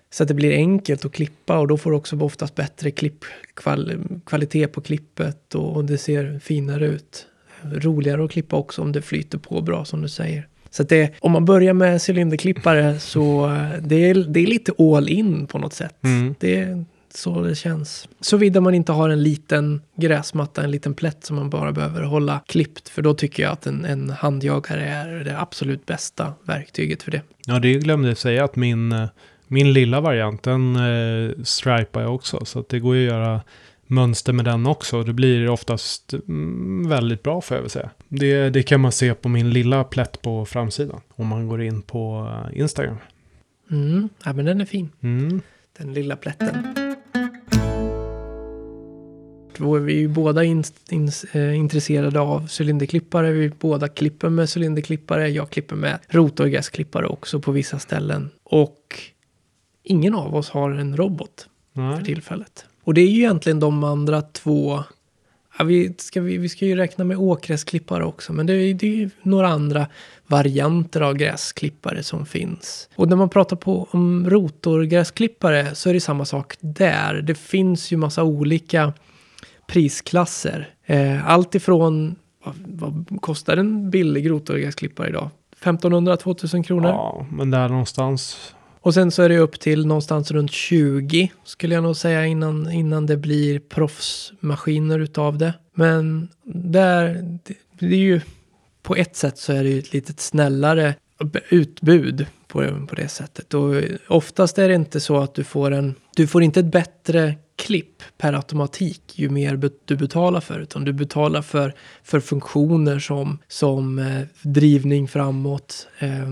Så 0.10 0.24
att 0.24 0.28
det 0.28 0.34
blir 0.34 0.52
enkelt 0.52 1.06
att 1.06 1.12
klippa 1.12 1.60
och 1.60 1.68
då 1.68 1.78
får 1.78 1.92
du 1.92 1.98
också 1.98 2.20
oftast 2.20 2.56
bättre 2.56 2.92
klippkvalitet 2.92 4.72
på 4.72 4.82
klippet 4.82 5.56
och, 5.56 5.76
och 5.76 5.86
det 5.86 5.98
ser 5.98 6.40
finare 6.40 6.86
ut 6.86 7.28
roligare 7.64 8.26
att 8.26 8.32
klippa 8.32 8.56
också 8.56 8.82
om 8.82 8.92
det 8.92 9.02
flyter 9.02 9.38
på 9.38 9.62
bra 9.62 9.86
som 9.86 10.02
du 10.02 10.10
säger. 10.10 10.48
Så 10.70 10.84
att 10.84 10.90
det, 10.90 11.14
om 11.20 11.32
man 11.32 11.46
börjar 11.46 11.74
med 11.74 12.02
cylinderklippare 12.10 13.00
så 13.00 13.48
det 13.82 14.10
är 14.10 14.14
det 14.14 14.40
är 14.40 14.48
lite 14.48 14.72
all 14.80 15.10
in 15.10 15.48
på 15.48 15.60
något 15.60 15.74
sätt. 15.74 15.96
Mm. 16.04 16.36
Det 16.40 16.60
är 16.60 16.86
så 17.14 17.42
det 17.42 17.56
känns. 17.56 18.10
Såvida 18.22 18.62
man 18.62 18.74
inte 18.74 18.92
har 18.92 19.10
en 19.10 19.24
liten 19.24 19.82
gräsmatta, 19.96 20.64
en 20.64 20.72
liten 20.72 20.94
plätt 20.94 21.24
som 21.26 21.36
man 21.36 21.50
bara 21.50 21.72
behöver 21.72 22.04
hålla 22.04 22.42
klippt. 22.48 22.90
För 22.90 23.02
då 23.02 23.14
tycker 23.14 23.44
jag 23.44 23.52
att 23.52 23.68
en, 23.68 23.86
en 23.86 24.10
handjagare 24.10 24.86
är 24.86 25.24
det 25.24 25.40
absolut 25.40 25.86
bästa 25.86 26.34
verktyget 26.44 27.04
för 27.04 27.12
det. 27.12 27.22
Ja, 27.46 27.60
det 27.60 27.74
glömde 27.74 28.08
jag 28.08 28.18
säga 28.18 28.44
att 28.44 28.56
min, 28.56 29.08
min 29.48 29.74
lilla 29.74 30.02
variant, 30.02 30.44
den 30.44 30.76
eh, 30.76 31.32
stripar 31.44 32.02
jag 32.02 32.16
också. 32.16 32.46
Så 32.46 32.60
att 32.60 32.70
det 32.70 32.80
går 32.80 32.96
ju 32.96 33.08
att 33.08 33.14
göra 33.14 33.42
mönster 33.88 34.34
med 34.34 34.46
den 34.46 34.66
också. 34.66 35.04
Det 35.04 35.14
blir 35.14 35.50
oftast 35.50 36.14
mm, 36.14 36.90
väldigt 36.90 37.24
bra 37.24 37.42
får 37.42 37.58
jag 37.58 37.62
väl 37.62 37.70
säga. 37.70 37.90
Det, 38.08 38.50
det 38.50 38.64
kan 38.64 38.82
man 38.82 38.92
se 38.92 39.14
på 39.14 39.30
min 39.30 39.50
lilla 39.50 39.84
plätt 39.84 40.22
på 40.22 40.46
framsidan. 40.46 41.02
Om 41.10 41.28
man 41.28 41.48
går 41.48 41.62
in 41.62 41.82
på 41.82 42.32
eh, 42.32 42.60
Instagram. 42.60 42.98
Mm, 43.72 44.10
ja 44.24 44.34
men 44.34 44.46
den 44.46 44.62
är 44.62 44.66
fin. 44.66 44.90
Mm. 45.02 45.42
Den 45.78 45.94
lilla 45.94 46.16
plätten. 46.16 46.76
Då 49.58 49.76
är 49.76 49.80
vi 49.80 49.94
ju 49.94 50.08
båda 50.08 50.44
in, 50.44 50.64
in, 50.90 51.12
äh, 51.32 51.58
intresserade 51.58 52.20
av 52.20 52.48
cylinderklippare. 52.60 53.32
Vi 53.32 53.50
båda 53.50 53.88
klipper 53.88 54.30
med 54.30 54.50
cylinderklippare. 54.58 55.30
Jag 55.30 55.50
klipper 55.50 55.76
med 55.76 56.00
rotorgasklippare 56.10 57.08
också 57.08 57.40
på 57.40 57.52
vissa 57.52 57.80
ställen. 57.80 58.30
Och 58.44 59.02
ingen 59.84 60.16
av 60.16 60.36
oss 60.36 60.50
har 60.50 60.72
en 60.72 60.98
robot 60.98 61.50
Nej. 61.74 61.98
för 61.98 62.06
tillfället. 62.06 62.66
Och 62.88 62.94
det 62.94 63.02
är 63.02 63.08
ju 63.08 63.18
egentligen 63.18 63.60
de 63.60 63.84
andra 63.84 64.22
två 64.22 64.84
Ja, 65.60 65.66
vi, 65.66 65.94
ska, 65.98 66.22
vi, 66.22 66.38
vi 66.38 66.50
ska 66.50 66.66
ju 66.66 66.76
räkna 66.76 67.04
med 67.04 67.18
åkgräsklippare 67.18 68.06
också, 68.06 68.34
men 68.34 68.46
det 68.46 68.54
är, 68.54 68.74
det 68.74 68.88
är 68.88 68.96
ju 68.96 69.10
några 69.22 69.48
andra 69.48 69.88
varianter 70.28 71.02
av 71.02 71.14
gräsklippare 71.14 72.04
som 72.04 72.26
finns. 72.26 72.90
Och 72.96 73.08
när 73.08 73.16
man 73.16 73.30
pratar 73.30 73.56
på, 73.56 73.88
om 73.92 74.30
rotorgräsklippare 74.30 75.76
så 75.76 75.90
är 75.90 75.94
det 75.94 76.00
samma 76.00 76.26
sak 76.26 76.56
där. 76.60 77.14
Det 77.14 77.36
finns 77.36 77.92
ju 77.92 77.98
massa 77.98 78.24
olika 78.24 78.94
prisklasser. 79.68 80.70
Eh, 80.86 81.30
allt 81.30 81.56
ifrån, 81.56 82.16
vad, 82.44 82.56
vad 83.10 83.22
kostar 83.22 83.58
en 83.58 83.90
billig 83.90 84.30
rotorgräsklippare 84.30 85.10
idag? 85.10 85.30
1500-2000 85.64 86.64
kronor? 86.64 86.90
Ja, 86.90 87.26
men 87.32 87.52
där 87.52 87.70
någonstans. 87.70 88.54
Och 88.88 88.94
sen 88.94 89.12
så 89.12 89.24
är 89.24 89.30
det 89.30 89.38
upp 89.38 89.60
till 89.60 89.86
någonstans 89.88 90.32
runt 90.32 90.52
20 90.52 91.32
skulle 91.44 91.76
jag 91.76 91.84
nog 91.84 91.96
säga 91.96 92.26
innan, 92.26 92.72
innan 92.72 93.06
det 93.06 93.18
blir 93.18 93.60
proffsmaskiner 93.60 95.00
utav 95.00 95.38
det. 95.38 95.54
Men 95.76 96.30
där, 96.44 97.14
det, 97.44 97.54
det 97.80 97.86
är 97.86 98.00
ju 98.00 98.22
på 98.84 98.96
ett 98.96 99.16
sätt 99.16 99.38
så 99.38 99.54
är 99.54 99.64
det 99.64 99.70
ju 99.70 99.80
ett 99.80 99.94
lite 99.94 100.14
snällare 100.18 100.96
utbud 101.50 102.26
på, 102.48 102.86
på 102.88 102.96
det 102.96 103.08
sättet. 103.08 103.54
Och 103.54 103.84
oftast 104.08 104.58
är 104.58 104.70
det 104.70 104.76
inte 104.76 105.00
så 105.00 105.18
att 105.18 105.36
du 105.36 105.44
får 105.44 105.72
en, 105.72 105.96
du 106.16 106.28
får 106.28 106.44
inte 106.44 106.60
ett 106.60 106.72
bättre 106.72 107.36
klipp 107.56 108.04
per 108.18 108.34
automatik 108.34 109.02
ju 109.20 109.30
mer 109.30 109.70
du 109.86 109.96
betalar 109.96 110.42
för. 110.42 110.60
Utan 110.60 110.84
du 110.84 110.94
betalar 110.94 111.42
för, 111.42 111.74
för 112.04 112.20
funktioner 112.20 113.00
som, 113.00 113.40
som 113.48 114.00
eh, 114.00 114.22
drivning 114.42 115.08
framåt. 115.08 115.88
Eh, 116.00 116.30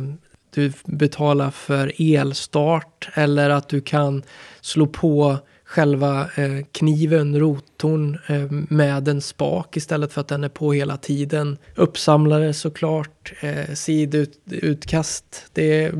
du 0.55 0.71
betalar 0.85 1.51
för 1.51 1.91
elstart 1.97 3.09
eller 3.13 3.49
att 3.49 3.69
du 3.69 3.81
kan 3.81 4.23
slå 4.61 4.87
på 4.87 5.37
själva 5.65 6.21
eh, 6.21 6.65
kniven, 6.71 7.39
rotorn, 7.39 8.17
eh, 8.27 8.51
med 8.69 9.07
en 9.07 9.21
spak 9.21 9.77
istället 9.77 10.13
för 10.13 10.21
att 10.21 10.27
den 10.27 10.43
är 10.43 10.49
på 10.49 10.73
hela 10.73 10.97
tiden. 10.97 11.57
Uppsamlare 11.75 12.53
såklart, 12.53 13.33
eh, 13.39 13.73
sidutkast. 13.73 15.45
Det, 15.53 15.91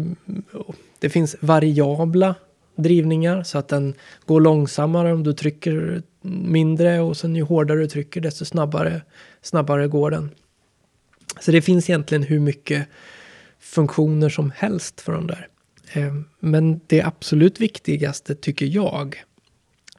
det 1.00 1.10
finns 1.10 1.36
variabla 1.40 2.36
drivningar 2.76 3.44
så 3.44 3.58
att 3.58 3.68
den 3.68 3.94
går 4.26 4.42
långsammare 4.42 5.14
om 5.14 5.24
du 5.24 5.34
trycker 5.34 6.02
mindre 6.22 7.00
och 7.00 7.18
sen 7.18 7.36
ju 7.36 7.42
hårdare 7.42 7.80
du 7.80 7.88
trycker 7.88 8.22
desto 8.22 8.46
snabbare, 8.46 9.02
snabbare 9.42 9.88
går 9.88 10.12
den. 10.12 10.32
Så 11.40 11.52
det 11.52 11.62
finns 11.62 11.90
egentligen 11.90 12.24
hur 12.24 12.40
mycket 12.40 12.88
funktioner 13.66 14.30
som 14.30 14.52
helst 14.56 15.02
för 15.02 15.14
de 15.14 15.28
där. 15.28 15.48
Ehm, 15.94 16.26
men 16.40 16.82
det 16.88 17.02
absolut 17.02 17.62
viktigaste 17.62 18.36
tycker 18.36 18.66
jag 18.66 19.24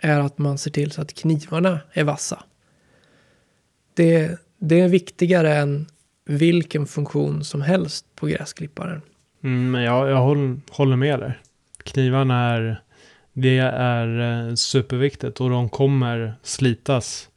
är 0.01 0.21
att 0.21 0.39
man 0.39 0.59
ser 0.59 0.71
till 0.71 0.91
så 0.91 1.03
att 1.03 1.14
knivarna 1.14 1.81
är 1.93 2.05
vassa. 2.05 2.45
Det, 3.95 4.41
det 4.59 4.81
är 4.81 4.89
viktigare 4.89 5.57
än 5.57 5.87
vilken 6.25 6.87
funktion 6.87 7.45
som 7.45 7.62
helst 7.62 8.07
på 8.14 8.27
gräsklipparen. 8.27 9.03
Mm, 9.45 9.71
men 9.71 9.83
jag, 9.83 10.11
jag 10.11 10.17
håller, 10.21 10.61
håller 10.71 10.97
med 10.97 11.21
dig. 11.21 11.39
Knivarna 11.83 12.55
är, 12.55 12.83
det 13.33 13.59
är 13.59 14.21
eh, 14.49 14.55
superviktigt 14.55 15.41
och 15.41 15.51
de 15.51 15.69
kommer 15.69 16.35
slitas 16.43 17.29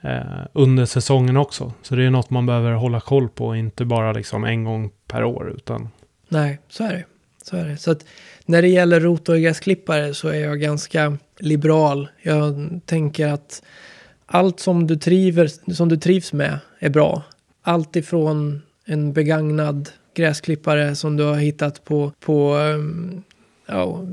eh, 0.00 0.46
under 0.52 0.86
säsongen 0.86 1.36
också. 1.36 1.72
Så 1.82 1.96
det 1.96 2.04
är 2.04 2.10
något 2.10 2.30
man 2.30 2.46
behöver 2.46 2.72
hålla 2.72 3.00
koll 3.00 3.28
på, 3.28 3.56
inte 3.56 3.84
bara 3.84 4.12
liksom 4.12 4.44
en 4.44 4.64
gång 4.64 4.90
per 5.06 5.24
år. 5.24 5.52
Utan... 5.56 5.88
Nej, 6.28 6.58
så 6.68 6.84
är 6.84 6.92
det. 6.92 7.04
Så 7.42 7.56
är 7.56 7.64
det. 7.64 7.76
Så 7.76 7.90
att 7.90 8.04
när 8.46 8.62
det 8.62 8.68
gäller 8.68 9.00
rotorgräsklippare 9.00 10.14
så 10.14 10.28
är 10.28 10.40
jag 10.40 10.60
ganska 10.60 11.16
liberal. 11.38 12.08
Jag 12.22 12.80
tänker 12.86 13.28
att 13.28 13.62
allt 14.26 14.60
som 14.60 14.86
du, 14.86 14.96
triver, 14.96 15.72
som 15.72 15.88
du 15.88 15.96
trivs 15.96 16.32
med 16.32 16.58
är 16.78 16.90
bra. 16.90 17.22
Allt 17.62 17.96
ifrån 17.96 18.62
en 18.84 19.12
begagnad 19.12 19.88
gräsklippare 20.14 20.96
som 20.96 21.16
du 21.16 21.24
har 21.24 21.36
hittat 21.36 21.84
på, 21.84 22.12
på 22.20 22.54
um, 22.54 23.22
ja, 23.66 24.04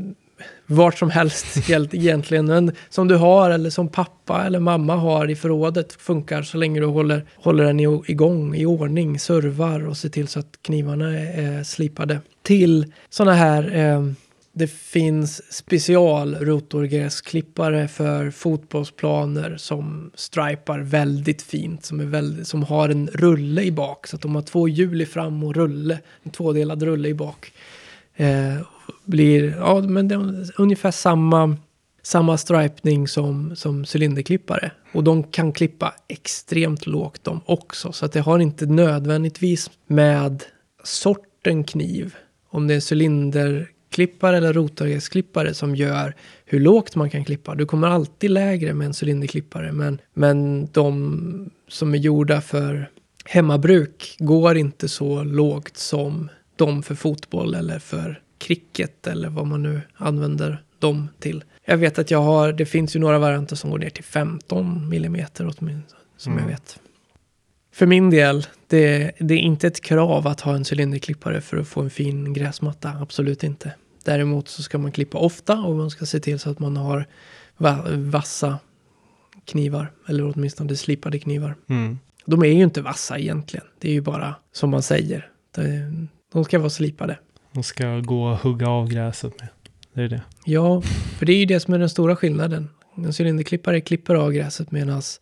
vart 0.66 0.98
som 0.98 1.10
helst 1.10 1.70
egentligen. 1.70 2.46
Men 2.46 2.72
som 2.90 3.08
du 3.08 3.16
har 3.16 3.50
eller 3.50 3.70
som 3.70 3.90
pappa 3.90 4.46
eller 4.46 4.60
mamma 4.60 4.96
har 4.96 5.30
i 5.30 5.36
förrådet 5.36 5.94
funkar 5.94 6.42
så 6.42 6.58
länge 6.58 6.80
du 6.80 6.86
håller, 6.86 7.26
håller 7.36 7.64
den 7.64 7.80
igång, 7.80 8.56
i 8.56 8.66
ordning, 8.66 9.20
servar 9.20 9.88
och 9.88 9.98
ser 9.98 10.10
till 10.10 10.28
så 10.28 10.40
att 10.40 10.60
knivarna 10.62 11.20
är, 11.20 11.60
är 11.60 11.64
slipade. 11.64 12.20
Till 12.44 12.94
sådana 13.10 13.34
här 13.34 13.76
eh, 13.76 14.12
det 14.58 14.68
finns 14.68 15.54
special 15.54 16.36
rotorgräsklippare 16.36 17.88
för 17.88 18.32
fotbollsplaner 18.32 19.58
som 19.58 20.12
stripar 20.16 20.80
väldigt 20.80 21.42
fint. 21.42 21.86
Som, 21.86 22.00
är 22.00 22.06
väldigt, 22.06 22.48
som 22.48 22.64
har 22.64 22.90
en 22.90 23.08
rulle 23.08 23.62
i 23.62 23.72
bak. 23.72 24.08
Så 24.08 24.16
att 24.16 24.22
de 24.22 24.36
har 24.36 24.42
två 24.42 24.68
hjul 24.68 25.02
i 25.02 25.06
fram 25.06 25.44
och 25.44 25.56
rulle. 25.56 26.00
En 26.24 26.32
tvådelad 26.32 26.84
rulle 26.84 27.08
i 27.10 27.14
bak. 27.14 27.52
Eh, 28.16 28.58
blir 29.06 29.56
ja, 29.58 29.82
men 29.82 30.08
det 30.08 30.16
är 30.16 30.52
ungefär 30.58 30.92
samma, 30.92 31.58
samma 32.04 32.38
stripning 32.38 33.08
som, 33.08 33.56
som 33.56 33.86
cylinderklippare. 33.96 34.72
Och 34.94 35.04
de 35.04 35.24
kan 35.24 35.52
klippa 35.52 35.94
extremt 36.08 36.88
lågt 36.88 37.24
de 37.24 37.42
också. 37.46 37.92
Så 37.92 38.06
att 38.06 38.12
det 38.12 38.20
har 38.20 38.40
inte 38.40 38.66
nödvändigtvis 38.66 39.72
med 39.88 40.44
sorten 40.84 41.64
kniv. 41.64 42.16
Om 42.50 42.68
det 42.68 42.74
är 42.74 42.94
cylinderklippare 42.94 44.38
eller 44.38 44.54
rotorgräsklippare 44.54 45.54
som 45.54 45.76
gör 45.76 46.16
hur 46.46 46.60
lågt 46.60 46.96
man 46.96 47.10
kan 47.10 47.26
klippa. 47.26 47.56
Du 47.56 47.66
kommer 47.66 47.88
alltid 47.88 48.32
lägre 48.32 48.74
med 48.74 48.86
en 48.86 48.94
cylinderklippare. 49.02 49.72
Men, 49.72 50.02
men 50.14 50.68
de 50.72 51.50
som 51.68 51.94
är 51.94 51.98
gjorda 51.98 52.42
för 52.42 52.90
hemmabruk 53.26 54.16
går 54.20 54.58
inte 54.58 54.88
så 54.88 55.24
lågt 55.24 55.78
som 55.78 56.30
de 56.56 56.84
för 56.84 56.96
fotboll 56.96 57.54
eller 57.54 57.80
för 57.80 58.22
cricket 58.38 59.08
eller 59.08 59.30
vad 59.30 59.48
man 59.48 59.64
nu 59.64 59.82
använder 59.96 60.64
dem 60.80 61.10
till. 61.20 61.44
Jag 61.66 61.78
vet 61.78 62.00
att 62.00 62.12
jag 62.12 62.22
har, 62.22 62.54
det 62.54 62.66
finns 62.66 62.96
ju 62.96 63.00
några 63.00 63.20
varianter 63.20 63.56
som 63.56 63.70
går 63.70 63.80
ner 63.80 63.90
till 63.90 64.04
15 64.04 64.90
millimeter 64.90 65.44
åtminstone, 65.44 66.02
som 66.18 66.34
mm. 66.34 66.44
jag 66.44 66.52
vet. 66.52 66.80
För 67.74 67.86
min 67.86 68.10
del, 68.10 68.46
det, 68.68 69.12
det, 69.20 69.34
är 69.34 69.38
inte 69.38 69.68
ett 69.68 69.82
krav 69.82 70.28
att 70.28 70.42
ha 70.42 70.56
en 70.56 70.66
cylinderklippare 70.72 71.42
för 71.42 71.58
att 71.58 71.68
få 71.68 71.82
en 71.82 71.90
fin 71.90 72.34
gräsmatta, 72.34 72.90
absolut 73.02 73.44
inte. 73.44 73.74
Däremot 74.04 74.48
så 74.48 74.64
ska 74.64 74.78
man 74.78 74.92
klippa 74.92 75.18
ofta 75.18 75.60
och 75.60 75.76
man 75.76 75.90
ska 75.90 76.06
se 76.06 76.20
till 76.20 76.40
så 76.40 76.50
att 76.50 76.60
man 76.60 76.78
har 76.78 77.06
va 77.58 77.86
vassa 77.92 78.60
knivar, 79.46 79.92
eller 80.08 80.34
åtminstone 80.36 80.76
slipade 80.76 81.20
knivar. 81.20 81.56
Mm. 81.70 82.00
De 82.26 82.44
är 82.44 82.48
ju 82.48 82.64
inte 82.64 82.82
vassa 82.82 83.20
egentligen, 83.20 83.66
det 83.80 83.90
är 83.90 83.94
ju 83.94 84.02
bara 84.02 84.36
som 84.52 84.70
man 84.70 84.82
säger. 84.82 85.30
De 86.34 86.44
ska 86.44 86.60
vara 86.60 86.70
slipade. 86.70 87.20
De 87.58 87.64
ska 87.64 88.00
gå 88.00 88.24
och 88.24 88.38
hugga 88.38 88.70
av 88.70 88.90
gräset 88.90 89.40
med. 89.40 89.50
Det 89.94 90.02
är 90.02 90.08
det. 90.08 90.22
Ja, 90.46 90.82
för 91.18 91.26
det 91.26 91.34
är 91.34 91.38
ju 91.38 91.46
det 91.46 91.60
som 91.60 91.74
är 91.74 91.80
den 91.80 91.90
stora 91.90 92.16
skillnaden. 92.16 92.70
En 92.96 93.14
cylinderklippare 93.20 93.82
klipper 93.82 94.16
av 94.16 94.32
gräset 94.32 94.72
medans 94.72 95.22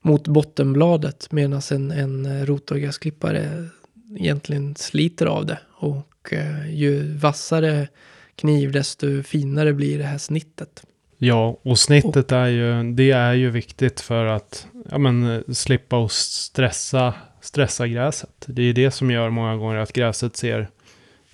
mot 0.00 0.28
bottenbladet 0.28 1.32
medan 1.32 1.62
en, 1.70 1.90
en 1.90 2.46
rotorgräsklippare 2.46 3.68
egentligen 4.16 4.74
sliter 4.76 5.26
av 5.26 5.46
det. 5.46 5.58
Och 5.74 6.32
eh, 6.32 6.74
ju 6.74 7.16
vassare 7.16 7.88
kniv 8.36 8.72
desto 8.72 9.22
finare 9.22 9.72
blir 9.72 9.98
det 9.98 10.04
här 10.04 10.18
snittet. 10.18 10.82
Ja, 11.18 11.58
och 11.62 11.78
snittet 11.78 12.32
och, 12.32 12.38
är 12.38 12.46
ju, 12.46 12.92
det 12.92 13.10
är 13.10 13.32
ju 13.32 13.50
viktigt 13.50 14.00
för 14.00 14.26
att 14.26 14.66
ja, 14.90 14.98
men, 14.98 15.44
slippa 15.54 15.96
och 15.96 16.12
stressa, 16.12 17.14
stressa 17.40 17.86
gräset. 17.86 18.44
Det 18.46 18.62
är 18.62 18.72
det 18.72 18.90
som 18.90 19.10
gör 19.10 19.30
många 19.30 19.56
gånger 19.56 19.76
att 19.76 19.92
gräset 19.92 20.36
ser 20.36 20.68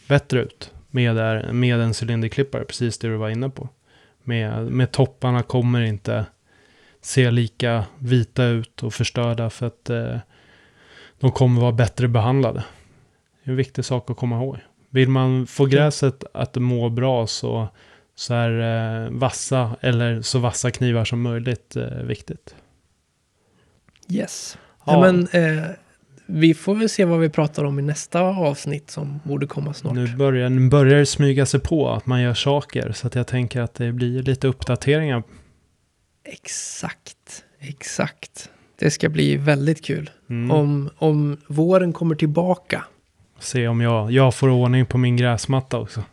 bättre 0.09 0.41
ut 0.41 0.73
med, 0.91 1.15
med 1.55 1.81
en 1.81 1.95
cylinderklippare, 2.03 2.65
precis 2.65 2.99
det 2.99 3.09
du 3.09 3.17
var 3.17 3.29
inne 3.29 3.51
på. 3.51 3.69
Med, 4.23 4.67
med 4.67 4.93
topparna 4.93 5.43
kommer 5.43 5.81
inte 5.81 6.27
se 7.01 7.31
lika 7.31 7.85
vita 7.99 8.45
ut 8.45 8.83
och 8.83 8.95
förstörda 8.95 9.51
för 9.51 9.67
att 9.67 9.91
eh, 9.91 10.19
de 11.21 11.33
kommer 11.33 11.61
vara 11.61 11.73
bättre 11.73 12.09
behandlade. 12.09 12.65
Det 13.45 13.49
är 13.49 13.51
en 13.51 13.57
viktig 13.57 13.85
sak 13.85 14.11
att 14.11 14.17
komma 14.17 14.37
ihåg. 14.37 14.59
Vill 14.91 15.09
man 15.09 15.47
få 15.47 15.67
gräset 15.67 16.25
att 16.35 16.57
må 16.57 16.89
bra 16.89 17.27
så, 17.27 17.69
så 18.15 18.35
är 18.35 19.05
eh, 19.05 19.11
vassa 19.11 19.77
eller 19.81 20.23
så 20.23 20.39
vassa 20.39 20.71
knivar 20.71 21.05
som 21.05 21.23
möjligt 21.23 21.77
eh, 21.77 21.89
viktigt. 21.89 22.55
Yes. 24.09 24.59
Ja. 24.85 24.93
ja 24.93 25.01
men, 25.01 25.29
eh, 25.29 25.67
vi 26.31 26.55
får 26.55 26.75
väl 26.75 26.89
se 26.89 27.05
vad 27.05 27.21
vi 27.21 27.29
pratar 27.29 27.65
om 27.65 27.79
i 27.79 27.83
nästa 27.83 28.21
avsnitt 28.21 28.91
som 28.91 29.21
borde 29.25 29.47
komma 29.47 29.75
snart. 29.75 29.95
Nu 29.95 30.17
börjar, 30.17 30.49
nu 30.49 30.69
börjar 30.69 30.99
det 30.99 31.07
smyga 31.07 31.47
sig 31.47 31.61
på 31.61 31.91
att 31.91 32.07
man 32.07 32.23
gör 32.23 32.35
saker. 32.35 32.93
Så 32.93 33.07
att 33.07 33.15
jag 33.15 33.27
tänker 33.27 33.61
att 33.61 33.75
det 33.75 33.93
blir 33.93 34.23
lite 34.23 34.49
uppdateringar. 34.49 35.23
Exakt, 36.25 37.45
exakt. 37.59 38.51
Det 38.79 38.91
ska 38.91 39.09
bli 39.09 39.37
väldigt 39.37 39.85
kul. 39.85 40.11
Mm. 40.31 40.51
Om, 40.51 40.91
om 40.97 41.37
våren 41.47 41.93
kommer 41.93 42.15
tillbaka. 42.15 42.85
Se 43.39 43.69
om 43.69 43.81
jag, 43.81 44.13
jag 44.13 44.35
får 44.35 44.49
ordning 44.49 44.87
på 44.87 44.99
min 44.99 45.17
gräsmatta 45.17 45.79
också. 45.79 46.05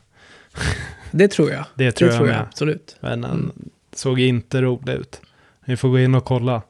Det 1.11 1.27
tror 1.27 1.51
jag. 1.51 1.65
Det 1.75 1.91
tror, 1.91 2.07
det 2.07 2.13
jag, 2.13 2.19
tror 2.19 2.29
jag, 2.29 2.41
absolut. 2.41 2.97
Men 2.99 3.21
den 3.21 3.31
mm. 3.31 3.51
såg 3.93 4.19
inte 4.19 4.61
rolig 4.61 4.93
ut. 4.93 5.21
Vi 5.65 5.77
får 5.77 5.89
gå 5.89 5.99
in 5.99 6.15
och 6.15 6.25
kolla. 6.25 6.61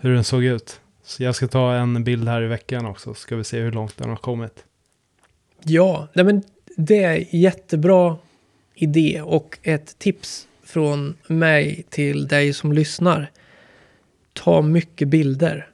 hur 0.00 0.14
den 0.14 0.24
såg 0.24 0.44
ut. 0.44 0.80
Så 1.04 1.22
jag 1.22 1.34
ska 1.34 1.48
ta 1.48 1.74
en 1.74 2.04
bild 2.04 2.28
här 2.28 2.42
i 2.42 2.46
veckan 2.46 2.86
också, 2.86 3.14
så 3.14 3.20
ska 3.20 3.36
vi 3.36 3.44
se 3.44 3.60
hur 3.60 3.72
långt 3.72 3.96
den 3.96 4.08
har 4.08 4.16
kommit. 4.16 4.64
Ja, 5.62 6.08
nej 6.12 6.24
men 6.24 6.42
det 6.76 7.04
är 7.04 7.26
jättebra 7.30 8.16
idé 8.74 9.22
och 9.24 9.58
ett 9.62 9.98
tips 9.98 10.48
från 10.64 11.16
mig 11.26 11.84
till 11.90 12.28
dig 12.28 12.52
som 12.52 12.72
lyssnar. 12.72 13.30
Ta 14.32 14.62
mycket 14.62 15.08
bilder 15.08 15.68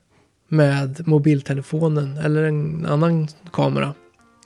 med 0.49 1.09
mobiltelefonen 1.09 2.17
eller 2.17 2.43
en 2.43 2.87
annan 2.87 3.29
kamera. 3.53 3.95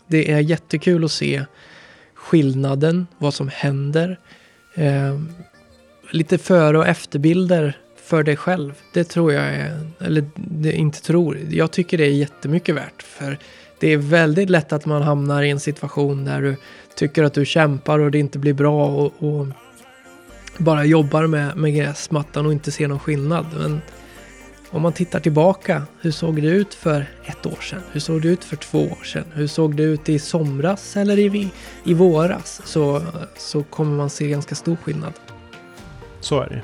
Det 0.07 0.32
är 0.32 0.41
jättekul 0.41 1.05
att 1.05 1.12
se 1.12 1.45
skillnaden, 2.14 3.07
vad 3.18 3.35
som 3.35 3.49
händer. 3.49 4.18
Eh, 4.74 5.20
lite 6.11 6.39
före 6.39 6.78
och 6.78 6.87
efterbilder 6.87 7.78
för 8.05 8.22
dig 8.22 8.36
själv. 8.36 8.72
Det 8.92 9.05
tror 9.05 9.32
jag 9.32 9.44
är, 9.44 9.80
eller 9.98 10.24
det 10.34 10.72
inte 10.72 11.02
tror, 11.02 11.38
jag 11.50 11.70
tycker 11.70 11.98
det 11.98 12.05
är 12.05 12.11
jättemycket 12.11 12.74
värt. 12.74 13.02
För 13.02 13.38
det 13.80 13.92
är 13.92 13.96
väldigt 13.96 14.50
lätt 14.50 14.72
att 14.72 14.86
man 14.86 15.02
hamnar 15.02 15.42
i 15.42 15.50
en 15.50 15.61
situation 15.61 16.24
där 16.24 16.42
du 16.42 16.57
tycker 16.94 17.24
att 17.24 17.34
du 17.34 17.44
kämpar 17.44 17.98
och 17.98 18.11
det 18.11 18.18
inte 18.18 18.38
blir 18.38 18.55
bra 18.55 18.86
och, 18.86 19.12
och 19.18 19.46
bara 20.59 20.84
jobbar 20.84 21.26
med, 21.26 21.57
med 21.57 21.74
gräsmattan 21.74 22.46
och 22.46 22.52
inte 22.52 22.70
ser 22.70 22.88
någon 22.88 22.98
skillnad. 22.98 23.46
Men 23.59 23.80
om 24.70 24.82
man 24.82 24.92
tittar 24.92 25.20
tillbaka, 25.20 25.82
hur 26.00 26.11
såg 26.11 26.42
det 26.42 26.48
ut 26.48 26.74
för 26.74 27.07
ett 27.24 27.46
år 27.46 27.61
sedan? 27.61 27.82
Hur 27.92 28.00
såg 28.00 28.22
det 28.22 28.28
ut 28.28 28.44
för 28.44 28.57
två 28.57 28.78
år 28.78 29.05
sedan? 29.05 29.24
Hur 29.32 29.46
såg 29.46 29.76
det 29.76 29.82
ut 29.82 30.09
i 30.09 30.18
somras 30.18 30.96
eller 30.96 31.18
i, 31.18 31.50
i 31.84 31.94
våras? 31.94 32.61
Så, 32.64 33.02
så 33.36 33.62
kommer 33.62 33.96
man 33.96 34.11
se 34.11 34.28
ganska 34.28 34.55
stor 34.55 34.76
skillnad. 34.76 35.12
Så 36.20 36.40
är 36.40 36.48
det 36.48 36.62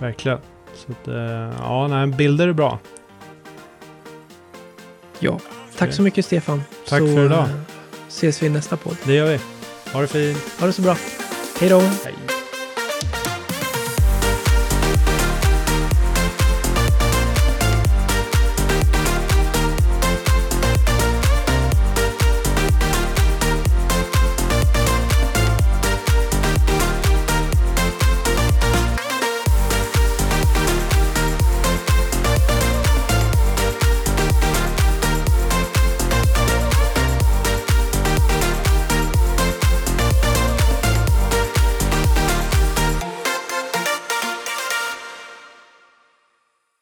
Verkligen. 0.00 0.38
Så 0.76 0.92
att, 0.92 1.08
eh, 1.08 1.14
ja, 1.60 1.86
nej, 1.88 2.06
bilder 2.06 2.48
är 2.48 2.52
bra. 2.52 2.78
Ja, 5.18 5.40
tack 5.78 5.92
så 5.92 6.02
mycket 6.02 6.24
Stefan. 6.24 6.62
Tack 6.88 6.98
så, 7.00 7.06
för 7.06 7.24
idag. 7.26 7.38
eh, 7.44 7.48
ses 8.08 8.42
vi 8.42 8.46
i 8.46 8.50
nästa 8.50 8.76
podd. 8.76 8.96
Det 9.04 9.14
gör 9.14 9.26
vi. 9.26 9.40
Ha 9.92 10.00
det 10.00 10.06
fint. 10.06 10.38
Ha 10.60 10.66
det 10.66 10.72
så 10.72 10.82
bra. 10.82 10.96
Hej 11.60 11.68
då! 11.70 11.80
Hej. 11.80 12.14